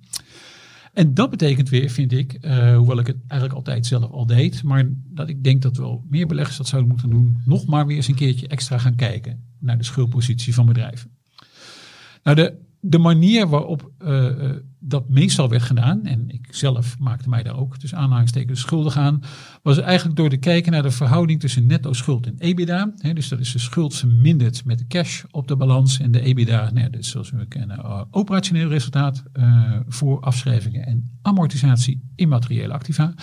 En 0.93 1.15
dat 1.15 1.31
betekent 1.31 1.69
weer, 1.69 1.91
vind 1.91 2.13
ik, 2.13 2.39
hoewel 2.77 2.99
ik 2.99 3.07
het 3.07 3.17
eigenlijk 3.27 3.53
altijd 3.53 3.87
zelf 3.87 4.11
al 4.11 4.27
deed, 4.27 4.63
maar 4.63 4.89
dat 4.93 5.29
ik 5.29 5.45
denk 5.45 5.63
dat 5.63 5.77
wel 5.77 6.05
meer 6.09 6.27
beleggers 6.27 6.57
dat 6.57 6.67
zouden 6.67 6.91
moeten 6.91 7.11
doen, 7.11 7.43
nog 7.45 7.67
maar 7.67 7.87
weer 7.87 7.97
eens 7.97 8.09
een 8.09 8.15
keertje 8.15 8.49
extra 8.49 8.79
gaan 8.79 8.95
kijken 8.95 9.45
naar 9.59 9.79
de 9.79 9.85
schuldpositie 9.85 10.55
van 10.55 10.67
bedrijven. 10.67 11.11
Nou, 12.23 12.37
de, 12.37 12.55
de 12.85 12.99
manier 12.99 13.49
waarop 13.49 13.93
uh, 13.99 14.51
dat 14.79 15.09
meestal 15.09 15.49
werd 15.49 15.63
gedaan, 15.63 16.05
en 16.05 16.29
ik 16.29 16.49
zelf 16.51 16.99
maakte 16.99 17.29
mij 17.29 17.43
daar 17.43 17.57
ook 17.57 17.81
dus 17.81 17.95
aanhalingstekens 17.95 18.61
schuldig 18.61 18.97
aan, 18.97 19.23
was 19.63 19.79
eigenlijk 19.79 20.17
door 20.17 20.29
te 20.29 20.37
kijken 20.37 20.73
naar 20.73 20.83
de 20.83 20.91
verhouding 20.91 21.41
tussen 21.41 21.67
netto 21.67 21.93
schuld 21.93 22.27
en 22.27 22.35
EBITDA. 22.39 22.93
Dus 23.13 23.29
dat 23.29 23.39
is 23.39 23.53
de 23.53 23.59
schuld 23.59 23.95
verminderd 23.95 24.65
met 24.65 24.79
de 24.79 24.87
cash 24.87 25.23
op 25.31 25.49
de 25.49 25.57
balans 25.57 26.01
en 26.01 26.11
de 26.11 26.21
EBITDA, 26.21 26.71
nou, 26.71 26.91
dus 26.91 27.11
zoals 27.11 27.31
we 27.31 27.47
kennen, 27.47 27.79
uh, 27.79 28.03
operationeel 28.11 28.69
resultaat 28.69 29.23
voor 29.89 30.21
afschrijvingen 30.21 30.87
en 30.87 31.19
amortisatie 31.23 32.03
immateriële 32.15 32.73
activa. 32.73 33.15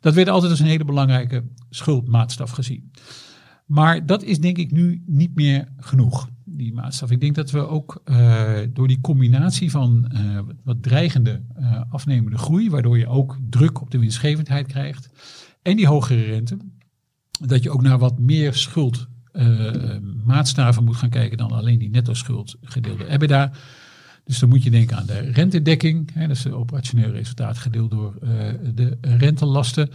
Dat 0.00 0.14
werd 0.14 0.28
altijd 0.28 0.50
als 0.50 0.60
een 0.60 0.66
hele 0.66 0.84
belangrijke 0.84 1.44
schuldmaatstaf 1.70 2.50
gezien. 2.50 2.90
Maar 3.66 4.06
dat 4.06 4.22
is 4.22 4.40
denk 4.40 4.58
ik 4.58 4.70
nu 4.70 5.02
niet 5.06 5.34
meer 5.34 5.68
genoeg 5.76 6.28
die 6.62 6.72
maatstaf. 6.72 7.10
Ik 7.10 7.20
denk 7.20 7.34
dat 7.34 7.50
we 7.50 7.68
ook 7.68 8.02
uh, 8.04 8.52
door 8.72 8.88
die 8.88 9.00
combinatie 9.00 9.70
van 9.70 10.12
uh, 10.14 10.38
wat 10.64 10.82
dreigende 10.82 11.42
uh, 11.58 11.80
afnemende 11.90 12.38
groei, 12.38 12.70
waardoor 12.70 12.98
je 12.98 13.06
ook 13.06 13.38
druk 13.50 13.80
op 13.80 13.90
de 13.90 13.98
winstgevendheid 13.98 14.66
krijgt, 14.66 15.08
en 15.62 15.76
die 15.76 15.86
hogere 15.86 16.22
rente, 16.22 16.56
dat 17.46 17.62
je 17.62 17.70
ook 17.70 17.82
naar 17.82 17.98
wat 17.98 18.18
meer 18.18 18.54
schuld 18.54 19.08
maatstaven 20.24 20.84
moet 20.84 20.96
gaan 20.96 21.08
kijken 21.10 21.38
dan 21.38 21.50
alleen 21.50 21.78
die 21.78 21.90
netto 21.90 22.14
schuld 22.14 22.56
gedeelde 22.62 23.06
EBITDA. 23.08 23.52
Dus 24.24 24.38
dan 24.38 24.48
moet 24.48 24.62
je 24.62 24.70
denken 24.70 24.96
aan 24.96 25.06
de 25.06 25.18
rentedekking, 25.18 26.10
hè, 26.14 26.26
dat 26.26 26.36
is 26.36 26.44
het 26.44 26.52
operationeel 26.52 27.10
resultaat 27.10 27.58
gedeeld 27.58 27.90
door 27.90 28.14
de 28.74 28.98
rentelasten. 29.00 29.90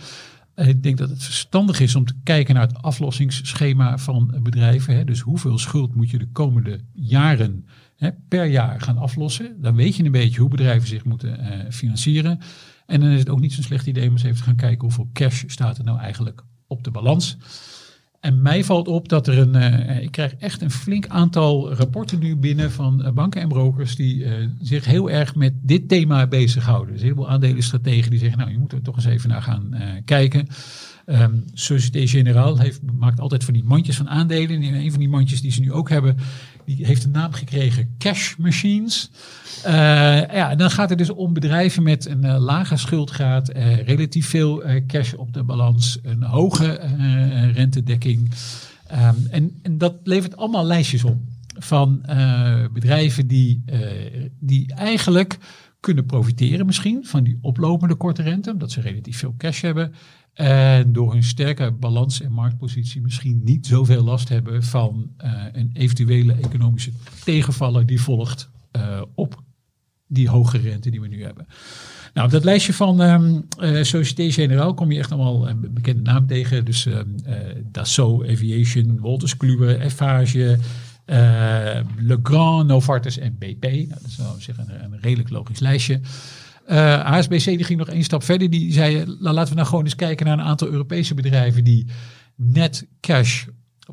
Ik 0.55 0.83
denk 0.83 0.97
dat 0.97 1.09
het 1.09 1.23
verstandig 1.23 1.79
is 1.79 1.95
om 1.95 2.05
te 2.05 2.13
kijken 2.23 2.53
naar 2.53 2.67
het 2.67 2.81
aflossingsschema 2.81 3.97
van 3.97 4.39
bedrijven. 4.43 4.95
Hè. 4.95 5.03
Dus 5.03 5.19
hoeveel 5.19 5.57
schuld 5.57 5.95
moet 5.95 6.09
je 6.09 6.17
de 6.17 6.31
komende 6.31 6.79
jaren 6.93 7.67
hè, 7.97 8.09
per 8.27 8.45
jaar 8.45 8.81
gaan 8.81 8.97
aflossen. 8.97 9.61
Dan 9.61 9.75
weet 9.75 9.95
je 9.95 10.03
een 10.03 10.11
beetje 10.11 10.39
hoe 10.39 10.49
bedrijven 10.49 10.87
zich 10.87 11.05
moeten 11.05 11.39
uh, 11.39 11.71
financieren. 11.71 12.39
En 12.85 12.99
dan 12.99 13.09
is 13.09 13.19
het 13.19 13.29
ook 13.29 13.39
niet 13.39 13.53
zo'n 13.53 13.63
slecht 13.63 13.87
idee 13.87 14.07
om 14.07 14.11
eens 14.11 14.23
even 14.23 14.37
te 14.37 14.43
gaan 14.43 14.55
kijken 14.55 14.81
hoeveel 14.81 15.09
cash 15.13 15.43
staat 15.47 15.77
er 15.77 15.83
nou 15.83 15.99
eigenlijk 15.99 16.43
op 16.67 16.83
de 16.83 16.91
balans. 16.91 17.37
En 18.25 18.41
mij 18.41 18.63
valt 18.63 18.87
op 18.87 19.09
dat 19.09 19.27
er 19.27 19.37
een. 19.37 19.55
Uh, 19.55 20.01
ik 20.01 20.11
krijg 20.11 20.35
echt 20.35 20.61
een 20.61 20.71
flink 20.71 21.07
aantal 21.07 21.73
rapporten 21.73 22.19
nu 22.19 22.35
binnen 22.35 22.71
van 22.71 23.01
uh, 23.01 23.11
banken 23.11 23.41
en 23.41 23.47
brokers. 23.47 23.95
die 23.95 24.15
uh, 24.15 24.33
zich 24.61 24.85
heel 24.85 25.09
erg 25.09 25.35
met 25.35 25.53
dit 25.61 25.89
thema 25.89 26.27
bezighouden. 26.27 26.93
Dus 26.93 27.03
heel 27.03 27.15
veel 27.15 27.29
aandelenstrategen 27.29 28.09
die 28.09 28.19
zeggen. 28.19 28.37
Nou, 28.37 28.51
je 28.51 28.57
moet 28.57 28.71
er 28.71 28.81
toch 28.81 28.95
eens 28.95 29.05
even 29.05 29.29
naar 29.29 29.41
gaan 29.41 29.75
kijken. 30.05 30.47
Um, 31.05 31.43
Société 31.53 32.07
Générale 32.07 32.61
heeft, 32.61 32.81
maakt 32.99 33.19
altijd 33.19 33.43
van 33.43 33.53
die 33.53 33.63
mandjes 33.63 33.97
van 33.97 34.09
aandelen. 34.09 34.61
En 34.61 34.73
een 34.73 34.91
van 34.91 34.99
die 34.99 35.09
mandjes 35.09 35.41
die 35.41 35.51
ze 35.51 35.61
nu 35.61 35.71
ook 35.71 35.89
hebben, 35.89 36.17
die 36.65 36.85
heeft 36.85 37.03
een 37.03 37.11
naam 37.11 37.33
gekregen 37.33 37.95
Cash 37.97 38.35
Machines. 38.35 39.11
Uh, 39.65 39.71
ja, 40.33 40.55
dan 40.55 40.71
gaat 40.71 40.89
het 40.89 40.97
dus 40.97 41.09
om 41.09 41.33
bedrijven 41.33 41.83
met 41.83 42.05
een 42.05 42.25
uh, 42.25 42.39
lage 42.39 42.77
schuldgraad, 42.77 43.55
uh, 43.55 43.81
relatief 43.81 44.27
veel 44.27 44.63
cash 44.87 45.13
op 45.13 45.33
de 45.33 45.43
balans, 45.43 45.99
een 46.03 46.23
hoge 46.23 46.79
rentedekking. 47.53 48.31
Um, 48.91 49.27
en, 49.29 49.59
en 49.61 49.77
dat 49.77 49.95
levert 50.03 50.37
allemaal 50.37 50.65
lijstjes 50.65 51.03
op 51.03 51.17
van 51.59 52.01
bedrijven 52.73 53.27
die, 53.27 53.63
die 54.39 54.73
eigenlijk 54.73 55.37
kunnen 55.79 56.05
profiteren 56.05 56.65
misschien 56.65 57.05
van 57.05 57.23
die 57.23 57.37
oplopende 57.41 57.95
korte 57.95 58.21
rente, 58.21 58.51
omdat 58.51 58.71
ze 58.71 58.81
relatief 58.81 59.17
veel 59.17 59.35
cash 59.37 59.61
hebben. 59.61 59.93
En 60.33 60.93
door 60.93 61.13
hun 61.13 61.23
sterke 61.23 61.71
balans- 61.71 62.21
en 62.21 62.31
marktpositie 62.31 63.01
misschien 63.01 63.41
niet 63.43 63.65
zoveel 63.65 64.03
last 64.03 64.29
hebben 64.29 64.63
van 64.63 65.11
een 65.51 65.69
eventuele 65.73 66.33
economische 66.33 66.91
tegenvaller 67.23 67.85
die 67.85 68.01
volgt 68.01 68.49
uh, 68.77 69.01
op 69.15 69.43
die 70.07 70.29
hoge 70.29 70.57
rente 70.57 70.89
die 70.89 71.01
we 71.01 71.07
nu 71.07 71.23
hebben. 71.23 71.47
Nou, 72.13 72.27
op 72.27 72.33
dat 72.33 72.43
lijstje 72.43 72.73
van 72.73 73.01
um, 73.01 73.45
uh, 73.59 73.83
Société 73.83 74.31
Générale 74.31 74.73
kom 74.73 74.91
je 74.91 74.99
echt 74.99 75.11
allemaal 75.11 75.49
een 75.49 75.73
bekende 75.73 76.01
naam 76.01 76.27
tegen. 76.27 76.65
Dus 76.65 76.85
um, 76.85 77.15
Dassault 77.71 78.27
Aviation, 78.27 78.99
Wolters 78.99 79.37
Kluwer, 79.37 79.79
Eiffage, 79.79 80.57
Le 81.97 82.19
Grand, 82.23 82.67
Novartis 82.67 83.17
en 83.17 83.37
BP. 83.37 83.63
Nou, 83.63 83.87
dat 83.87 84.05
is 84.07 84.17
nou 84.17 84.41
zeg 84.41 84.57
een, 84.57 84.83
een 84.83 84.99
redelijk 85.01 85.29
logisch 85.29 85.59
lijstje. 85.59 85.99
Uh, 86.67 86.99
HSBC 86.99 87.43
die 87.43 87.63
ging 87.63 87.79
nog 87.79 87.89
één 87.89 88.03
stap 88.03 88.23
verder. 88.23 88.49
Die 88.49 88.73
zei, 88.73 88.95
nou, 89.05 89.35
laten 89.35 89.49
we 89.49 89.55
nou 89.55 89.67
gewoon 89.67 89.83
eens 89.83 89.95
kijken 89.95 90.25
naar 90.25 90.39
een 90.39 90.45
aantal 90.45 90.67
Europese 90.67 91.13
bedrijven 91.13 91.63
die 91.63 91.85
net 92.35 92.87
cash 92.99 93.45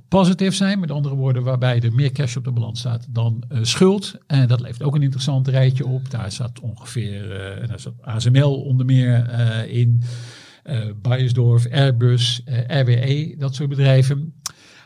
positief 0.09 0.55
zijn. 0.55 0.81
Met 0.81 0.91
andere 0.91 1.15
woorden, 1.15 1.43
waarbij 1.43 1.81
er 1.81 1.95
meer 1.95 2.13
cash 2.13 2.37
op 2.37 2.45
de 2.45 2.53
balans 2.53 2.79
staat 2.79 3.07
dan 3.11 3.43
uh, 3.53 3.59
schuld. 3.63 4.15
En 4.27 4.49
dat 4.49 4.61
levert 4.61 4.83
ook 4.83 4.95
een 4.95 5.03
interessant 5.03 5.49
rijtje 5.49 5.87
op. 5.87 6.11
Daar 6.11 6.33
zat 6.33 6.61
ongeveer, 6.61 7.25
uh, 7.61 7.69
daar 7.69 7.81
zat 7.81 7.95
ASML 8.01 8.63
onder 8.63 8.87
meer 8.87 9.31
in. 9.69 10.03
Beiersdorf, 11.03 11.71
Airbus, 11.71 12.43
RWE, 12.67 13.35
dat 13.39 13.55
soort 13.55 13.69
bedrijven. 13.69 14.35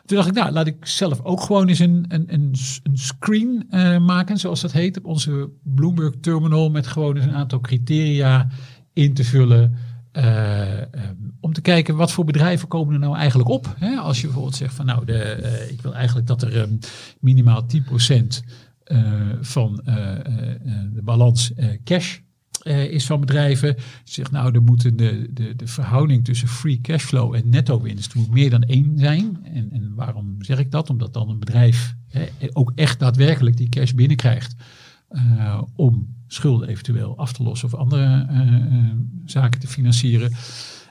Toen 0.04 0.16
dacht 0.16 0.28
ik, 0.28 0.34
nou, 0.34 0.52
laat 0.52 0.66
ik 0.66 0.86
zelf 0.86 1.20
ook 1.22 1.40
gewoon 1.40 1.68
eens 1.68 1.78
een, 1.78 2.04
een, 2.08 2.24
een, 2.34 2.54
een 2.82 2.98
screen 2.98 3.66
maken, 4.04 4.38
zoals 4.38 4.60
dat 4.60 4.72
heet, 4.72 4.96
op 4.98 5.04
onze 5.04 5.50
Bloomberg 5.62 6.14
terminal, 6.20 6.70
met 6.70 6.86
gewoon 6.86 7.16
eens 7.16 7.24
een 7.24 7.34
aantal 7.34 7.60
criteria 7.60 8.48
in 8.92 9.14
te 9.14 9.24
vullen. 9.24 9.76
Uh, 10.16 10.80
um, 10.80 11.36
om 11.40 11.52
te 11.52 11.60
kijken 11.60 11.96
wat 11.96 12.12
voor 12.12 12.24
bedrijven 12.24 12.68
komen 12.68 12.94
er 12.94 13.00
nou 13.00 13.16
eigenlijk 13.16 13.48
op. 13.48 13.74
Hè? 13.78 13.96
Als 13.96 14.20
je 14.20 14.24
bijvoorbeeld 14.26 14.56
zegt 14.56 14.74
van 14.74 14.86
nou, 14.86 15.04
de, 15.04 15.38
uh, 15.42 15.70
ik 15.70 15.82
wil 15.82 15.94
eigenlijk 15.94 16.26
dat 16.26 16.42
er 16.42 16.56
um, 16.56 16.78
minimaal 17.20 17.66
10% 17.76 18.26
van 19.40 19.80
de 19.84 21.00
balans 21.02 21.52
cash 21.84 22.18
is 22.64 23.06
van 23.06 23.20
bedrijven. 23.20 23.68
Je 23.68 23.82
zegt 24.04 24.30
nou, 24.30 24.54
er 24.54 24.62
moet 24.62 24.82
de, 24.82 24.94
de, 25.32 25.56
de 25.56 25.66
verhouding 25.66 26.24
tussen 26.24 26.48
free 26.48 26.80
cashflow 26.80 27.34
en 27.34 27.48
netto 27.48 27.80
winst 27.80 28.14
moet 28.14 28.30
meer 28.30 28.50
dan 28.50 28.62
één 28.62 28.92
zijn. 28.98 29.38
En, 29.44 29.70
en 29.72 29.92
waarom 29.94 30.36
zeg 30.38 30.58
ik 30.58 30.70
dat? 30.70 30.90
Omdat 30.90 31.12
dan 31.12 31.28
een 31.28 31.38
bedrijf 31.38 31.94
hè, 32.08 32.26
ook 32.52 32.72
echt 32.74 32.98
daadwerkelijk 32.98 33.56
die 33.56 33.68
cash 33.68 33.92
binnenkrijgt 33.92 34.56
uh, 35.10 35.62
om 35.74 36.14
schulden 36.26 36.68
eventueel 36.68 37.18
af 37.18 37.32
te 37.32 37.42
lossen 37.42 37.68
of 37.68 37.74
andere 37.74 38.26
uh, 38.30 38.90
zaken 39.24 39.60
te 39.60 39.66
financieren. 39.66 40.32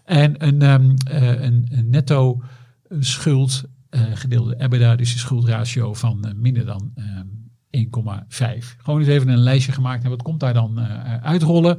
En 0.03 0.45
een, 0.45 0.61
um, 0.61 0.93
een, 1.03 1.67
een 1.71 1.89
netto 1.89 2.41
schuld 2.99 3.63
gedeelde 4.13 4.55
EBITDA, 4.55 4.95
dus 4.95 5.09
die 5.09 5.19
schuldratio 5.19 5.93
van 5.93 6.33
minder 6.35 6.65
dan 6.65 6.93
um, 6.95 7.51
1,5. 7.77 8.75
Gewoon 8.77 8.99
eens 8.99 9.09
even 9.09 9.27
een 9.27 9.37
lijstje 9.37 9.71
gemaakt 9.71 10.03
en 10.03 10.09
wat 10.09 10.21
komt 10.21 10.39
daar 10.39 10.53
dan 10.53 10.79
uitrollen. 11.21 11.77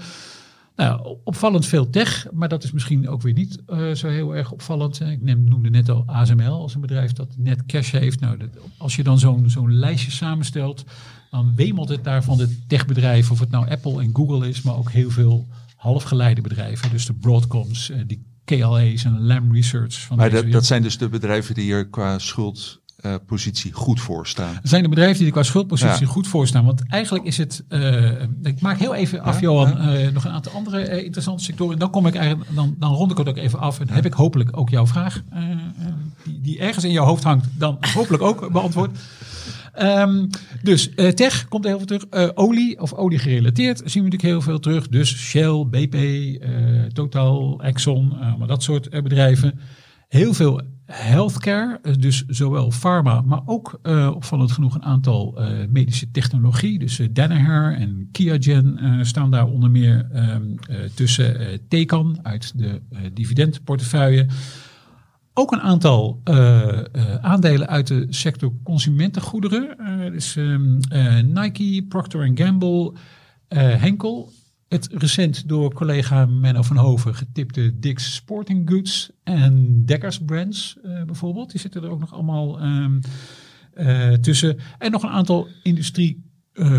Nou, 0.76 1.16
opvallend 1.24 1.66
veel 1.66 1.90
tech, 1.90 2.26
maar 2.32 2.48
dat 2.48 2.64
is 2.64 2.72
misschien 2.72 3.08
ook 3.08 3.22
weer 3.22 3.32
niet 3.32 3.62
zo 3.94 4.08
heel 4.08 4.36
erg 4.36 4.52
opvallend. 4.52 5.00
Ik 5.00 5.22
neem, 5.22 5.44
noemde 5.44 5.70
net 5.70 5.88
al 5.88 6.02
ASML 6.06 6.60
als 6.60 6.74
een 6.74 6.80
bedrijf 6.80 7.12
dat 7.12 7.34
net 7.38 7.66
cash 7.66 7.90
heeft. 7.90 8.20
Nou, 8.20 8.36
dat, 8.36 8.48
als 8.78 8.96
je 8.96 9.02
dan 9.02 9.18
zo'n 9.18 9.50
zo'n 9.50 9.74
lijstje 9.74 10.10
samenstelt, 10.10 10.84
dan 11.30 11.52
wemelt 11.54 11.88
het 11.88 12.04
daar 12.04 12.24
van 12.24 12.36
de 12.36 12.58
techbedrijven, 12.66 13.32
of 13.32 13.38
het 13.38 13.50
nou 13.50 13.70
Apple 13.70 14.02
en 14.02 14.10
Google 14.12 14.48
is, 14.48 14.62
maar 14.62 14.76
ook 14.76 14.90
heel 14.90 15.10
veel 15.10 15.46
halfgeleide 15.76 16.40
bedrijven. 16.40 16.90
Dus 16.90 17.06
de 17.06 17.14
Broadcoms, 17.14 17.90
uh, 17.90 17.96
die 18.06 18.26
KLA's 18.44 19.04
en 19.04 19.26
Lam 19.26 19.54
Research. 19.54 20.00
Van 20.00 20.16
maar 20.16 20.30
dat, 20.30 20.50
dat 20.50 20.66
zijn 20.66 20.82
dus 20.82 20.98
de 20.98 21.08
bedrijven 21.08 21.54
die 21.54 21.64
hier 21.64 21.88
qua 21.88 22.18
schuld 22.18 22.80
uh, 23.06 23.14
positie 23.26 23.72
goed 23.72 24.00
voor 24.00 24.26
staan. 24.26 24.54
Er 24.54 24.68
zijn 24.68 24.82
de 24.82 24.88
bedrijven 24.88 25.16
die 25.16 25.26
er 25.26 25.32
qua 25.32 25.42
schuldpositie 25.42 26.06
ja. 26.06 26.12
goed 26.12 26.26
voor 26.26 26.46
staan. 26.46 26.64
Want 26.64 26.88
eigenlijk 26.88 27.24
is 27.24 27.36
het. 27.36 27.64
Uh, 27.68 28.22
ik 28.42 28.60
maak 28.60 28.78
heel 28.78 28.94
even 28.94 29.20
af, 29.20 29.34
ja, 29.34 29.40
Johan, 29.40 29.68
ja. 29.68 30.00
uh, 30.00 30.12
nog 30.12 30.24
een 30.24 30.30
aantal 30.30 30.52
andere 30.52 31.04
interessante 31.04 31.44
sectoren. 31.44 31.72
En 31.72 31.78
dan 31.78 31.90
kom 31.90 32.06
ik 32.06 32.14
eigenlijk, 32.14 32.54
dan, 32.54 32.76
dan 32.78 32.92
rond 32.92 33.10
ik 33.10 33.18
het 33.18 33.28
ook 33.28 33.36
even 33.36 33.58
af. 33.58 33.80
En 33.80 33.88
heb 33.88 34.06
ik 34.06 34.12
hopelijk 34.12 34.56
ook 34.56 34.70
jouw 34.70 34.86
vraag, 34.86 35.22
die, 36.24 36.40
die, 36.40 36.58
ergens 36.58 36.84
in 36.84 36.92
jouw 36.92 37.04
hoofd 37.04 37.22
hangt, 37.22 37.46
dan 37.58 37.78
hopelijk 37.94 38.22
ook 38.22 38.52
beantwoord. 38.52 38.98
Ehm, 39.76 40.26
dus 40.62 40.94
eh, 40.94 41.08
tech 41.08 41.48
komt 41.48 41.64
heel 41.64 41.76
veel 41.76 41.86
terug. 41.86 42.06
Eh, 42.10 42.28
olie 42.34 42.80
of 42.80 42.92
olie 42.92 43.18
gerelateerd 43.18 43.78
zien 43.78 44.04
we 44.04 44.10
natuurlijk 44.10 44.22
heel 44.22 44.40
veel 44.40 44.58
terug. 44.58 44.88
Dus 44.88 45.16
Shell, 45.16 45.66
BP, 45.70 45.94
eh, 45.94 46.50
Total, 46.92 47.62
Exxon, 47.62 48.12
maar 48.38 48.48
dat 48.48 48.62
soort 48.62 48.90
bedrijven. 48.90 49.58
Heel 50.08 50.34
veel 50.34 50.60
healthcare, 50.84 51.80
dus 51.98 52.24
zowel 52.26 52.72
pharma, 52.80 53.20
maar 53.20 53.40
ook 53.44 53.80
opvallend 54.14 54.52
genoeg 54.52 54.74
een 54.74 54.82
aantal 54.82 55.38
medische 55.70 56.10
technologie. 56.10 56.78
Dus 56.78 57.00
Danaher 57.10 57.74
en 57.74 58.08
Kiagen 58.12 58.78
staan 59.06 59.30
daar 59.30 59.46
onder 59.46 59.70
meer 59.70 60.08
ehm, 60.12 60.42
tussen. 60.94 61.60
Tecan 61.68 62.18
uit 62.22 62.58
de 62.58 62.80
dividendportefeuille. 63.12 64.26
Ook 65.38 65.52
een 65.52 65.60
aantal 65.60 66.20
uh, 66.24 66.80
aandelen 67.20 67.68
uit 67.68 67.86
de 67.86 68.06
sector 68.08 68.52
consumentengoederen. 68.62 69.76
Dus 70.12 70.36
um, 70.36 70.78
Nike, 71.24 71.84
Procter 71.88 72.30
Gamble, 72.34 72.92
Henkel. 73.54 74.32
Het 74.68 74.88
recent 74.92 75.48
door 75.48 75.74
collega 75.74 76.26
Menno 76.26 76.62
van 76.62 76.76
Hoven 76.76 77.14
getipte 77.14 77.78
Dick's 77.78 78.14
Sporting 78.14 78.70
Goods 78.70 79.10
en 79.24 79.84
Dekkers 79.84 80.18
Brands 80.18 80.78
bijvoorbeeld. 81.06 81.50
Die 81.50 81.60
zitten 81.60 81.82
er 81.82 81.90
ook 81.90 82.00
nog 82.00 82.14
allemaal 82.14 82.62
um, 82.62 83.00
tussen. 84.20 84.58
En 84.78 84.90
nog 84.90 85.02
een 85.02 85.08
aantal 85.08 85.48
industrie 85.62 86.24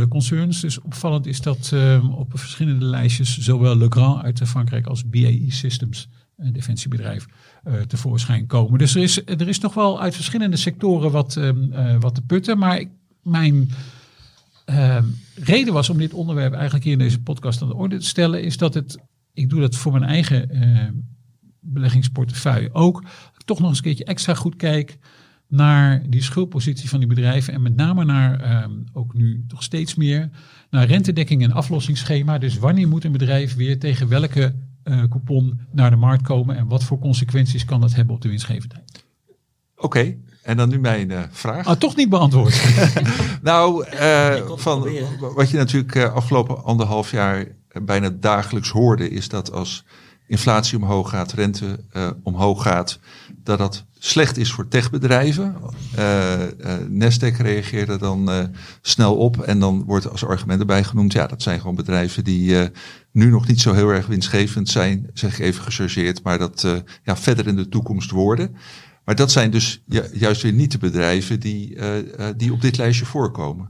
concerns. 0.10 0.62
Dus 0.62 0.82
opvallend 0.82 1.26
is 1.26 1.41
dat 1.41 1.72
um, 1.74 2.12
op 2.12 2.39
verschillende 2.39 2.86
lijstjes 2.86 3.38
zowel 3.38 3.78
Legrand 3.78 4.24
uit 4.24 4.41
Frankrijk 4.43 4.88
als 4.88 5.10
BAE 5.10 5.45
Systems, 5.47 6.10
een 6.38 6.53
defensiebedrijf, 6.53 7.26
tevoorschijn 7.88 8.45
komen. 8.45 8.80
Dus 8.80 8.95
er 8.95 9.01
is, 9.01 9.26
er 9.26 9.47
is 9.47 9.60
nog 9.60 9.74
wel 9.74 10.01
uit 10.01 10.16
verschillende 10.16 10.58
sectoren 10.58 11.12
wat, 11.12 11.36
uh, 11.36 11.95
wat 11.99 12.16
te 12.16 12.22
putten. 12.22 12.58
Maar 12.58 12.80
ik, 12.80 12.89
mijn 13.24 13.70
uh, 14.70 14.97
reden 15.36 15.74
was 15.74 15.89
om 15.89 15.97
dit 15.97 16.14
onderwerp 16.14 16.53
eigenlijk 16.53 16.84
hier 16.84 16.93
in 16.93 16.99
deze 16.99 17.22
podcast 17.22 17.62
aan 17.62 17.68
de 17.68 17.76
orde 17.76 17.97
te 17.97 18.05
stellen, 18.05 18.43
is 18.43 18.58
dat 18.58 18.74
het, 18.74 18.97
ik 19.34 19.49
doe 19.49 19.60
dat 19.60 19.76
voor 19.76 19.91
mijn 19.91 20.03
eigen 20.03 20.49
beleggingsportefeuille 21.60 22.74
ook, 22.74 23.03
toch 23.45 23.60
nog 23.60 23.70
eens 23.70 23.78
een 23.78 23.84
keertje 23.84 24.05
extra 24.05 24.34
goed 24.34 24.55
kijk 24.55 24.97
naar 25.47 26.10
die 26.10 26.24
schuldpositie 26.24 26.89
van 26.89 26.99
die 26.99 27.08
bedrijven 27.08 27.53
en 27.53 27.62
met 27.62 27.76
name 27.76 28.05
naar 28.05 28.70
ook 28.93 29.14
nu 29.14 29.43
toch 29.47 29.64
steeds 29.64 29.95
meer 29.95 30.30
naar 30.70 30.88
rentedekking 30.88 31.43
en 31.43 31.51
aflossingsschema. 31.51 32.38
Dus 32.38 32.58
wanneer 32.58 32.88
moet 32.88 33.03
een 33.03 33.12
bedrijf 33.12 33.55
weer 33.55 33.80
tegen 33.80 34.08
welke 34.08 34.55
coupon 35.09 35.59
naar 35.71 35.89
de 35.89 35.95
markt 35.95 36.23
komen 36.23 36.57
en 36.57 36.67
wat 36.67 36.83
voor 36.83 36.99
consequenties 36.99 37.65
kan 37.65 37.81
dat 37.81 37.93
hebben 37.93 38.15
op 38.15 38.21
de 38.21 38.29
winstgevendheid? 38.29 39.05
Oké, 39.75 40.15
en 40.43 40.57
dan 40.57 40.69
nu 40.69 40.79
mijn 40.79 41.09
uh, 41.09 41.21
vraag. 41.31 41.65
Ah, 41.65 41.77
toch 41.77 41.95
niet 41.95 42.09
beantwoord. 42.09 42.63
nou, 43.41 43.85
uh, 43.93 44.51
van 44.55 44.89
wat 45.35 45.49
je 45.49 45.57
natuurlijk 45.57 45.97
afgelopen 45.97 46.63
anderhalf 46.63 47.11
jaar 47.11 47.47
bijna 47.81 48.09
dagelijks 48.09 48.69
hoorde, 48.69 49.09
is 49.09 49.29
dat 49.29 49.51
als 49.51 49.85
inflatie 50.27 50.77
omhoog 50.77 51.09
gaat, 51.09 51.31
rente 51.31 51.79
omhoog 52.23 52.61
gaat, 52.61 52.99
dat 53.43 53.57
dat 53.57 53.85
slecht 54.00 54.38
is 54.38 54.52
voor 54.52 54.68
techbedrijven. 54.68 55.56
Uh, 55.98 56.34
Nasdaq 56.89 57.38
reageerde 57.38 57.98
dan 57.98 58.30
uh, 58.30 58.43
snel 58.82 59.16
op 59.16 59.41
en 59.41 59.60
dan 59.60 59.84
wordt 59.84 60.10
als 60.10 60.26
argument 60.26 60.60
erbij 60.60 60.84
genoemd, 60.84 61.14
ja, 61.14 61.28
dat 61.28 61.41
zijn 61.41 61.60
gewoon 61.60 61.76
bedrijven 61.76 62.24
die 62.24 62.56
nu 63.12 63.30
nog 63.30 63.48
niet 63.48 63.62
zo 63.62 63.74
heel 63.74 63.89
erg 63.89 64.08
winstgevend 64.08 64.70
zijn, 64.70 65.10
zeg 65.14 65.39
even 65.39 65.64
gechargeerd, 65.64 66.24
maar 66.24 66.38
dat 66.38 66.68
ja, 67.04 67.18
verder 67.18 67.48
in 67.48 67.56
de 67.56 67.70
toekomst 67.70 68.12
worden. 68.12 68.56
Maar 69.06 69.16
dat 69.16 69.32
zijn 69.32 69.52
dus 69.52 69.84
juist 70.12 70.41
weer 70.41 70.54
niet 70.54 70.72
de 70.72 70.78
bedrijven 70.78 71.39
die, 71.39 71.78
die 72.38 72.54
op 72.54 72.62
dit 72.62 72.78
lijstje 72.78 73.06
voorkomen. 73.06 73.70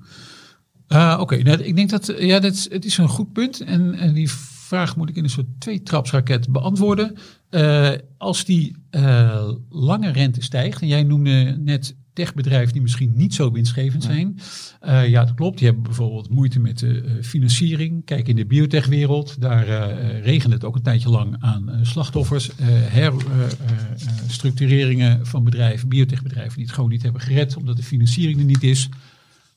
Oké, 0.88 1.22
okay. 1.22 1.42
nou, 1.42 1.64
ik 1.64 1.76
denk 1.76 1.90
dat 1.90 2.14
ja, 2.18 2.40
dat 2.40 2.68
het 2.70 2.86
is 2.86 2.98
een 2.98 3.10
goed 3.10 3.34
punt 3.34 3.62
en, 3.62 3.94
en 3.94 4.14
die 4.14 4.30
vraag 4.68 4.96
moet 4.96 5.10
ik 5.10 5.16
in 5.16 5.24
een 5.24 5.30
soort 5.30 5.48
twee-trapsraket 5.60 6.50
beantwoorden. 6.50 7.16
Uh, 7.50 7.92
als 8.18 8.46
die 8.46 8.76
uh, 8.92 9.50
lange 9.70 10.12
rente 10.12 10.42
stijgt, 10.42 10.82
en 10.82 10.88
jij 10.88 11.04
noemde 11.04 11.58
net 11.60 11.96
techbedrijven 12.14 12.74
die 12.74 12.82
misschien 12.82 13.12
niet 13.16 13.34
zo 13.34 13.52
winstgevend 13.52 14.04
zijn. 14.04 14.40
Uh, 14.86 15.08
ja, 15.08 15.26
dat 15.26 15.36
klopt. 15.36 15.58
Die 15.58 15.66
hebben 15.66 15.84
bijvoorbeeld 15.84 16.30
moeite 16.30 16.60
met 16.60 16.80
de 16.80 17.20
financiering. 17.22 18.06
Kijk 18.06 18.28
in 18.28 18.36
de 18.36 18.46
biotechwereld, 18.46 19.42
daar 19.42 19.92
regent 20.22 20.54
het 20.54 20.64
ook 20.64 20.76
een 20.76 20.82
tijdje 20.82 21.10
lang 21.10 21.36
aan 21.40 21.80
slachtoffers. 21.82 22.52
herstructureringen 22.56 25.26
van 25.26 25.44
bedrijven, 25.44 25.90
biotechbedrijven 25.90 26.56
die 26.56 26.66
het 26.66 26.74
gewoon 26.74 26.90
niet 26.90 27.04
hebben 27.04 27.22
gered 27.22 27.58
omdat 27.58 27.78
de 27.78 27.84
financiering 27.84 28.40
er 28.40 28.46
niet 28.46 28.64
is. 28.64 28.90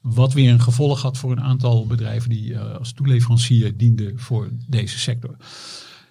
Wat 0.01 0.32
weer 0.32 0.51
een 0.51 0.61
gevolg 0.61 1.03
had 1.03 1.18
voor 1.18 1.32
een 1.32 1.40
aantal 1.40 1.86
bedrijven 1.86 2.30
die 2.30 2.51
uh, 2.51 2.74
als 2.76 2.92
toeleverancier 2.92 3.76
dienden 3.76 4.18
voor 4.18 4.51
deze 4.68 4.98
sector. 4.98 5.36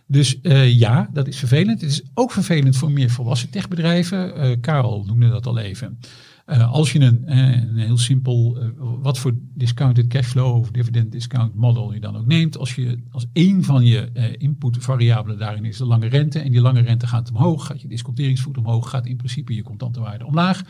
Dus 0.07 0.39
uh, 0.41 0.77
ja, 0.77 1.09
dat 1.13 1.27
is 1.27 1.39
vervelend. 1.39 1.81
Het 1.81 1.89
is 1.89 2.01
ook 2.13 2.31
vervelend 2.31 2.77
voor 2.77 2.91
meer 2.91 3.09
volwassen 3.09 3.49
techbedrijven. 3.49 4.37
Uh, 4.37 4.55
Karel 4.61 5.03
noemde 5.07 5.29
dat 5.29 5.45
al 5.45 5.57
even. 5.57 5.99
als 6.45 6.91
je 6.91 6.99
een, 6.99 7.37
een 7.37 7.77
heel 7.77 7.97
simpel, 7.97 8.57
wat 9.01 9.17
voor 9.17 9.33
discounted 9.53 10.07
cashflow 10.07 10.55
of 10.55 10.71
dividend 10.71 11.11
discount 11.11 11.55
model 11.55 11.93
je 11.93 11.99
dan 11.99 12.17
ook 12.17 12.25
neemt. 12.25 12.57
Als 12.57 12.75
je 12.75 12.99
als 13.11 13.25
één 13.33 13.63
van 13.63 13.85
je 13.85 14.35
inputvariabelen 14.37 15.37
daarin 15.37 15.65
is 15.65 15.77
de 15.77 15.85
lange 15.85 16.07
rente. 16.07 16.39
En 16.39 16.51
die 16.51 16.61
lange 16.61 16.81
rente 16.81 17.07
gaat 17.07 17.29
omhoog, 17.29 17.65
gaat 17.65 17.81
je 17.81 17.87
disconteringsvoet 17.87 18.57
omhoog, 18.57 18.89
gaat 18.89 19.05
in 19.05 19.17
principe 19.17 19.55
je 19.55 19.63
contante 19.63 19.99
waarde 19.99 20.25
omlaag. 20.25 20.61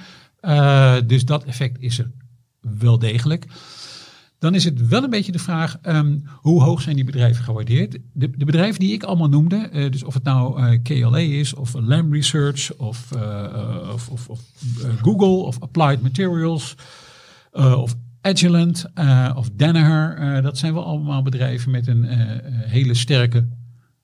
dus 1.05 1.25
dat 1.25 1.43
effect 1.43 1.81
is 1.81 1.99
er 1.99 2.11
wel 2.61 2.99
degelijk. 2.99 3.45
Dan 4.39 4.55
is 4.55 4.63
het 4.63 4.87
wel 4.87 5.03
een 5.03 5.09
beetje 5.09 5.31
de 5.31 5.39
vraag, 5.39 5.77
um, 5.83 6.23
hoe 6.35 6.63
hoog 6.63 6.81
zijn 6.81 6.95
die 6.95 7.05
bedrijven 7.05 7.43
gewaardeerd? 7.43 7.97
De, 8.13 8.29
de 8.29 8.45
bedrijven 8.45 8.79
die 8.79 8.93
ik 8.93 9.03
allemaal 9.03 9.29
noemde, 9.29 9.69
uh, 9.73 9.91
dus 9.91 10.03
of 10.03 10.13
het 10.13 10.23
nou 10.23 10.61
uh, 10.61 10.79
KLA 10.83 11.17
is, 11.17 11.53
of 11.53 11.73
Lam 11.73 12.13
Research, 12.13 12.75
of, 12.75 13.11
uh, 13.15 13.89
of, 13.93 14.09
of, 14.09 14.29
of 14.29 14.41
Google, 15.01 15.27
of 15.45 15.59
Applied 15.59 16.01
Materials, 16.01 16.75
of 17.51 17.95
Agilent, 18.21 18.85
of 19.35 19.49
Danaher. 19.53 20.41
dat 20.41 20.57
zijn 20.57 20.73
wel 20.73 20.85
allemaal 20.85 21.21
bedrijven 21.21 21.71
met 21.71 21.87
een 21.87 22.03
hele 22.65 22.93
sterke 22.93 23.47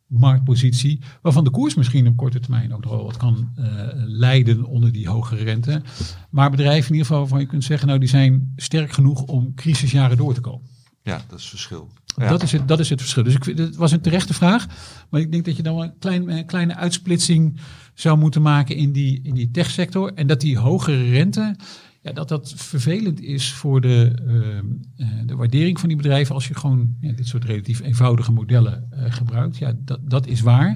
marktpositie, 0.07 1.01
waarvan 1.21 1.43
de 1.43 1.49
koers 1.49 1.75
misschien 1.75 2.07
op 2.07 2.17
korte 2.17 2.39
termijn 2.39 2.73
ook 2.73 2.83
nog 2.83 2.91
wel 2.91 3.05
wat 3.05 3.17
kan 3.17 3.49
uh, 3.59 3.65
leiden 3.95 4.65
onder 4.65 4.91
die 4.91 5.07
hogere 5.07 5.43
rente. 5.43 5.81
Maar 6.29 6.51
bedrijven 6.51 6.87
in 6.87 6.91
ieder 6.91 7.05
geval 7.05 7.19
waarvan 7.19 7.39
je 7.39 7.45
kunt 7.45 7.63
zeggen, 7.63 7.87
nou 7.87 7.99
die 7.99 8.09
zijn 8.09 8.53
sterk 8.55 8.91
genoeg 8.91 9.21
om 9.21 9.53
crisisjaren 9.53 10.17
door 10.17 10.33
te 10.33 10.41
komen. 10.41 10.73
Ja, 11.01 11.21
dat 11.27 11.39
is 11.39 11.43
het 11.43 11.49
verschil. 11.49 11.91
Ja. 12.17 12.29
Dat, 12.29 12.43
is 12.43 12.51
het, 12.51 12.67
dat 12.67 12.79
is 12.79 12.89
het 12.89 13.01
verschil. 13.01 13.23
Dus 13.23 13.35
ik, 13.35 13.43
het 13.43 13.75
was 13.75 13.91
een 13.91 14.01
terechte 14.01 14.33
vraag. 14.33 14.67
Maar 15.09 15.21
ik 15.21 15.31
denk 15.31 15.45
dat 15.45 15.55
je 15.57 15.63
dan 15.63 15.75
wel 15.75 15.83
een, 15.83 15.97
klein, 15.99 16.29
een 16.29 16.45
kleine 16.45 16.75
uitsplitsing 16.75 17.59
zou 17.93 18.17
moeten 18.17 18.41
maken 18.41 18.75
in 18.75 18.91
die, 18.91 19.19
in 19.23 19.33
die 19.33 19.51
techsector. 19.51 20.13
En 20.13 20.27
dat 20.27 20.41
die 20.41 20.57
hogere 20.57 21.09
rente, 21.09 21.55
ja, 22.05 22.11
dat 22.11 22.27
dat 22.27 22.53
vervelend 22.55 23.21
is 23.21 23.51
voor 23.51 23.81
de, 23.81 24.11
uh, 24.97 25.07
de 25.25 25.35
waardering 25.35 25.79
van 25.79 25.87
die 25.87 25.97
bedrijven 25.97 26.35
als 26.35 26.47
je 26.47 26.53
gewoon 26.53 26.95
ja, 26.99 27.11
dit 27.11 27.27
soort 27.27 27.45
relatief 27.45 27.81
eenvoudige 27.81 28.31
modellen 28.31 28.89
uh, 28.93 29.03
gebruikt. 29.07 29.57
Ja, 29.57 29.73
dat, 29.77 29.99
dat 30.03 30.27
is 30.27 30.41
waar. 30.41 30.69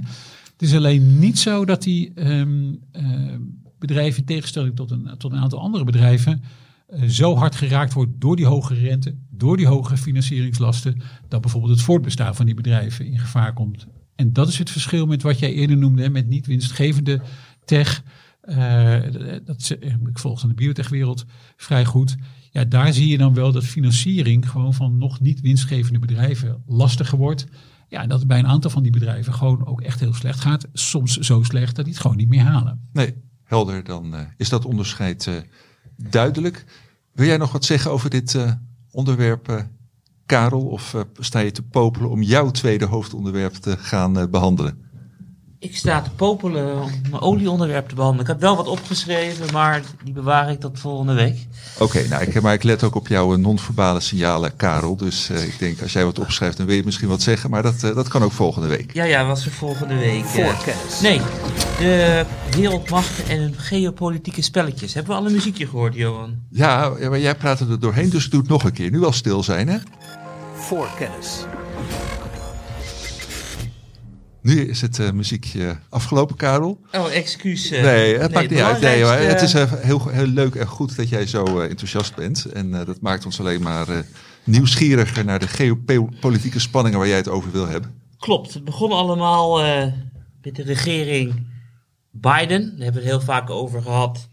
Het 0.52 0.62
is 0.62 0.76
alleen 0.76 1.20
niet 1.20 1.40
zo 1.40 1.66
dat 1.66 1.84
die 1.84 2.30
um, 2.30 2.80
uh, 2.94 3.36
bedrijven 3.80 4.20
in 4.20 4.26
tegenstelling 4.26 4.76
tot 4.76 4.92
een, 4.92 5.10
tot 5.18 5.32
een 5.32 5.40
aantal 5.40 5.60
andere 5.60 5.84
bedrijven 5.84 6.44
zo 7.08 7.36
hard 7.36 7.56
geraakt 7.56 7.94
wordt 7.94 8.12
door 8.22 8.36
die 8.36 8.46
hoge 8.46 8.74
rente, 8.74 9.16
door 9.30 9.58
die 9.58 9.68
hoge 9.68 9.98
financieringslasten, 9.98 11.02
dat 11.28 11.42
bijvoorbeeld 11.42 11.74
het 11.74 11.82
voortbestaan 11.82 12.36
van 12.36 12.46
die 12.46 12.56
bedrijven 12.56 13.06
in 13.06 13.20
gevaar 13.20 13.54
komt. 13.54 13.88
En 14.16 14.34
dat 14.34 14.48
is 14.48 14.58
het 14.58 14.70
verschil 14.70 15.06
met 15.06 15.22
wat 15.22 15.40
jij 15.40 15.54
eerder 15.54 15.78
noemde, 15.78 16.10
met 16.10 16.28
niet 16.28 16.48
winstgevende 16.48 17.22
tech 17.66 18.04
uh, 18.50 19.42
dat, 19.46 19.78
ik 20.10 20.20
volg 20.20 20.42
in 20.42 20.48
de 20.48 20.54
biotechwereld 20.54 21.26
vrij 21.56 21.86
goed. 21.86 22.16
Ja, 22.52 22.66
daar 22.66 22.94
zie 22.94 23.08
je 23.08 23.18
dan 23.18 23.34
wel 23.34 23.52
dat 23.52 23.64
financiering 23.64 24.50
gewoon 24.50 24.74
van 24.74 24.98
nog 24.98 25.20
niet 25.20 25.42
winstgevende 25.42 26.00
bedrijven 26.00 26.64
lastiger 26.66 27.18
wordt. 27.18 27.46
Ja, 27.88 28.02
en 28.02 28.10
dat 28.10 28.20
het 28.20 28.28
bij 28.28 28.40
een 28.40 28.48
aantal 28.48 28.70
van 28.70 28.84
die 28.84 28.92
bedrijven 28.92 29.34
gewoon 29.34 29.66
ook 29.66 29.82
echt 29.82 30.00
heel 30.00 30.14
slecht 30.14 30.40
gaat. 30.40 30.68
Soms 30.74 31.18
zo 31.18 31.44
slecht 31.44 31.76
dat 31.76 31.86
die 31.86 31.94
het 31.94 32.02
gewoon 32.02 32.18
niet 32.18 32.30
meer 32.30 32.44
halen. 32.44 32.90
Nee, 32.94 33.16
helder. 33.44 33.84
Dan 33.84 34.14
uh, 34.14 34.20
is 34.38 34.50
dat 34.50 34.66
onderscheid 34.66 35.46
duidelijk. 35.96 36.66
Wil 37.14 37.26
jij 37.26 37.38
nog 37.38 37.52
wat 37.52 37.66
zeggen 37.66 37.92
over 37.92 38.10
dit 38.10 38.38
onderwerp, 38.92 39.68
Karel? 40.26 40.68
Of 40.68 41.06
sta 41.20 41.40
je 41.40 41.52
te 41.52 41.64
popelen 41.64 42.10
om 42.10 42.22
jouw 42.22 42.52
tweede 42.52 42.86
hoofdonderwerp 42.86 43.54
te 43.54 43.78
gaan 43.78 44.30
behandelen? 44.30 44.89
Ik 45.62 45.78
sta 45.78 46.02
te 46.02 46.10
popelen 46.10 46.82
om 46.82 46.92
mijn 47.10 47.22
olieonderwerp 47.22 47.90
te 47.90 47.96
behandelen. 47.96 48.26
Ik 48.26 48.32
heb 48.32 48.42
wel 48.42 48.56
wat 48.56 48.68
opgeschreven, 48.68 49.54
maar 49.54 49.82
die 50.04 50.14
bewaar 50.14 50.52
ik 50.52 50.60
tot 50.60 50.80
volgende 50.80 51.14
week. 51.14 51.48
Oké, 51.80 52.08
nou, 52.08 52.24
ik, 52.24 52.42
maar 52.42 52.54
ik 52.54 52.64
let 52.64 52.84
ook 52.84 52.96
op 52.96 53.08
jouw 53.08 53.34
eh, 53.34 53.40
non-verbale 53.40 54.00
signalen, 54.00 54.56
Karel. 54.56 54.96
Dus 54.96 55.30
eh, 55.30 55.44
ik 55.44 55.60
denk, 55.60 55.82
als 55.82 55.94
jij 55.94 56.06
wat 56.06 56.20
opschrijft, 56.20 56.58
dan 56.58 56.66
wil 56.66 56.76
je 56.76 56.84
misschien 56.84 57.08
wat 57.08 57.22
zeggen. 57.22 57.50
Maar 57.50 57.64
dat, 57.64 57.84
eh, 57.84 57.96
dat 57.96 58.08
kan 58.08 58.24
ook 58.24 58.32
volgende 58.32 58.68
week. 58.68 58.94
Ja, 58.94 59.04
ja, 59.04 59.26
was 59.26 59.46
er 59.46 59.52
volgende 59.52 59.96
week. 59.96 60.26
Voorkennis. 60.26 61.02
nee, 61.02 61.22
de 61.80 62.26
wereldmachten 62.52 63.28
en 63.28 63.40
hun 63.40 63.56
geopolitieke 63.58 64.42
spelletjes. 64.42 64.94
Hebben 64.94 65.14
we 65.14 65.20
alle 65.20 65.30
muziekje 65.30 65.68
gehoord, 65.68 65.96
Johan? 65.96 66.36
Ja, 66.50 66.92
ja, 67.00 67.10
maar 67.10 67.20
jij 67.20 67.36
praat 67.36 67.60
er 67.60 67.80
doorheen, 67.80 68.10
dus 68.10 68.30
doe 68.30 68.40
het 68.40 68.50
nog 68.50 68.64
een 68.64 68.74
keer. 68.74 68.92
Nu 68.92 69.04
al 69.04 69.14
stil 69.14 69.44
zijn, 69.44 69.68
hè? 69.68 69.78
Voorkennis. 70.54 71.46
Nu 74.42 74.70
is 74.70 74.82
het 74.82 75.00
eh, 75.00 75.12
muziekje 75.12 75.78
afgelopen, 75.90 76.36
Karel. 76.36 76.80
Oh, 76.92 77.14
excuus. 77.14 77.72
eh. 77.72 77.84
nee, 77.84 78.18
het 78.18 78.34
maakt 78.34 78.50
niet 78.50 78.60
uit. 78.60 78.82
Nee, 78.82 79.04
Het 79.04 79.42
is 79.42 79.54
eh, 79.54 79.72
heel, 79.74 80.08
heel 80.08 80.26
leuk 80.26 80.56
en 80.56 80.68
goed 80.68 80.96
dat 80.96 81.10
jij 81.10 81.28
zo 81.28 81.60
enthousiast 81.60 82.16
bent. 82.16 82.46
En 82.46 82.72
dat 82.72 83.02
maakt 83.02 83.26
ons 83.26 83.40
alleen 83.40 83.62
maar 83.62 84.06
nieuwsgieriger 84.44 85.26
naar 85.26 85.40
de 85.40 85.48
geopolitieke 85.48 86.60
spanningen 86.60 87.00
waar 87.00 87.08
jij 87.08 87.18
het 87.18 87.28
over 87.28 87.52
wil 87.52 87.68
hebben. 87.68 87.94
Klopt, 88.18 88.54
het 88.54 88.64
begon 88.64 88.92
allemaal 88.92 89.58
met 90.42 90.56
de 90.56 90.64
regering 90.64 91.48
Biden. 92.12 92.62
Daar 92.76 92.84
hebben 92.84 93.02
we 93.02 93.08
het 93.08 93.18
heel 93.18 93.22
vaak 93.22 93.50
over 93.50 93.82
gehad. 93.82 94.28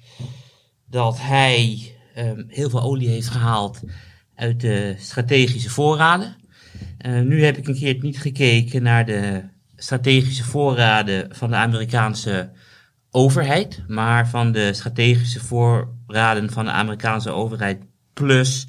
Dat 0.90 1.16
hij 1.20 1.92
ehm, 2.14 2.42
heel 2.48 2.70
veel 2.70 2.82
olie 2.82 3.08
heeft 3.08 3.28
gehaald 3.28 3.80
uit 4.34 4.60
de 4.60 4.94
strategische 4.98 5.70
voorraden. 5.70 6.36
Nu 7.24 7.44
heb 7.44 7.56
ik 7.56 7.68
een 7.68 7.74
keer 7.78 7.96
niet 8.00 8.18
gekeken 8.18 8.82
naar 8.82 9.06
de 9.06 9.42
strategische 9.76 10.44
voorraden 10.44 11.36
van 11.36 11.50
de 11.50 11.56
Amerikaanse 11.56 12.50
overheid. 13.10 13.82
Maar 13.88 14.28
van 14.28 14.52
de 14.52 14.72
strategische 14.72 15.40
voorraden 15.40 16.52
van 16.52 16.64
de 16.64 16.70
Amerikaanse 16.70 17.30
overheid 17.30 17.82
plus 18.12 18.66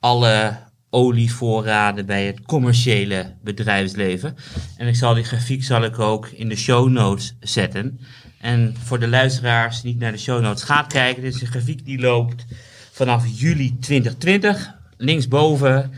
alle 0.00 0.58
olievoorraden 0.90 2.06
bij 2.06 2.26
het 2.26 2.42
commerciële 2.42 3.34
bedrijfsleven. 3.42 4.36
En 4.76 4.88
ik 4.88 4.96
zal 4.96 5.14
die 5.14 5.24
grafiek 5.24 5.64
zal 5.64 5.84
ik 5.84 5.98
ook 5.98 6.26
in 6.26 6.48
de 6.48 6.56
show 6.56 6.88
notes 6.88 7.36
zetten. 7.40 8.00
En 8.40 8.74
voor 8.84 8.98
de 8.98 9.08
luisteraars 9.08 9.80
die 9.80 9.92
niet 9.92 10.00
naar 10.00 10.12
de 10.12 10.18
show 10.18 10.40
notes 10.40 10.62
gaan 10.62 10.88
kijken, 10.88 11.22
dit 11.22 11.34
is 11.34 11.40
een 11.40 11.46
grafiek 11.46 11.84
die 11.84 12.00
loopt 12.00 12.44
vanaf 12.92 13.24
juli 13.26 13.78
2020, 13.78 14.74
linksboven, 14.96 15.92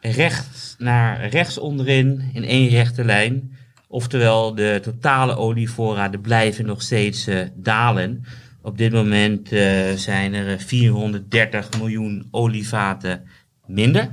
rechts 0.00 0.65
naar 0.78 1.28
rechts 1.28 1.58
onderin 1.58 2.30
in 2.32 2.44
één 2.44 2.68
rechte 2.68 3.04
lijn. 3.04 3.56
Oftewel, 3.88 4.54
de 4.54 4.80
totale 4.82 5.36
olievoorraden 5.36 6.20
blijven 6.20 6.66
nog 6.66 6.82
steeds 6.82 7.26
eh, 7.26 7.40
dalen. 7.54 8.24
Op 8.62 8.78
dit 8.78 8.92
moment 8.92 9.52
eh, 9.52 9.92
zijn 9.92 10.34
er 10.34 10.52
eh, 10.52 10.58
430 10.58 11.78
miljoen 11.78 12.28
olievaten 12.30 13.26
minder. 13.66 14.10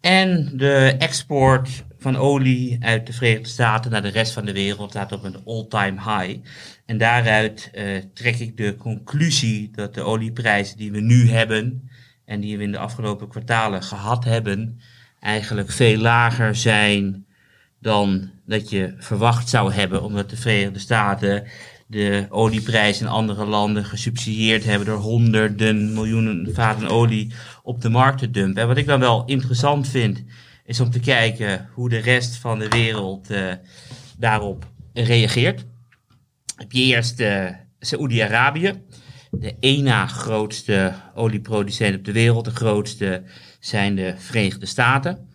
En 0.00 0.50
de 0.54 0.94
export 0.98 1.84
van 1.98 2.16
olie 2.16 2.76
uit 2.80 3.06
de 3.06 3.12
Verenigde 3.12 3.48
Staten 3.48 3.90
naar 3.90 4.02
de 4.02 4.08
rest 4.08 4.32
van 4.32 4.44
de 4.44 4.52
wereld 4.52 4.90
staat 4.90 5.12
op 5.12 5.24
een 5.24 5.44
all-time 5.44 6.00
high. 6.00 6.38
En 6.84 6.98
daaruit 6.98 7.70
eh, 7.72 7.84
trek 8.14 8.38
ik 8.38 8.56
de 8.56 8.76
conclusie 8.76 9.70
dat 9.70 9.94
de 9.94 10.02
olieprijzen 10.02 10.76
die 10.76 10.92
we 10.92 11.00
nu 11.00 11.30
hebben 11.30 11.90
en 12.24 12.40
die 12.40 12.56
we 12.56 12.62
in 12.62 12.72
de 12.72 12.78
afgelopen 12.78 13.28
kwartalen 13.28 13.82
gehad 13.82 14.24
hebben, 14.24 14.80
eigenlijk 15.26 15.70
veel 15.70 15.98
lager 15.98 16.54
zijn 16.54 17.26
dan 17.80 18.30
dat 18.44 18.70
je 18.70 18.94
verwacht 18.98 19.48
zou 19.48 19.72
hebben, 19.72 20.02
omdat 20.02 20.30
de 20.30 20.36
Verenigde 20.36 20.78
Staten 20.78 21.44
de 21.86 22.26
olieprijs 22.28 23.00
in 23.00 23.06
andere 23.06 23.44
landen 23.44 23.84
gesubsidieerd 23.84 24.64
hebben 24.64 24.86
door 24.86 24.98
honderden 24.98 25.92
miljoenen 25.92 26.54
vaten 26.54 26.88
olie 26.88 27.32
op 27.62 27.80
de 27.80 27.88
markt 27.88 28.18
te 28.18 28.30
dumpen. 28.30 28.62
En 28.62 28.68
wat 28.68 28.76
ik 28.76 28.86
dan 28.86 29.00
wel 29.00 29.24
interessant 29.24 29.88
vind, 29.88 30.24
is 30.64 30.80
om 30.80 30.90
te 30.90 31.00
kijken 31.00 31.68
hoe 31.72 31.88
de 31.88 31.98
rest 31.98 32.36
van 32.36 32.58
de 32.58 32.68
wereld 32.68 33.30
eh, 33.30 33.52
daarop 34.18 34.66
reageert. 34.92 35.64
Heb 36.56 36.72
je 36.72 36.82
eerst 36.82 37.20
eh 37.20 37.46
Saoedi-Arabië, 37.78 38.82
de 39.30 39.54
ena 39.60 40.06
grootste 40.06 40.94
olieproducent 41.14 41.96
op 41.96 42.04
de 42.04 42.12
wereld. 42.12 42.44
De 42.44 42.50
grootste 42.50 43.22
zijn 43.60 43.94
de 43.96 44.14
Verenigde 44.16 44.66
Staten. 44.66 45.28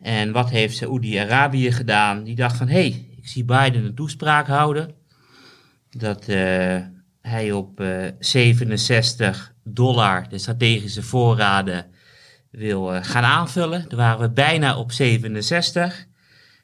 En 0.00 0.32
wat 0.32 0.50
heeft 0.50 0.76
Saoedi-Arabië 0.76 1.72
gedaan? 1.72 2.24
Die 2.24 2.34
dacht 2.34 2.56
van, 2.56 2.68
hé, 2.68 2.74
hey, 2.74 3.08
ik 3.16 3.28
zie 3.28 3.44
Biden 3.44 3.84
een 3.84 3.94
toespraak 3.94 4.46
houden. 4.46 4.94
Dat 5.90 6.28
eh, 6.28 6.80
hij 7.20 7.52
op 7.52 7.80
eh 7.80 8.06
67 8.18 9.54
dollar 9.64 10.28
de 10.28 10.38
strategische 10.38 11.02
voorraden 11.02 11.86
wil 12.50 12.94
eh, 12.94 13.04
gaan 13.04 13.24
aanvullen. 13.24 13.88
Toen 13.88 13.98
waren 13.98 14.20
we 14.20 14.30
bijna 14.30 14.78
op 14.78 14.92
67. 14.92 16.06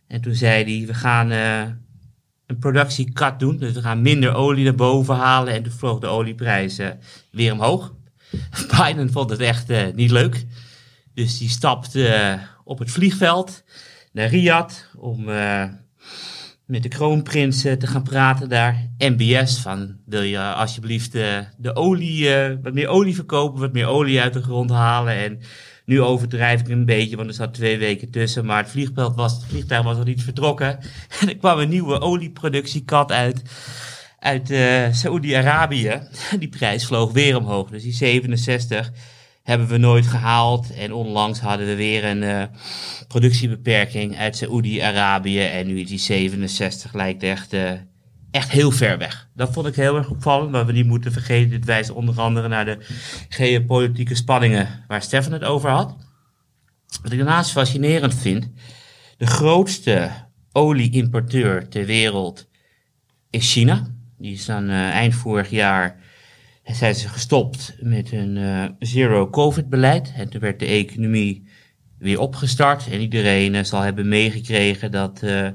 En 0.08 0.20
toen 0.20 0.34
zei 0.34 0.64
hij, 0.64 0.86
we 0.86 0.94
gaan 0.94 1.30
eh, 1.30 1.60
een 2.46 2.58
productiekat 2.58 3.40
doen. 3.40 3.56
Dus 3.56 3.72
we 3.72 3.82
gaan 3.82 4.02
minder 4.02 4.34
olie 4.34 4.64
naar 4.64 4.74
boven 4.74 5.14
halen. 5.14 5.54
En 5.54 5.62
toen 5.62 5.72
vloog 5.72 5.98
de 5.98 6.06
olieprijs 6.06 6.78
eh, 6.78 6.88
weer 7.30 7.52
omhoog. 7.52 7.94
Biden 8.76 9.12
vond 9.12 9.30
het 9.30 9.40
echt 9.40 9.70
eh, 9.70 9.86
niet 9.94 10.10
leuk. 10.10 10.44
Dus 11.18 11.38
die 11.38 11.48
stapte 11.48 12.08
eh, 12.08 12.40
op 12.64 12.78
het 12.78 12.90
vliegveld 12.90 13.64
naar 14.12 14.28
Riyadh 14.28 14.74
om 14.96 15.28
eh, 15.28 15.64
met 16.66 16.82
de 16.82 16.88
kroonprins 16.88 17.60
te 17.60 17.86
gaan 17.86 18.02
praten 18.02 18.48
daar. 18.48 18.90
MBS 18.98 19.60
van, 19.60 19.96
wil 20.06 20.22
je 20.22 20.38
alsjeblieft 20.38 21.14
eh, 21.14 21.38
de 21.56 21.74
olie, 21.74 22.28
wat 22.62 22.72
meer 22.72 22.88
olie 22.88 23.14
verkopen, 23.14 23.60
wat 23.60 23.72
meer 23.72 23.86
olie 23.86 24.20
uit 24.20 24.32
de 24.32 24.42
grond 24.42 24.70
halen. 24.70 25.14
En 25.14 25.40
nu 25.84 26.00
overdrijf 26.00 26.60
ik 26.60 26.68
een 26.68 26.84
beetje, 26.84 27.16
want 27.16 27.28
er 27.28 27.34
zat 27.34 27.54
twee 27.54 27.78
weken 27.78 28.10
tussen. 28.10 28.44
Maar 28.44 28.62
het 28.62 28.70
vliegveld 28.70 29.14
was, 29.14 29.32
het 29.32 29.44
vliegtuig 29.44 29.84
was 29.84 29.96
nog 29.96 30.06
niet 30.06 30.22
vertrokken. 30.22 30.78
En 31.20 31.28
er 31.28 31.36
kwam 31.36 31.58
een 31.58 31.68
nieuwe 31.68 32.00
olieproductiekat 32.00 33.12
uit 33.12 33.42
uit 34.18 34.50
eh 34.50 34.92
Saoedi-Arabië. 34.92 36.00
Die 36.38 36.48
prijs 36.48 36.86
vloog 36.86 37.12
weer 37.12 37.36
omhoog. 37.36 37.70
Dus 37.70 37.82
die 37.82 37.92
67 37.92 38.90
hebben 39.48 39.68
we 39.68 39.76
nooit 39.76 40.06
gehaald. 40.06 40.74
En 40.74 40.92
onlangs 40.92 41.40
hadden 41.40 41.66
we 41.66 41.74
weer 41.74 42.04
een 42.04 42.22
eh, 42.22 42.42
productiebeperking 43.06 44.16
uit 44.16 44.36
Saoedi-Arabië. 44.36 45.40
En 45.40 45.66
nu 45.66 45.80
is 45.80 45.88
die 45.88 45.98
67 45.98 46.92
lijkt 46.94 47.22
echt, 47.22 47.52
eh, 47.52 47.72
echt 48.30 48.50
heel 48.50 48.70
ver 48.70 48.98
weg. 48.98 49.28
Dat 49.34 49.52
vond 49.52 49.66
ik 49.66 49.74
heel 49.74 49.96
erg 49.96 50.10
opvallend. 50.10 50.50
Maar 50.50 50.66
we 50.66 50.72
niet 50.72 50.86
moeten 50.86 51.12
vergeten, 51.12 51.50
dit 51.50 51.64
wijst 51.64 51.90
onder 51.90 52.20
andere 52.20 52.48
naar 52.48 52.64
de 52.64 52.78
geopolitieke 53.28 54.14
spanningen 54.14 54.84
waar 54.86 55.02
Stefan 55.02 55.32
het 55.32 55.44
over 55.44 55.70
had. 55.70 55.96
Wat 57.02 57.12
ik 57.12 57.18
daarnaast 57.18 57.50
fascinerend 57.50 58.14
vind. 58.14 58.50
De 59.16 59.26
grootste 59.26 60.10
olieimporteur 60.52 61.68
ter 61.68 61.84
wereld 61.84 62.48
is 63.30 63.52
China. 63.52 63.86
Die 64.18 64.32
is 64.32 64.44
dan 64.44 64.68
eh, 64.68 64.90
eind 64.90 65.14
vorig 65.14 65.50
jaar 65.50 66.06
zijn 66.74 66.94
ze 66.94 67.08
gestopt 67.08 67.74
met 67.80 68.10
hun 68.10 68.36
eh, 68.36 68.64
zero-covid-beleid. 68.78 70.12
En 70.16 70.28
toen 70.28 70.40
werd 70.40 70.58
de 70.58 70.66
economie 70.66 71.48
weer 71.98 72.20
opgestart. 72.20 72.88
En 72.90 73.00
iedereen 73.00 73.54
eh, 73.54 73.64
zal 73.64 73.80
hebben 73.80 74.08
meegekregen 74.08 74.90
dat 74.90 75.22
eh, 75.22 75.48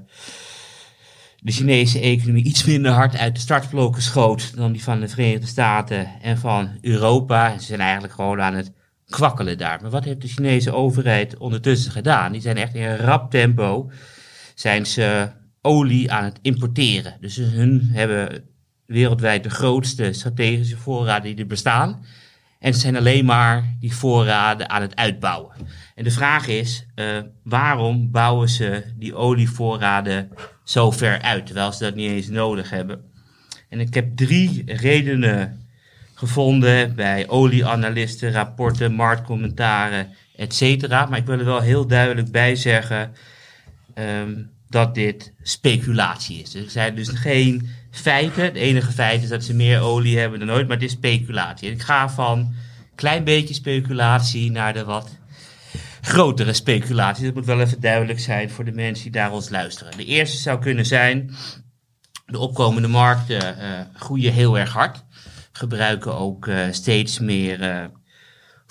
de 1.40 1.52
Chinese 1.52 2.00
economie 2.00 2.44
iets 2.44 2.66
minder 2.66 2.92
hard 2.92 3.18
uit 3.18 3.36
de 3.36 3.42
startblokken 3.42 4.02
schoot 4.02 4.56
dan 4.56 4.72
die 4.72 4.84
van 4.84 5.00
de 5.00 5.08
Verenigde 5.08 5.48
Staten 5.48 6.08
en 6.22 6.38
van 6.38 6.70
Europa. 6.82 7.58
Ze 7.60 7.66
zijn 7.66 7.80
eigenlijk 7.80 8.14
gewoon 8.14 8.42
aan 8.42 8.56
het 8.56 8.72
kwakkelen 9.08 9.58
daar. 9.58 9.82
Maar 9.82 9.92
wat 9.92 10.04
heeft 10.04 10.22
de 10.22 10.28
Chinese 10.28 10.74
overheid 10.74 11.38
ondertussen 11.38 11.92
gedaan? 11.92 12.32
Die 12.32 12.42
zijn 12.42 12.58
echt 12.58 12.76
in 12.76 12.84
een 12.84 12.98
rap 12.98 13.32
tempo 13.32 13.92
zijn 14.56 14.86
ze 14.86 15.30
olie 15.62 16.12
aan 16.12 16.24
het 16.24 16.40
importeren. 16.42 17.18
Dus 17.20 17.36
hun 17.36 17.90
hebben 17.92 18.44
wereldwijd 18.94 19.44
de 19.44 19.50
grootste 19.50 20.14
strategische 20.14 20.78
voorraden 20.78 21.24
die 21.24 21.40
er 21.40 21.48
bestaan. 21.48 22.06
En 22.60 22.74
ze 22.74 22.80
zijn 22.80 22.98
alleen 22.98 23.26
maar 23.26 23.76
die 23.80 23.96
voorraden 23.96 24.70
aan 24.70 24.82
het 24.82 24.96
uitbouwen. 24.96 25.52
En 25.96 26.04
de 26.04 26.12
vraag 26.12 26.48
is, 26.48 26.86
eh, 26.96 27.06
waarom 27.44 28.12
bouwen 28.12 28.50
ze 28.50 28.84
die 28.96 29.16
olievoorraden 29.16 30.30
zo 30.64 30.92
ver 30.92 31.22
uit, 31.22 31.46
terwijl 31.46 31.72
ze 31.72 31.84
dat 31.84 31.96
niet 31.96 32.10
eens 32.10 32.28
nodig 32.28 32.70
hebben? 32.70 33.04
En 33.70 33.80
ik 33.80 33.94
heb 33.94 34.16
drie 34.16 34.64
redenen 34.66 35.68
gevonden 36.14 36.96
bij 36.96 37.30
olieanalisten, 37.30 38.32
rapporten, 38.32 38.94
marktcommentaren, 38.94 40.08
et 40.36 40.54
cetera. 40.54 41.06
Maar 41.06 41.20
ik 41.20 41.26
wil 41.26 41.40
er 41.40 41.46
wel 41.46 41.62
heel 41.62 41.88
duidelijk 41.88 42.32
bij 42.32 42.56
zeggen 42.56 43.14
ehm, 43.94 44.34
dat 44.74 44.96
dit 44.96 45.34
speculatie 45.42 46.42
is. 46.42 46.56
Er 46.56 46.70
zijn 46.70 46.96
dus 46.96 47.10
geen 47.10 47.70
feiten. 47.92 48.44
Het 48.44 48.56
enige 48.56 48.92
feit 48.92 49.24
is 49.24 49.30
dat 49.30 49.44
ze 49.44 49.54
meer 49.54 49.82
olie 49.82 50.20
hebben 50.20 50.40
dan 50.40 50.52
ooit, 50.52 50.68
maar 50.68 50.76
het 50.78 50.86
is 50.86 50.92
speculatie. 50.92 51.72
Ik 51.72 51.82
ga 51.82 52.10
van 52.10 52.54
klein 52.96 53.24
beetje 53.24 53.54
speculatie 53.54 54.52
naar 54.52 54.74
de 54.74 54.84
wat 54.84 55.18
grotere 56.02 56.54
speculatie. 56.54 57.26
Dat 57.26 57.34
moet 57.34 57.46
wel 57.46 57.62
even 57.62 57.82
duidelijk 57.82 58.20
zijn 58.20 58.50
voor 58.50 58.66
de 58.66 58.72
mensen 58.72 59.12
die 59.12 59.22
naar 59.22 59.32
ons 59.32 59.50
luisteren. 59.50 59.98
De 59.98 60.06
eerste 60.06 60.38
zou 60.38 60.60
kunnen 60.60 60.86
zijn 60.86 61.36
De 62.26 62.40
opkomende 62.40 62.88
markten 62.88 63.58
eh, 63.58 63.80
groeien 63.94 64.34
heel 64.34 64.58
erg 64.58 64.74
hard. 64.74 65.04
Gebruiken 65.52 66.18
ook 66.18 66.48
eh, 66.48 66.68
steeds 66.72 67.20
meer 67.20 67.62
eh, 67.62 67.86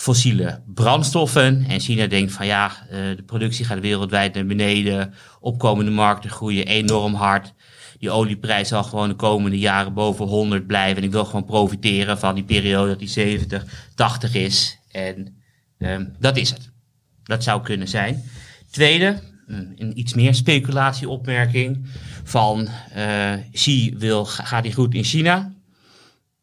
fossiele 0.03 0.63
brandstoffen. 0.67 1.65
En 1.69 1.81
China 1.81 2.07
denkt 2.07 2.33
van 2.33 2.47
ja, 2.47 2.73
eh, 2.91 2.99
de 3.17 3.23
productie 3.27 3.65
gaat 3.65 3.81
wereldwijd 3.81 4.35
naar 4.35 4.47
beneden. 4.47 5.15
Opkomende 5.41 5.91
markten 5.91 6.31
groeien 6.31 6.67
enorm 6.67 7.15
hard. 7.15 7.53
Die 7.99 8.11
olieprijs 8.11 8.69
zal 8.69 8.85
gewoon 8.85 9.09
de 9.09 9.15
komende 9.15 9.59
jaren 9.59 9.95
boven 9.95 10.27
100 10.27 10.67
blijven. 10.67 10.97
En 10.97 11.03
ik 11.05 11.11
wil 11.11 11.25
gewoon 11.25 11.45
profiteren 11.45 12.19
van 12.19 12.35
die 12.35 12.45
periode 12.45 12.89
dat 12.89 12.99
die 12.99 13.09
70, 13.09 13.65
80 13.95 14.35
is. 14.35 14.79
En 14.91 15.37
ehm, 15.79 16.05
dat 16.19 16.37
is 16.37 16.51
het. 16.51 16.71
Dat 17.23 17.43
zou 17.43 17.63
kunnen 17.63 17.89
zijn. 17.89 18.23
Tweede, 18.71 19.21
mm, 19.47 19.73
een 19.77 19.99
iets 19.99 20.15
meer 20.15 20.35
speculatieopmerking 20.35 21.87
van 22.25 22.69
eh 22.93 23.33
Xi 23.53 23.95
wil, 23.99 24.25
ga- 24.25 24.45
gaat 24.45 24.65
hij 24.65 24.73
goed 24.73 24.95
in 24.95 25.05
China? 25.05 25.53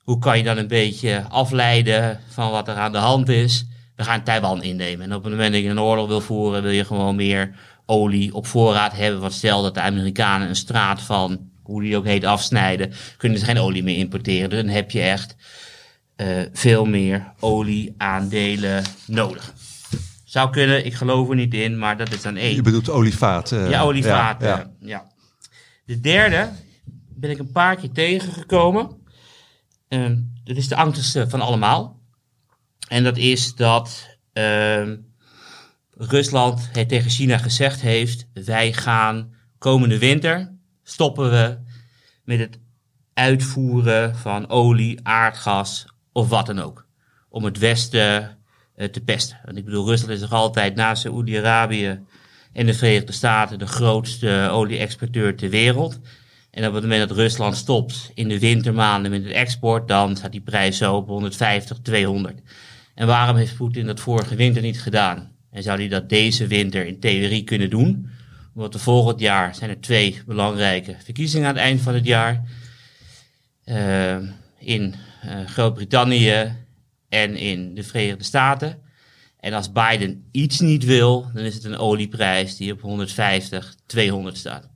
Hoe 0.10 0.20
kan 0.20 0.38
je 0.38 0.44
dan 0.44 0.58
een 0.58 0.68
beetje 0.68 1.24
afleiden 1.30 2.20
van 2.30 2.52
wat 2.52 2.68
er 2.68 2.76
aan 2.76 2.92
de 2.92 2.98
hand 2.98 3.30
is? 3.30 3.66
We 3.96 4.04
gaan 4.04 4.24
Taiwan 4.24 4.64
innemen. 4.64 5.06
En 5.06 5.16
op 5.16 5.24
het 5.24 5.32
moment 5.32 5.54
dat 5.54 5.62
je 5.62 5.70
een 5.70 5.80
oorlog 5.80 6.08
wil 6.08 6.22
voeren, 6.22 6.62
wil 6.64 6.72
je 6.72 6.86
gewoon 6.86 7.16
meer 7.16 7.56
olie 7.86 8.34
op 8.34 8.48
voorraad 8.48 8.94
hebben. 8.96 9.20
Want 9.22 9.34
stel 9.34 9.62
dat 9.62 9.74
de 9.74 9.82
Amerikanen 9.82 10.50
een 10.50 10.56
straat 10.56 11.02
van, 11.02 11.40
hoe 11.64 11.82
die 11.82 11.98
ook 11.98 12.06
heet, 12.06 12.24
afsnijden, 12.26 12.94
kunnen 13.18 13.40
ze 13.40 13.46
geen 13.46 13.58
olie 13.60 13.84
meer 13.84 13.98
importeren. 13.98 14.50
Dus 14.50 14.62
dan 14.62 14.70
heb 14.70 14.92
je 14.92 15.02
echt 15.02 15.36
eh, 16.16 16.28
veel 16.54 16.86
meer 16.86 17.34
olieaandelen 17.40 18.84
nodig. 19.06 19.54
Zou 20.26 20.50
kunnen, 20.50 20.86
ik 20.86 20.94
geloof 20.94 21.30
er 21.30 21.36
niet 21.36 21.54
in, 21.54 21.78
maar 21.78 21.98
dat 21.98 22.14
is 22.14 22.22
dan 22.22 22.36
één. 22.36 22.56
Je 22.56 22.62
bedoelt 22.62 22.90
olievaat. 22.90 23.52
eh, 23.52 23.70
Ja, 23.70 23.82
olievaten. 23.82 24.48
ja, 24.48 24.58
Ja, 24.58 24.72
ja. 24.88 25.08
De 25.86 26.00
derde 26.00 26.50
ben 27.16 27.30
ik 27.30 27.40
een 27.40 27.52
paar 27.52 27.76
keer 27.76 27.92
tegengekomen. 27.92 28.98
Ehm, 29.90 30.18
dat 30.44 30.58
is 30.58 30.68
de 30.68 30.76
angstigste 30.76 31.30
van 31.30 31.42
allemaal. 31.42 32.00
En 32.88 33.04
dat 33.04 33.18
is 33.18 33.56
dat 33.56 34.18
ehm, 34.34 34.98
Rusland 35.92 36.70
het 36.72 36.90
tegen 36.90 37.10
China 37.10 37.38
gezegd 37.38 37.82
heeft: 37.82 38.28
wij 38.34 38.74
gaan 38.74 39.34
komende 39.58 39.98
winter 39.98 40.58
stoppen 40.84 41.30
we 41.30 41.58
met 42.24 42.40
het 42.40 42.60
uitvoeren 43.14 44.16
van 44.16 44.50
olie, 44.50 45.00
aardgas 45.04 45.86
of 46.12 46.30
wat 46.30 46.46
dan 46.46 46.60
ook. 46.60 46.86
Om 47.30 47.44
het 47.44 47.58
Westen 47.58 48.38
eh, 48.76 48.88
te 48.88 49.02
pesten. 49.02 49.40
Want 49.46 49.58
ik 49.58 49.66
bedoel, 49.66 49.88
Rusland 49.88 50.12
is 50.12 50.22
nog 50.22 50.34
altijd 50.34 50.76
na 50.76 50.96
Saoedi-Arabië 50.96 52.00
en 52.54 52.66
de 52.66 52.74
Verenigde 52.74 53.12
Staten 53.12 53.60
de 53.60 53.68
grootste 53.68 54.50
olie-exporteur 54.52 55.36
ter 55.36 55.50
wereld. 55.50 56.00
En 56.52 56.68
op 56.68 56.74
het 56.74 56.84
moment 56.84 57.08
dat 57.10 57.18
Rusland 57.18 57.56
stopt 57.56 58.12
in 58.14 58.28
de 58.28 58.40
wintermaanden 58.40 59.12
met 59.12 59.24
het 59.24 59.34
export, 59.34 59.88
dan 59.88 60.16
staat 60.16 60.32
die 60.32 60.42
prijs 60.42 60.78
zo 60.78 60.96
op 60.96 61.08
150, 61.08 61.80
200. 61.82 62.42
En 62.96 63.08
waarom 63.08 63.36
heeft 63.36 63.56
Poetin 63.56 63.86
dat 63.86 64.00
vorige 64.00 64.36
winter 64.36 64.62
niet 64.62 64.82
gedaan? 64.82 65.32
En 65.52 65.64
zou 65.64 65.80
hij 65.80 65.88
dat 65.88 66.10
deze 66.10 66.48
winter 66.48 66.86
in 66.86 67.00
theorie 67.00 67.44
kunnen 67.44 67.70
doen? 67.70 68.10
Want 68.54 68.82
volgend 68.82 69.20
jaar 69.20 69.56
zijn 69.56 69.70
er 69.70 69.80
twee 69.80 70.22
belangrijke 70.26 70.96
verkiezingen 71.04 71.48
aan 71.48 71.54
het 71.54 71.64
eind 71.64 71.82
van 71.82 71.94
het 71.94 72.06
jaar. 72.06 72.44
Eh, 73.64 74.18
in 74.60 74.96
eh, 75.22 75.46
Groot-Brittannië 75.46 76.56
en 77.10 77.36
in 77.36 77.76
de 77.76 77.84
Verenigde 77.84 78.24
Staten. 78.24 78.82
En 79.40 79.54
als 79.54 79.72
Biden 79.72 80.28
iets 80.32 80.60
niet 80.60 80.86
wil, 80.86 81.30
dan 81.34 81.44
is 81.44 81.54
het 81.54 81.64
een 81.64 81.78
olieprijs 81.78 82.58
die 82.58 82.72
op 82.72 82.82
150, 82.82 83.76
200 83.86 84.38
staat. 84.38 84.69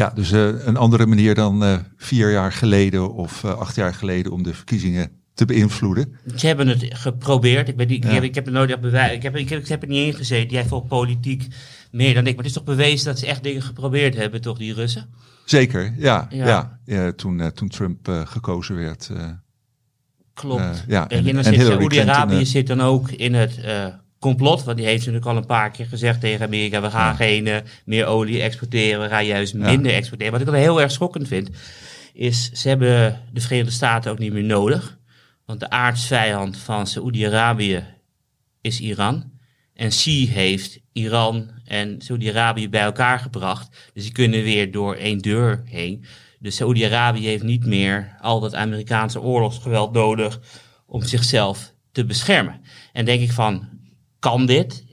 Ja, 0.00 0.10
dus 0.14 0.32
eh, 0.32 0.66
een 0.66 0.76
andere 0.76 1.06
manier 1.06 1.34
dan 1.34 1.64
eh, 1.64 1.78
vier 1.96 2.30
jaar 2.30 2.52
geleden 2.52 3.12
of 3.14 3.44
eh, 3.44 3.58
acht 3.58 3.74
jaar 3.74 3.94
geleden 3.94 4.32
om 4.32 4.42
de 4.42 4.54
verkiezingen 4.54 5.10
te 5.34 5.44
beïnvloeden. 5.44 6.16
Ze 6.36 6.46
hebben 6.46 6.68
het 6.68 6.86
geprobeerd. 6.90 7.68
Ik, 7.68 7.76
ben 7.76 7.88
niet, 7.88 8.04
Ja. 8.04 8.20
ik, 8.20 8.34
heb, 8.34 8.46
er 8.46 8.52
nooit 8.52 8.80
bewijs. 8.80 9.12
Ik 9.12 9.22
heb, 9.22 9.36
ik, 9.36 9.48
heb, 9.48 9.60
ik 9.60 9.68
heb 9.68 9.82
er 9.82 9.88
niet 9.88 10.06
in 10.06 10.14
gezeten. 10.14 10.50
Jij 10.50 10.64
volgt 10.64 10.88
politiek 10.88 11.46
meer 11.90 12.14
dan 12.14 12.26
ik. 12.26 12.34
Maar 12.36 12.44
het 12.44 12.46
is 12.46 12.52
toch 12.52 12.76
bewezen 12.76 13.06
dat 13.06 13.18
ze 13.18 13.26
echt 13.26 13.42
dingen 13.42 13.62
geprobeerd 13.62 14.16
hebben, 14.16 14.40
toch, 14.40 14.58
die 14.58 14.74
Russen? 14.74 15.06
Zeker, 15.44 15.94
ja. 15.96 16.28
Ja. 16.84 17.12
toen, 17.16 17.52
toen 17.54 17.68
Trump 17.68 18.24
gekozen 18.24 18.76
werd. 18.76 19.10
Klopt. 20.34 20.84
Ja, 20.86 21.08
en- 21.08 21.26
en 21.26 21.44
en 21.44 21.60
Saoedi-Arabië 21.60 22.46
zit 22.46 22.66
dan 22.66 22.80
ook 22.80 23.10
in 23.10 23.34
het 23.34 23.60
complot. 24.20 24.64
Want 24.64 24.76
die 24.76 24.86
heeft 24.86 24.98
natuurlijk 24.98 25.26
al 25.26 25.36
een 25.36 25.46
paar 25.46 25.70
keer 25.70 25.86
gezegd 25.86 26.20
tegen 26.20 26.46
Amerika: 26.46 26.80
we 26.80 26.90
gaan 26.90 27.06
Ja. 27.10 27.14
geen 27.14 27.46
eh, 27.46 27.56
meer 27.84 28.06
olie 28.06 28.42
exporteren, 28.42 29.00
we 29.00 29.08
gaan 29.08 29.26
juist 29.26 29.52
Ja. 29.52 29.58
minder 29.58 29.92
exporteren. 29.92 30.32
Wat 30.32 30.40
ik 30.40 30.46
dan 30.46 30.56
heel 30.56 30.80
erg 30.80 30.90
schokkend 30.90 31.28
vind, 31.28 31.50
is 32.12 32.50
ze 32.52 32.68
hebben 32.68 33.20
de 33.32 33.40
Verenigde 33.40 33.72
Staten 33.72 34.10
ook 34.10 34.18
niet 34.18 34.32
meer 34.32 34.42
nodig. 34.44 34.98
Want 35.46 35.60
de 35.60 35.70
aardsvijand 35.70 36.56
van 36.56 36.86
Saoedi-Arabië 36.86 37.84
is 38.60 38.80
Iran. 38.80 39.30
En 39.74 39.88
Xi 39.88 40.28
heeft 40.28 40.78
Iran 40.92 41.50
en 41.64 42.00
Saoedi-Arabië 42.00 42.68
bij 42.68 42.80
elkaar 42.82 43.18
gebracht. 43.18 43.90
Dus 43.92 44.02
die 44.02 44.12
kunnen 44.12 44.42
weer 44.42 44.72
door 44.72 44.94
één 44.94 45.18
deur 45.18 45.62
heen. 45.64 46.04
Dus 46.38 46.56
Saoedi-Arabië 46.56 47.26
heeft 47.26 47.42
niet 47.42 47.66
meer 47.66 48.16
al 48.20 48.40
dat 48.40 48.54
Amerikaanse 48.54 49.20
oorlogsgeweld 49.20 49.92
nodig 49.92 50.40
om 50.86 51.02
zichzelf 51.02 51.72
te 51.92 52.04
beschermen. 52.04 52.60
En 52.92 53.04
denk 53.04 53.20
ik 53.20 53.32
van, 53.32 53.68
kan 54.20 54.46
dit? 54.46 54.84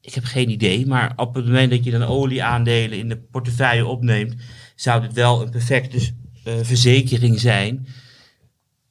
Ik 0.00 0.14
heb 0.14 0.24
geen 0.24 0.50
idee, 0.50 0.86
maar 0.86 1.12
op 1.16 1.34
het 1.34 1.44
moment 1.44 1.70
dat 1.70 1.84
je 1.84 1.90
dan 1.90 2.02
olieaandelen 2.02 2.98
in 2.98 3.08
de 3.08 3.16
portefeuille 3.16 3.86
opneemt, 3.86 4.34
zou 4.74 5.00
dit 5.00 5.12
wel 5.12 5.42
een 5.42 5.50
perfecte 5.50 6.10
eh, 6.44 6.54
verzekering 6.62 7.40
zijn 7.40 7.86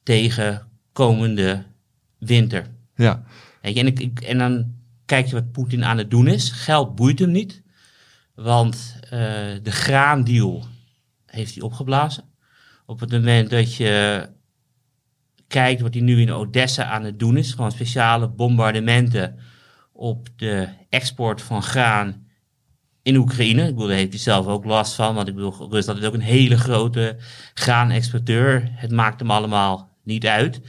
tegen 0.02 0.68
komende 0.92 1.64
winter. 2.18 2.66
ja, 2.94 3.24
en, 3.60 3.86
ik, 3.86 3.98
ik- 4.00 4.20
en 4.20 4.38
dan 4.38 4.74
kijk 5.06 5.26
je 5.26 5.32
wat 5.34 5.52
Poetin 5.52 5.84
aan 5.84 5.98
het 5.98 6.10
doen 6.10 6.26
is. 6.26 6.50
Geld 6.50 6.94
boeit 6.94 7.18
hem 7.18 7.30
niet. 7.30 7.62
Want 8.34 8.96
eh, 9.02 9.10
de 9.62 9.70
graandeal 9.70 10.64
heeft 11.26 11.54
hij 11.54 11.62
opgeblazen. 11.62 12.24
Op 12.86 13.00
het 13.00 13.10
moment 13.10 13.50
dat 13.50 13.74
je 13.74 14.28
kijkt 15.48 15.80
wat 15.80 15.94
hij 15.94 16.02
nu 16.02 16.20
in 16.20 16.32
Odessa 16.32 16.84
aan 16.84 17.04
het 17.04 17.18
doen 17.18 17.36
is. 17.36 17.52
Gewoon 17.52 17.72
speciale 17.72 18.28
bombardementen 18.28 19.38
op 20.00 20.28
de 20.36 20.68
export 20.88 21.42
van 21.42 21.62
graan 21.62 22.26
in 23.02 23.16
Oekraïne. 23.16 23.62
Ik 23.62 23.74
bedoel, 23.74 23.86
daar 23.86 23.96
heeft 23.96 24.12
hij 24.12 24.18
zelf 24.18 24.46
ook 24.46 24.64
last 24.64 24.94
van. 24.94 25.14
Want 25.14 25.28
ik 25.28 25.34
bedoel, 25.34 25.70
Rusland 25.70 25.98
is 25.98 26.04
ook 26.04 26.14
een 26.14 26.20
hele 26.20 26.58
grote 26.58 27.16
graanexporteur. 27.54 28.70
Het 28.72 28.90
maakt 28.90 29.20
hem 29.20 29.30
allemaal 29.30 29.96
niet 30.02 30.26
uit. 30.26 30.60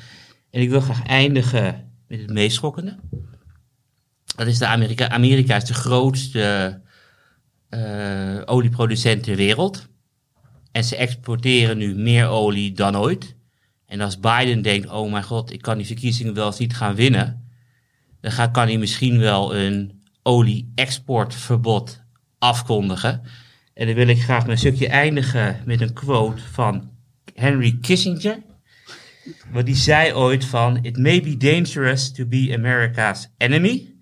En 0.50 0.62
ik 0.62 0.70
wil 0.70 0.82
graag 0.82 1.06
eindigen 1.06 1.92
met 2.08 2.20
het 2.20 2.30
meest 2.30 2.56
schokkende. 2.56 2.98
Dat 4.36 4.48
is 4.48 4.58
de 4.58 4.66
Amerika. 4.66 5.10
Amerika 5.10 5.56
is 5.56 5.66
de 5.66 5.74
grootste 5.74 6.82
eh, 7.70 8.42
olieproducent 8.46 9.24
ter 9.24 9.36
wereld. 9.36 9.88
En 10.72 10.84
ze 10.84 10.96
exporteren 10.96 11.78
nu 11.78 11.96
meer 11.96 12.28
olie 12.28 12.72
dan 12.72 12.98
ooit. 12.98 13.36
En 13.86 14.02
als 14.02 14.20
Biden 14.20 14.62
denkt, 14.62 14.90
oh 14.90 15.12
mijn 15.12 15.24
god, 15.24 15.54
ik 15.54 15.62
kan 15.62 15.78
die 15.78 15.86
verkiezingen 15.86 16.34
wel 16.34 16.46
eens 16.46 16.60
niet 16.60 16.76
gaan 16.76 16.96
winnen. 16.96 17.41
Dan 18.22 18.52
kan 18.52 18.68
hij 18.68 18.78
misschien 18.78 19.20
wel 19.20 19.56
een 19.56 20.02
olie-exportverbod 20.24 22.02
afkondigen. 22.40 23.22
En 23.74 23.86
dan 23.86 23.96
wil 23.96 24.08
ik 24.08 24.22
graag 24.22 24.46
mijn 24.46 24.58
stukje 24.58 24.88
eindigen 24.88 25.62
met 25.66 25.82
een 25.82 25.94
quote 25.94 26.42
van 26.52 26.90
Henry 27.34 27.78
Kissinger. 27.82 28.38
Want 29.52 29.66
die 29.66 29.76
zei 29.76 30.14
ooit 30.14 30.46
van, 30.46 30.80
it 30.82 30.98
may 30.98 31.22
be 31.22 31.38
dangerous 31.38 32.12
to 32.12 32.26
be 32.26 32.54
America's 32.58 33.30
enemy, 33.38 33.94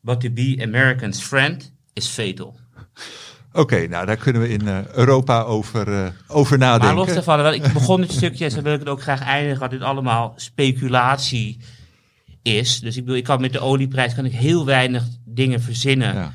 but 0.00 0.20
to 0.20 0.30
be 0.30 0.58
American's 0.62 1.20
friend 1.20 1.72
is 1.92 2.06
fatal. 2.06 2.60
oké, 3.52 3.86
nou 3.86 4.06
daar 4.06 4.16
kunnen 4.16 4.42
we 4.42 4.48
in 4.48 4.68
eh, 4.68 4.78
Europa 4.86 5.42
over, 5.42 6.04
eh, 6.04 6.10
over 6.26 6.58
Maar 6.58 6.68
nadenken. 6.68 6.96
los 6.96 7.14
daarvan, 7.14 7.54
ik 7.54 7.72
begon 7.72 8.00
dit 8.00 8.12
stukje 8.12 8.44
en 8.44 8.62
wil 8.62 8.72
ik 8.72 8.78
het 8.78 8.88
ook 8.88 9.02
graag 9.02 9.20
eindigen, 9.20 9.60
dat 9.60 9.70
dit 9.70 9.82
allemaal 9.82 10.32
speculatie 10.36 11.58
is. 12.42 12.80
Dus 12.80 12.96
ik 12.96 13.02
bedoel, 13.04 13.18
ik 13.18 13.24
kan 13.24 13.40
met 13.40 13.52
de 13.52 13.60
olieprijs 13.60 14.14
kan 14.14 14.24
ik 14.24 14.32
heel 14.32 14.64
weinig 14.64 15.04
dingen 15.24 15.60
verzinnen, 15.62 16.14
Ja. 16.14 16.32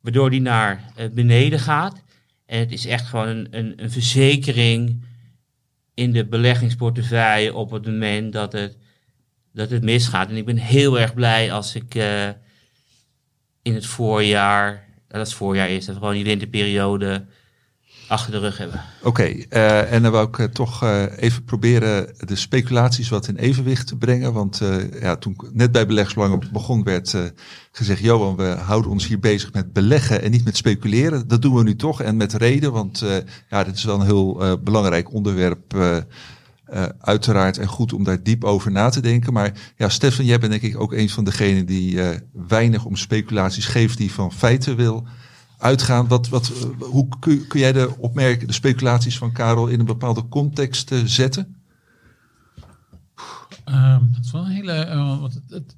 waardoor 0.00 0.30
die 0.30 0.40
naar 0.40 0.92
eh, 0.96 1.08
beneden 1.10 1.58
gaat. 1.60 2.02
En 2.46 2.58
het 2.58 2.72
is 2.72 2.86
echt 2.86 3.06
gewoon 3.06 3.28
een, 3.28 3.46
een, 3.50 3.72
een 3.82 3.90
verzekering 3.90 5.04
in 5.94 6.12
de 6.12 6.26
beleggingsportefeuille 6.26 7.54
op 7.54 7.70
het 7.70 7.86
moment 7.86 8.32
dat 8.32 8.52
het, 8.52 8.76
dat 9.52 9.70
het 9.70 9.82
misgaat. 9.82 10.28
En 10.28 10.36
ik 10.36 10.44
ben 10.44 10.56
heel 10.56 11.00
erg 11.00 11.14
blij 11.14 11.52
als 11.52 11.74
ik 11.74 11.94
eh, 11.94 12.28
in 13.62 13.74
het 13.74 13.86
voorjaar, 13.86 14.88
dat 15.08 15.20
het 15.20 15.32
voorjaar 15.34 15.70
is, 15.70 15.84
dat 15.84 15.94
gewoon 15.96 16.14
die 16.14 16.24
winterperiode, 16.24 17.24
achter 18.12 18.32
de 18.32 18.38
rug 18.38 18.58
hebben. 18.58 18.80
Oké, 19.02 19.22
eh, 19.22 19.92
en 19.92 20.02
dan 20.02 20.12
wou 20.12 20.28
ik 20.28 20.38
eh, 20.38 20.46
toch 20.46 20.82
eh, 20.82 21.02
even 21.16 21.44
proberen 21.44 22.14
de 22.18 22.36
speculaties 22.36 23.08
wat 23.08 23.28
in 23.28 23.36
evenwicht 23.36 23.86
te 23.86 23.96
brengen. 23.96 24.32
Want 24.32 24.60
ja, 25.00 25.16
toen 25.16 25.36
net 25.52 25.72
bij 25.72 25.86
beleggsbelangen 25.86 26.42
begon, 26.52 26.82
werd 26.82 27.16
gezegd: 27.72 28.00
Johan, 28.00 28.36
we 28.36 28.44
houden 28.44 28.90
ons 28.90 29.06
hier 29.06 29.18
bezig 29.18 29.52
met 29.52 29.72
beleggen 29.72 30.22
en 30.22 30.30
niet 30.30 30.44
met 30.44 30.56
speculeren. 30.56 31.28
Dat 31.28 31.42
doen 31.42 31.54
we 31.54 31.62
nu 31.62 31.76
toch 31.76 32.02
en 32.02 32.16
met 32.16 32.32
reden, 32.32 32.72
want 32.72 33.04
ja, 33.48 33.64
dit 33.64 33.74
is 33.74 33.84
wel 33.84 34.00
een 34.00 34.06
heel 34.06 34.58
belangrijk 34.62 35.12
onderwerp. 35.12 35.74
eh, 36.64 36.84
uiteraard 37.00 37.58
en 37.58 37.66
goed 37.66 37.92
om 37.92 38.04
daar 38.04 38.22
diep 38.22 38.44
over 38.44 38.70
na 38.70 38.88
te 38.88 39.00
denken. 39.00 39.32
Maar 39.32 39.52
ja, 39.76 39.88
Stefan, 39.88 40.24
jij 40.24 40.38
bent 40.38 40.52
denk 40.52 40.62
ik 40.62 40.80
ook 40.80 40.92
een 40.92 41.08
van 41.08 41.24
degenen 41.24 41.66
die 41.66 42.00
weinig 42.32 42.84
om 42.84 42.96
speculaties 42.96 43.66
geeft, 43.66 43.98
die 43.98 44.12
van 44.12 44.32
feiten 44.32 44.76
wil 44.76 45.06
uitgaan. 45.62 46.08
Wat, 46.08 46.28
wat, 46.28 46.52
hoe 46.78 47.08
kun, 47.18 47.46
kun 47.46 47.60
jij 47.60 47.72
de 47.72 47.94
opmerkingen, 47.98 48.46
de 48.46 48.52
speculaties 48.52 49.18
van 49.18 49.32
Karel 49.32 49.66
in 49.66 49.80
een 49.80 49.86
bepaalde 49.86 50.28
context 50.28 50.92
eh, 50.92 50.98
zetten? 51.04 51.56
Ehm, 53.64 54.00
dat 54.12 54.24
is 54.24 54.30
wel 54.30 54.44
een 54.44 54.50
hele... 54.50 54.72
eh, 54.72 55.20
want 55.20 55.34
het, 55.34 55.42
het, 55.50 55.74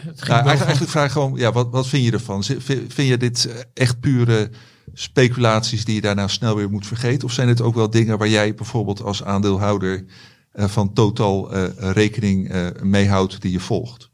wel 0.00 0.36
eigenlijk, 0.36 0.60
eigenlijk 0.60 0.90
vraag 0.90 1.12
gewoon, 1.12 1.34
ja, 1.36 1.52
wat, 1.52 1.70
wat 1.70 1.86
vind 1.86 2.04
je 2.04 2.12
ervan? 2.12 2.44
Vind, 2.44 2.62
vind 2.92 3.08
je 3.08 3.16
dit 3.16 3.44
eh, 3.44 3.56
echt 3.74 4.00
pure 4.00 4.50
speculaties 4.92 5.84
die 5.84 5.94
je 5.94 6.00
daarna 6.00 6.28
snel 6.28 6.56
weer 6.56 6.70
moet 6.70 6.86
vergeten? 6.86 7.28
Of 7.28 7.32
zijn 7.32 7.48
het 7.48 7.60
ook 7.60 7.74
wel 7.74 7.90
dingen 7.90 8.18
waar 8.18 8.28
jij 8.28 8.54
bijvoorbeeld 8.54 9.02
als 9.02 9.24
aandeelhouder 9.24 10.04
van 10.52 10.92
totaal 10.92 11.52
eh, 11.52 11.90
rekening 11.92 12.52
mee 12.82 13.08
houdt 13.08 13.40
die 13.40 13.52
je 13.52 13.60
volgt? 13.60 14.10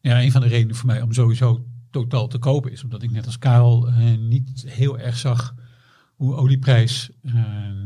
Ja, 0.00 0.22
een 0.22 0.32
van 0.32 0.40
de 0.40 0.46
redenen 0.46 0.76
voor 0.76 0.86
mij 0.86 1.02
om 1.02 1.12
sowieso 1.12 1.64
totaal 2.02 2.28
te 2.28 2.38
kopen 2.38 2.72
is 2.72 2.84
omdat 2.84 3.02
ik 3.02 3.10
net 3.10 3.26
als 3.26 3.38
Karel 3.38 3.88
eh, 3.88 4.18
niet 4.18 4.64
heel 4.68 4.98
erg 4.98 5.16
zag 5.16 5.54
hoe 6.16 6.34
olieprijs 6.34 7.10
eh, 7.22 7.34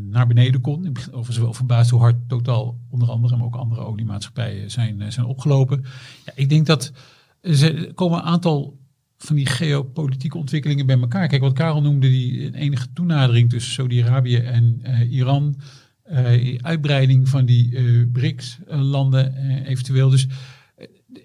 naar 0.01 0.27
beneden 0.27 0.61
kon. 0.61 0.87
Ik 0.87 0.93
ben 0.93 1.41
wel 1.41 1.55
verbaasd 1.55 1.91
hoe 1.91 2.01
hard 2.01 2.17
totaal 2.29 2.79
onder 2.89 3.09
andere, 3.11 3.37
maar 3.37 3.47
ook 3.47 3.57
andere 3.57 3.81
oliemaatschappijen 3.81 4.71
zijn, 4.71 5.01
eh, 5.01 5.11
zijn 5.11 5.27
opgelopen. 5.27 5.85
Ja, 6.25 6.33
ik 6.35 6.49
denk 6.49 6.67
dat 6.67 6.93
er 7.41 7.95
komen 7.95 8.19
een 8.19 8.25
aantal 8.25 8.79
van 9.19 9.37
die 9.37 9.47
geopolitieke 9.47 10.39
ontwikkelingen 10.39 10.87
bij 10.87 11.01
elkaar. 11.01 11.29
Kijk, 11.29 11.43
wat 11.43 11.53
Karel 11.53 11.83
noemde, 11.83 12.09
die 12.09 12.55
enige 12.55 12.93
toenadering 12.93 13.51
tussen 13.51 13.73
Saudi-Arabië 13.73 14.37
en 14.37 14.83
Iran. 15.11 15.57
uitbreiding 16.61 17.29
van 17.29 17.45
die 17.45 17.77
eh, 17.77 17.85
BRICS-landen 18.13 19.35
eventueel. 19.65 20.11
Dus 20.11 20.27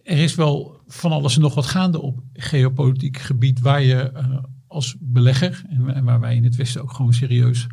er 0.03 0.17
is 0.17 0.36
wel 0.36 0.74
van 0.88 1.11
alles 1.11 1.36
en 1.36 1.41
nog 1.41 1.55
wat 1.55 1.65
gaande 1.65 2.01
op 2.01 2.23
geopolitiek 2.33 3.17
gebied 3.17 3.59
waar 3.59 3.81
je 3.81 4.11
eh, 4.11 4.43
als 4.67 4.95
belegger 4.99 5.63
en, 5.69 5.93
en 5.93 6.03
waar 6.03 6.19
wij 6.19 6.36
in 6.36 6.43
het 6.43 6.55
Westen 6.55 6.81
ook 6.81 6.93
gewoon 6.93 7.13
serieus 7.13 7.67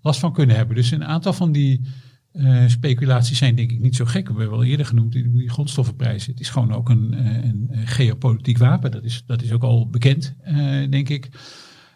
last 0.00 0.20
van 0.20 0.32
kunnen 0.32 0.56
hebben. 0.56 0.76
Dus 0.76 0.90
een 0.90 1.04
aantal 1.04 1.32
van 1.32 1.52
die 1.52 1.80
eh, 2.34 2.66
speculaties 2.66 3.38
zijn 3.38 3.54
denk 3.54 3.70
ik 3.70 3.80
niet 3.80 3.96
zo 3.96 4.04
gek. 4.04 4.28
We 4.28 4.38
hebben 4.38 4.58
wel 4.58 4.64
eerder 4.64 4.86
genoemd, 4.86 5.12
die, 5.12 5.50
grondstoffenprijzen. 5.50 6.30
Het 6.30 6.40
is 6.40 6.48
gewoon 6.48 6.72
ook 6.72 6.88
een, 6.88 7.14
eh, 7.14 7.44
een, 7.44 7.68
eh, 7.70 7.80
geopolitiek 7.84 8.58
wapen. 8.58 8.90
Dat 8.90 9.04
is, 9.04 9.22
dat 9.26 9.42
is 9.42 9.52
ook 9.52 9.62
al 9.62 9.88
bekend, 9.88 10.34
denk 10.90 11.08
ik. 11.08 11.28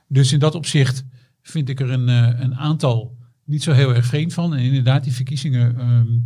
Dus 0.08 0.32
in 0.32 0.38
dat 0.38 0.54
opzicht 0.54 1.04
vind 1.42 1.68
ik 1.68 1.80
er 1.80 1.90
een, 1.90 2.08
een 2.42 2.54
aantal 2.54 3.16
niet 3.44 3.62
zo 3.62 3.72
heel 3.72 3.94
erg 3.94 4.06
vreemd 4.06 4.34
van. 4.34 4.54
En 4.54 4.62
inderdaad, 4.62 5.04
die 5.04 5.12
verkiezingen 5.12 5.78
ehm, 5.78 6.18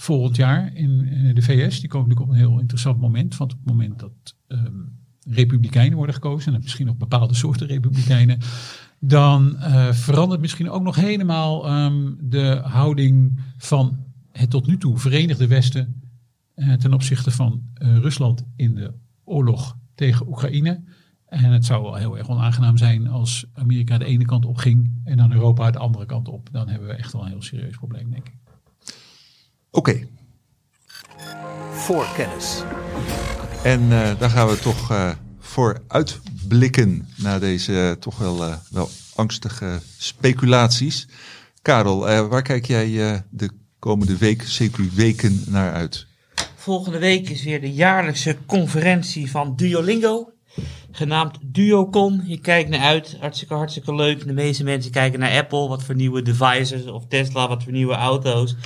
volgend 0.00 0.36
jaar 0.36 0.74
in 0.74 1.08
eh, 1.08 1.34
de 1.34 1.42
VS, 1.42 1.80
die 1.80 1.88
komen 1.88 2.08
natuurlijk 2.08 2.20
op 2.20 2.28
een 2.28 2.48
heel 2.48 2.60
interessant 2.60 3.00
moment. 3.00 3.36
Want 3.36 3.52
op 3.52 3.58
het 3.58 3.68
moment 3.68 3.98
dat 3.98 4.12
ehm, 4.48 4.78
republikeinen 5.24 5.96
worden 5.96 6.14
gekozen, 6.14 6.54
en 6.54 6.60
misschien 6.62 6.90
ook 6.90 6.98
bepaalde 6.98 7.34
soorten 7.34 7.66
republikeinen, 7.66 8.38
dan 9.00 9.56
eh, 9.56 9.92
verandert 9.92 10.40
misschien 10.40 10.70
ook 10.70 10.82
nog 10.82 10.96
helemaal 10.96 11.66
ehm, 11.66 12.12
de 12.20 12.60
houding 12.64 13.40
van 13.56 13.98
het 14.32 14.50
tot 14.50 14.66
nu 14.66 14.78
toe 14.78 14.98
Verenigde 14.98 15.46
Westen 15.46 16.02
eh, 16.54 16.72
ten 16.72 16.92
opzichte 16.92 17.30
van 17.30 17.62
Rusland 17.74 18.44
in 18.56 18.74
de 18.74 18.92
oorlog 19.24 19.76
tegen 19.94 20.28
Oekraïne. 20.28 20.82
En 21.26 21.52
het 21.52 21.64
zou 21.64 21.82
wel 21.82 21.94
heel 21.94 22.18
erg 22.18 22.28
onaangenaam 22.28 22.76
zijn 22.76 23.08
als 23.08 23.46
Amerika 23.52 23.98
de 23.98 24.04
ene 24.04 24.24
kant 24.24 24.44
op 24.44 24.56
ging 24.56 25.00
en 25.04 25.16
dan 25.16 25.32
Europa 25.32 25.70
de 25.70 25.78
andere 25.78 26.06
kant 26.06 26.28
op. 26.28 26.48
Dan 26.52 26.68
hebben 26.68 26.88
we 26.88 26.94
echt 26.94 27.12
wel 27.12 27.22
een 27.22 27.28
heel 27.28 27.42
serieus 27.42 27.76
probleem, 27.76 28.10
denk 28.10 28.28
ik. 28.28 28.49
Oké, 29.70 30.06
Voor 31.72 32.06
kennis. 32.16 32.62
en 33.62 33.92
eh, 33.92 34.18
dan 34.18 34.30
gaan 34.30 34.48
we 34.48 34.58
toch 34.58 34.90
eh 34.90 35.10
vooruitblikken 35.38 37.08
naar 37.16 37.40
deze 37.40 37.80
eh, 37.80 37.90
toch 37.90 38.18
wel, 38.18 38.44
eh, 38.44 38.54
wel 38.70 38.88
angstige 39.14 39.80
speculaties. 39.98 41.08
Karel, 41.62 42.08
eh, 42.08 42.26
waar 42.28 42.42
kijk 42.42 42.66
jij 42.66 43.10
eh, 43.12 43.18
de 43.30 43.50
komende 43.78 44.16
week, 44.16 44.42
zeker 44.42 44.88
weken, 44.94 45.44
naar 45.46 45.72
uit? 45.72 46.06
Volgende 46.56 46.98
week 46.98 47.28
is 47.28 47.42
weer 47.44 47.60
de 47.60 47.72
jaarlijkse 47.72 48.36
conferentie 48.46 49.30
van 49.30 49.56
Duolingo. 49.56 50.32
Genaamd 50.90 51.38
Duocon. 51.42 52.22
Je 52.24 52.40
kijkt 52.40 52.70
naar 52.70 52.80
uit. 52.80 53.16
Hartstikke, 53.20 53.54
hartstikke 53.54 53.94
leuk. 53.94 54.26
De 54.26 54.32
meeste 54.32 54.64
mensen 54.64 54.90
kijken 54.90 55.20
naar 55.20 55.38
Apple. 55.38 55.68
Wat 55.68 55.84
voor 55.84 55.94
nieuwe 55.94 56.22
devices. 56.22 56.84
Of 56.86 57.04
Tesla. 57.08 57.48
Wat 57.48 57.62
voor 57.62 57.72
nieuwe 57.72 57.94
auto's. 57.94 58.56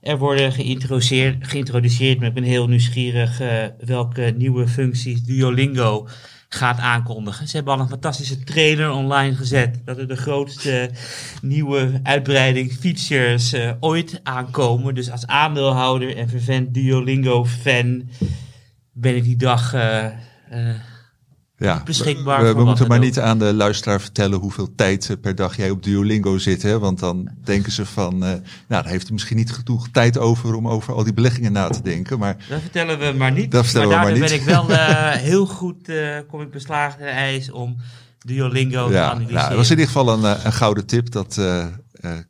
Er 0.00 0.18
worden 0.18 0.52
geïntroduceerd. 0.52 1.48
geïntroduceerd 1.48 2.22
ik 2.22 2.34
ben 2.34 2.42
heel 2.42 2.68
nieuwsgierig 2.68 3.40
eh, 3.40 3.64
welke 3.78 4.34
nieuwe 4.36 4.68
functies 4.68 5.22
Duolingo 5.22 6.08
gaat 6.48 6.78
aankondigen. 6.78 7.48
Ze 7.48 7.56
hebben 7.56 7.74
al 7.74 7.80
een 7.80 7.88
fantastische 7.88 8.44
trailer 8.44 8.90
online 8.90 9.34
gezet. 9.34 9.80
Dat 9.84 9.98
er 9.98 10.08
de 10.08 10.16
grootste 10.16 10.90
nieuwe 11.42 12.00
uitbreiding 12.02 12.72
features 12.72 13.52
eh, 13.52 13.72
ooit 13.80 14.20
aankomen. 14.22 14.94
Dus 14.94 15.10
als 15.10 15.26
aandeelhouder 15.26 16.16
en 16.16 16.28
vervent 16.28 16.74
Duolingo 16.74 17.44
fan 17.44 18.08
ben 18.92 19.16
ik 19.16 19.24
die 19.24 19.36
dag 19.36 19.74
eh, 19.74 20.06
Ja, 21.60 21.82
beschikbaar 21.84 22.42
we, 22.44 22.54
we 22.54 22.64
moeten 22.64 22.88
maar 22.88 22.98
niet 22.98 23.18
aan 23.18 23.38
de 23.38 23.54
luisteraar 23.54 24.00
vertellen 24.00 24.38
hoeveel 24.38 24.74
tijd 24.74 25.10
eh, 25.10 25.16
per 25.20 25.34
dag 25.34 25.56
jij 25.56 25.70
op 25.70 25.82
Duolingo 25.82 26.38
zit. 26.38 26.62
Hè? 26.62 26.78
Want 26.78 26.98
dan 26.98 27.28
denken 27.44 27.72
ze 27.72 27.86
van, 27.86 28.12
eh, 28.12 28.18
nou, 28.18 28.42
daar 28.68 28.86
heeft 28.86 29.02
hij 29.02 29.12
misschien 29.12 29.36
niet 29.36 29.52
genoeg 29.52 29.88
tijd 29.88 30.18
over 30.18 30.54
om 30.54 30.68
over 30.68 30.94
al 30.94 31.04
die 31.04 31.12
beleggingen 31.12 31.52
na 31.52 31.68
te 31.68 31.82
denken. 31.82 32.18
Maar 32.18 32.36
Dat 32.48 32.60
vertellen 32.60 32.98
we 32.98 33.12
maar 33.16 33.32
niet. 33.32 33.50
Dat 33.50 33.64
vertellen 33.64 33.88
we 33.88 33.94
maar 33.94 34.04
maar 34.04 34.14
daardoor 34.14 34.36
niet. 34.36 34.46
ben 34.46 34.54
ik 34.54 34.66
wel 34.66 34.76
eh, 34.78 35.10
heel 35.10 35.46
goed, 35.46 35.88
eh, 35.88 36.18
kom 36.28 36.40
ik 36.40 36.50
beslagen 36.50 37.06
ijs 37.06 37.50
om 37.50 37.76
Duolingo 38.18 38.86
te 38.86 38.92
ja, 38.92 39.04
analyseren. 39.04 39.34
nou, 39.34 39.48
dat 39.48 39.56
was 39.56 39.70
in 39.70 39.78
ieder 39.78 39.92
geval 39.92 40.08
een, 40.08 40.46
een 40.46 40.52
gouden 40.52 40.86
tip. 40.86 41.10
Dat 41.10 41.40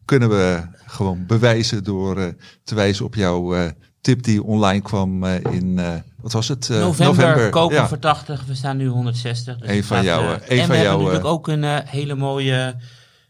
kunnen 0.05 0.29
we 0.29 0.63
gewoon 0.87 1.27
bewijzen 1.27 1.85
door 1.85 2.35
te 2.65 2.75
wijzen 2.75 3.05
op 3.05 3.15
jouw 3.15 3.73
tip 4.01 4.23
die 4.23 4.43
online 4.43 4.81
kwam 4.81 5.25
eh, 5.25 5.53
in, 5.53 5.79
eh, 5.79 5.95
wat 6.21 6.33
was 6.33 6.49
het? 6.49 6.71
Eh, 6.71 6.79
november, 6.79 7.51
kopen 7.51 7.77
ja. 7.77 7.89
voor 7.89 7.99
80, 7.99 8.45
we 8.45 8.55
staan 8.55 8.77
nu 8.77 8.87
160. 8.87 9.59
Dus 9.59 9.87
van 9.87 9.97
eh, 9.97 10.05
een 10.05 10.19
en 10.19 10.39
van 10.39 10.47
we 10.49 10.55
hebben 10.55 10.83
jouw, 10.83 10.97
natuurlijk 10.99 11.25
ook 11.25 11.49
een 11.49 11.83
hele 11.85 12.15
mooie 12.15 12.77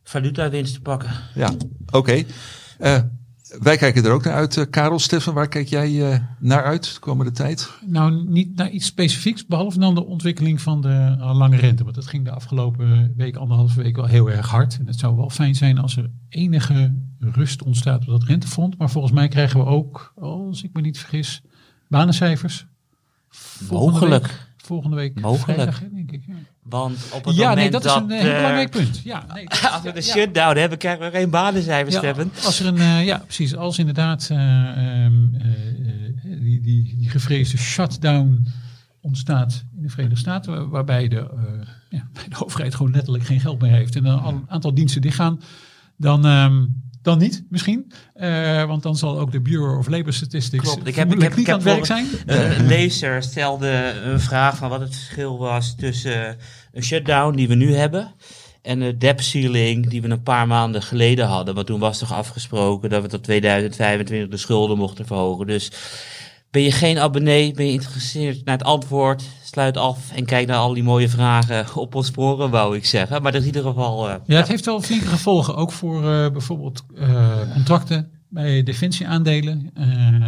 valuta 0.03 0.51
winst 0.51 0.75
te 0.75 0.81
pakken. 0.81 1.11
Ja, 1.35 1.51
oké. 1.91 2.25
Wij 3.59 3.77
kijken 3.77 4.05
er 4.05 4.11
ook 4.11 4.25
naar 4.25 4.35
uit. 4.35 4.57
Eh, 4.57 4.65
Karel, 4.71 4.99
Stefan, 4.99 5.35
waar 5.35 5.49
kijk 5.49 5.69
jij 5.69 6.13
eh, 6.13 6.21
naar 6.39 6.65
uit 6.65 6.95
de 6.95 7.01
komende 7.01 7.33
tijd? 7.33 7.71
Nou, 7.87 8.25
niet 8.29 8.57
naar 8.57 8.71
iets 8.71 8.87
specifieks, 8.87 9.47
behalve 9.47 9.79
dan 9.79 9.95
de 9.95 10.05
ontwikkeling 10.05 10.61
van 10.61 10.81
de 10.81 11.17
eh, 11.21 11.37
lange 11.37 11.57
rente. 11.57 11.83
Want 11.83 11.95
dat 11.95 12.07
ging 12.07 12.25
de 12.25 12.31
afgelopen 12.31 13.13
week, 13.17 13.37
anderhalve 13.37 13.83
week 13.83 13.97
wel 13.97 14.07
heel 14.07 14.31
erg 14.31 14.49
hard. 14.49 14.79
En 14.79 14.87
het 14.87 14.99
zou 14.99 15.17
wel 15.17 15.31
fijn 15.31 15.55
zijn 15.55 15.79
als 15.79 15.97
er 15.97 16.11
enige 16.29 16.95
rust 17.19 17.63
ontstaat 17.63 18.01
op 18.01 18.07
dat 18.07 18.25
rentefront. 18.25 18.79
Maar 18.79 18.91
volgens 18.91 19.13
mij 19.13 19.29
krijgen 19.29 19.61
we 19.61 19.67
ook, 19.67 20.13
als 20.21 20.63
ik 20.63 20.71
me 20.73 20.81
niet 20.81 20.99
vergis, 20.99 21.43
banencijfers. 21.89 22.67
Volgende 23.29 23.93
Mogelijk. 23.93 24.27
Week, 24.27 24.49
volgende 24.57 24.97
week 24.97 25.21
Mogelijk. 25.21 25.45
vrijdag, 25.45 25.81
hè, 25.81 25.91
denk 25.91 26.13
ik. 26.13 26.23
Ja, 26.27 26.35
Want 26.63 26.99
op 27.13 27.25
het 27.25 27.35
ja 27.37 27.49
moment 27.49 27.61
nee, 27.61 27.71
dat 27.81 27.85
is 27.85 27.95
een 27.95 28.11
eh, 28.11 28.21
heel 28.21 28.31
eh, 28.31 28.37
belangrijk 28.37 28.71
punt. 28.71 29.01
Ja, 29.05 29.25
nee, 29.35 29.49
Als 29.49 29.83
we 29.83 29.93
de 29.93 30.03
shutdown 30.03 30.57
hebben, 30.59 30.79
krijgen 30.79 31.05
we 31.11 31.19
geen 31.19 31.31
banencijfers, 31.31 31.95
Ja, 31.95 32.01
Steffen. 32.01 32.33
als 32.45 32.61
er 32.61 32.67
een, 32.67 32.79
eh, 32.79 33.05
ja, 33.05 33.19
precies. 33.19 33.57
Als 33.57 33.79
inderdaad 33.79 34.29
eh, 34.31 34.37
ehm, 34.39 35.35
eh, 35.35 35.41
eh, 35.41 36.41
die, 36.41 36.61
die, 36.61 36.97
die 36.99 37.09
gevreesde 37.11 37.57
shutdown 37.59 38.47
ontstaat 39.01 39.65
in 39.77 39.83
de 39.83 39.89
Verenigde 39.89 40.19
Staten, 40.19 40.53
waar- 40.53 40.69
waarbij 40.69 41.09
de, 41.09 41.31
ja, 41.91 42.09
de 42.29 42.45
overheid 42.45 42.75
gewoon 42.75 42.93
letterlijk 42.93 43.25
geen 43.25 43.41
geld 43.41 43.61
meer 43.61 43.71
heeft 43.73 43.97
en 43.97 44.03
dan 44.03 44.23
al 44.23 44.33
een 44.33 44.45
aantal 44.49 44.75
diensten 44.75 45.01
dichtgaan, 45.01 45.41
dan, 45.97 46.27
ehm, 46.27 46.65
dan 47.03 47.19
niet 47.19 47.45
misschien. 47.49 47.93
Eh, 48.15 48.65
want 48.65 48.83
dan 48.83 48.97
zal 48.97 49.19
ook 49.21 49.33
de 49.33 49.41
Bureau 49.41 49.79
of 49.79 49.89
Labor 49.89 50.13
Statistics 50.13 50.63
Klopt. 50.63 50.87
Ik 50.87 50.95
heb- 50.95 51.13
ik 51.13 51.21
vermoedelijk 51.21 51.29
heb- 51.29 51.39
niet 51.39 51.47
ik 51.49 51.53
aan 51.53 51.59
het 51.61 51.69
werk 51.69 51.87
zijn. 51.87 52.07
Een 52.27 52.59
een 52.61 52.67
lezer 52.67 53.23
stelde 53.23 53.95
een 54.05 54.21
vraag 54.21 54.57
van 54.57 54.69
wat 54.69 54.81
het 54.81 54.95
verschil 54.97 55.39
was 55.39 55.75
tussen 55.75 56.37
een 56.73 56.83
shutdown 56.83 57.37
die 57.37 57.49
we 57.49 57.55
nu 57.55 57.75
hebben 57.75 58.15
en 58.63 58.79
de 58.79 58.97
debt 58.97 59.25
ceiling 59.25 59.89
die 59.89 60.03
we 60.03 60.09
een 60.09 60.23
paar 60.23 60.47
maanden 60.47 60.83
geleden 60.83 61.27
hadden. 61.27 61.55
Want 61.55 61.67
toen 61.67 61.81
was 61.81 61.99
toch 61.99 62.13
afgesproken 62.13 62.91
dat 62.91 63.03
we 63.03 63.09
tot 63.09 63.23
2025 63.23 64.29
de 64.31 64.37
schulden 64.37 64.77
mochten 64.79 65.07
verhogen. 65.07 65.47
Dus 65.47 65.71
Ben 66.51 66.63
je 66.63 66.73
geen 66.73 66.99
abonnee, 66.99 67.53
ben 67.53 67.65
je 67.65 67.71
geïnteresseerd 67.71 68.45
naar 68.45 68.57
het 68.57 68.67
antwoord, 68.67 69.23
sluit 69.43 69.77
af 69.77 70.13
en 70.15 70.25
kijk 70.25 70.47
naar 70.47 70.57
al 70.57 70.75
die 70.75 70.83
mooie 70.83 71.09
vragen 71.09 71.75
op 71.77 71.95
ons 71.95 72.07
sporen, 72.07 72.51
wou 72.51 72.77
ik 72.77 72.87
zeggen. 72.87 73.23
Maar 73.23 73.33
dat 73.33 73.41
is 73.41 73.47
in 73.49 73.55
ieder 73.55 73.71
geval... 73.71 74.09
eh, 74.09 74.15
Ja, 74.27 74.37
het 74.37 74.49
heeft 74.49 74.65
wel 74.65 74.81
flinke 74.81 75.07
gevolgen. 75.07 75.57
Ook 75.57 75.73
voor 75.73 75.97
eh, 76.13 76.31
bijvoorbeeld 76.31 76.85
eh, 76.95 77.53
contracten 77.53 78.11
bij 78.29 78.63
defensieaandelen. 78.63 79.73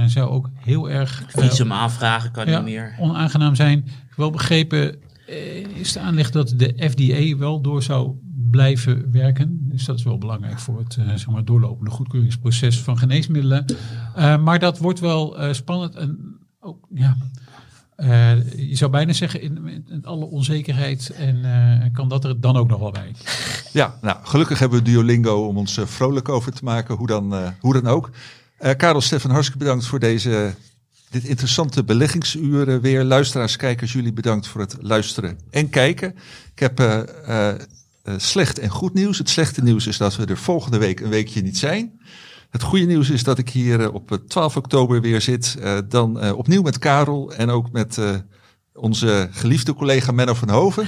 Zou 0.06 0.30
ook 0.30 0.50
heel 0.56 0.90
erg 0.90 1.24
visum 1.28 1.72
aanvragen 1.72 2.30
kan 2.30 2.46
ja, 2.46 2.56
niet 2.56 2.64
meer. 2.64 2.96
onaangenaam 2.98 3.54
zijn. 3.54 3.84
Wel 4.16 4.30
begrepen 4.30 4.96
is 5.74 5.92
de 5.92 6.00
aanleg 6.00 6.30
dat 6.30 6.52
de 6.56 6.74
FDA 6.90 7.36
wel 7.38 7.60
door 7.60 7.82
zou 7.82 8.14
blijven 8.52 9.12
werken. 9.12 9.58
Dus 9.62 9.84
dat 9.84 9.98
is 9.98 10.04
wel 10.04 10.18
belangrijk 10.18 10.58
voor 10.58 10.78
het 10.78 10.96
eh, 10.96 11.06
zeg 11.06 11.26
maar, 11.26 11.44
doorlopende 11.44 11.90
goedkeuringsproces 11.90 12.80
van 12.80 12.98
geneesmiddelen. 12.98 13.64
Eh, 14.14 14.42
maar 14.42 14.58
dat 14.58 14.78
wordt 14.78 15.00
wel 15.00 15.38
eh, 15.38 15.52
spannend 15.52 15.94
en 15.94 16.38
ook 16.60 16.86
ja. 16.94 17.16
je 18.56 18.76
zou 18.76 18.90
bijna 18.90 19.12
zeggen, 19.12 19.40
in, 19.40 20.04
alle 20.04 20.24
onzekerheid 20.24 21.10
en 21.10 21.90
kan 21.92 22.08
dat 22.08 22.24
er 22.24 22.40
dan 22.40 22.56
ook 22.56 22.68
nog 22.68 22.80
wel 22.80 22.90
bij. 22.90 23.14
Ja, 23.72 23.94
nou, 24.00 24.18
gelukkig 24.22 24.58
hebben 24.58 24.78
we 24.78 24.84
Duolingo 24.84 25.46
om 25.46 25.56
ons 25.56 25.78
vrolijk 25.84 26.28
over 26.28 26.52
te 26.52 26.64
maken, 26.64 26.94
hoe 26.94 27.06
dan, 27.06 27.34
hoe 27.60 27.72
dan 27.72 27.86
ook. 27.86 28.10
Karel, 28.76 29.00
Stefan, 29.00 29.30
hartstikke 29.30 29.64
bedankt 29.64 29.86
voor 29.86 29.98
deze, 29.98 30.54
dit 31.12 31.24
interessante 31.24 31.84
beleggingsuur 31.84 32.68
eh, 32.68 32.76
weer. 32.76 33.04
Luisteraars, 33.04 33.56
kijkers, 33.56 33.92
jullie 33.92 34.12
bedankt 34.12 34.46
voor 34.46 34.60
het 34.60 34.76
luisteren 34.80 35.38
en 35.50 35.68
kijken. 35.68 36.14
Ik 36.54 36.58
heb 36.58 37.06
slecht 38.16 38.58
en 38.58 38.68
goed 38.68 38.94
nieuws. 38.94 39.18
Het 39.18 39.28
slechte 39.28 39.62
nieuws 39.62 39.86
is 39.86 39.96
dat 39.96 40.16
we 40.16 40.24
er 40.24 40.38
volgende 40.38 40.78
week 40.78 41.00
een 41.00 41.10
weekje 41.10 41.42
niet 41.42 41.58
zijn. 41.58 42.00
Het 42.50 42.62
goede 42.62 42.84
nieuws 42.84 43.10
is 43.10 43.24
dat 43.24 43.38
ik 43.38 43.48
hier 43.48 43.80
eh, 43.80 43.94
op 43.94 44.12
eh, 44.12 44.18
12 44.18 44.56
oktober 44.56 45.00
weer 45.00 45.20
zit. 45.20 45.56
eh, 45.60 45.78
dan 45.88 46.20
eh, 46.20 46.38
opnieuw 46.38 46.62
met 46.62 46.78
Karel 46.78 47.32
en 47.32 47.50
ook 47.50 47.70
met 47.72 47.98
eh, 47.98 48.14
onze 48.74 49.28
geliefde 49.30 49.74
collega 49.74 50.12
Menno 50.12 50.34
van 50.34 50.50
Hoven. 50.50 50.86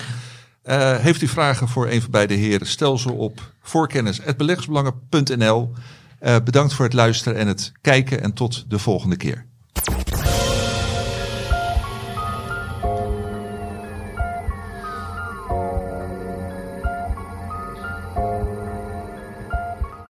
Eh, 0.62 0.96
heeft 0.96 1.22
u 1.22 1.28
vragen 1.28 1.68
voor 1.68 1.88
een 1.88 2.00
van 2.02 2.10
beide 2.10 2.34
heren? 2.34 2.66
Stel 2.66 2.98
ze 2.98 3.12
op 3.12 3.52
voorkennis.beleggersbelangen.nl. 3.62 5.72
Eh 6.18 6.36
bedankt 6.44 6.74
voor 6.74 6.84
het 6.84 6.94
luisteren 6.94 7.38
en 7.38 7.46
het 7.46 7.72
kijken 7.80 8.22
en 8.22 8.32
tot 8.32 8.70
de 8.70 8.78
volgende 8.78 9.16
keer. 9.16 9.46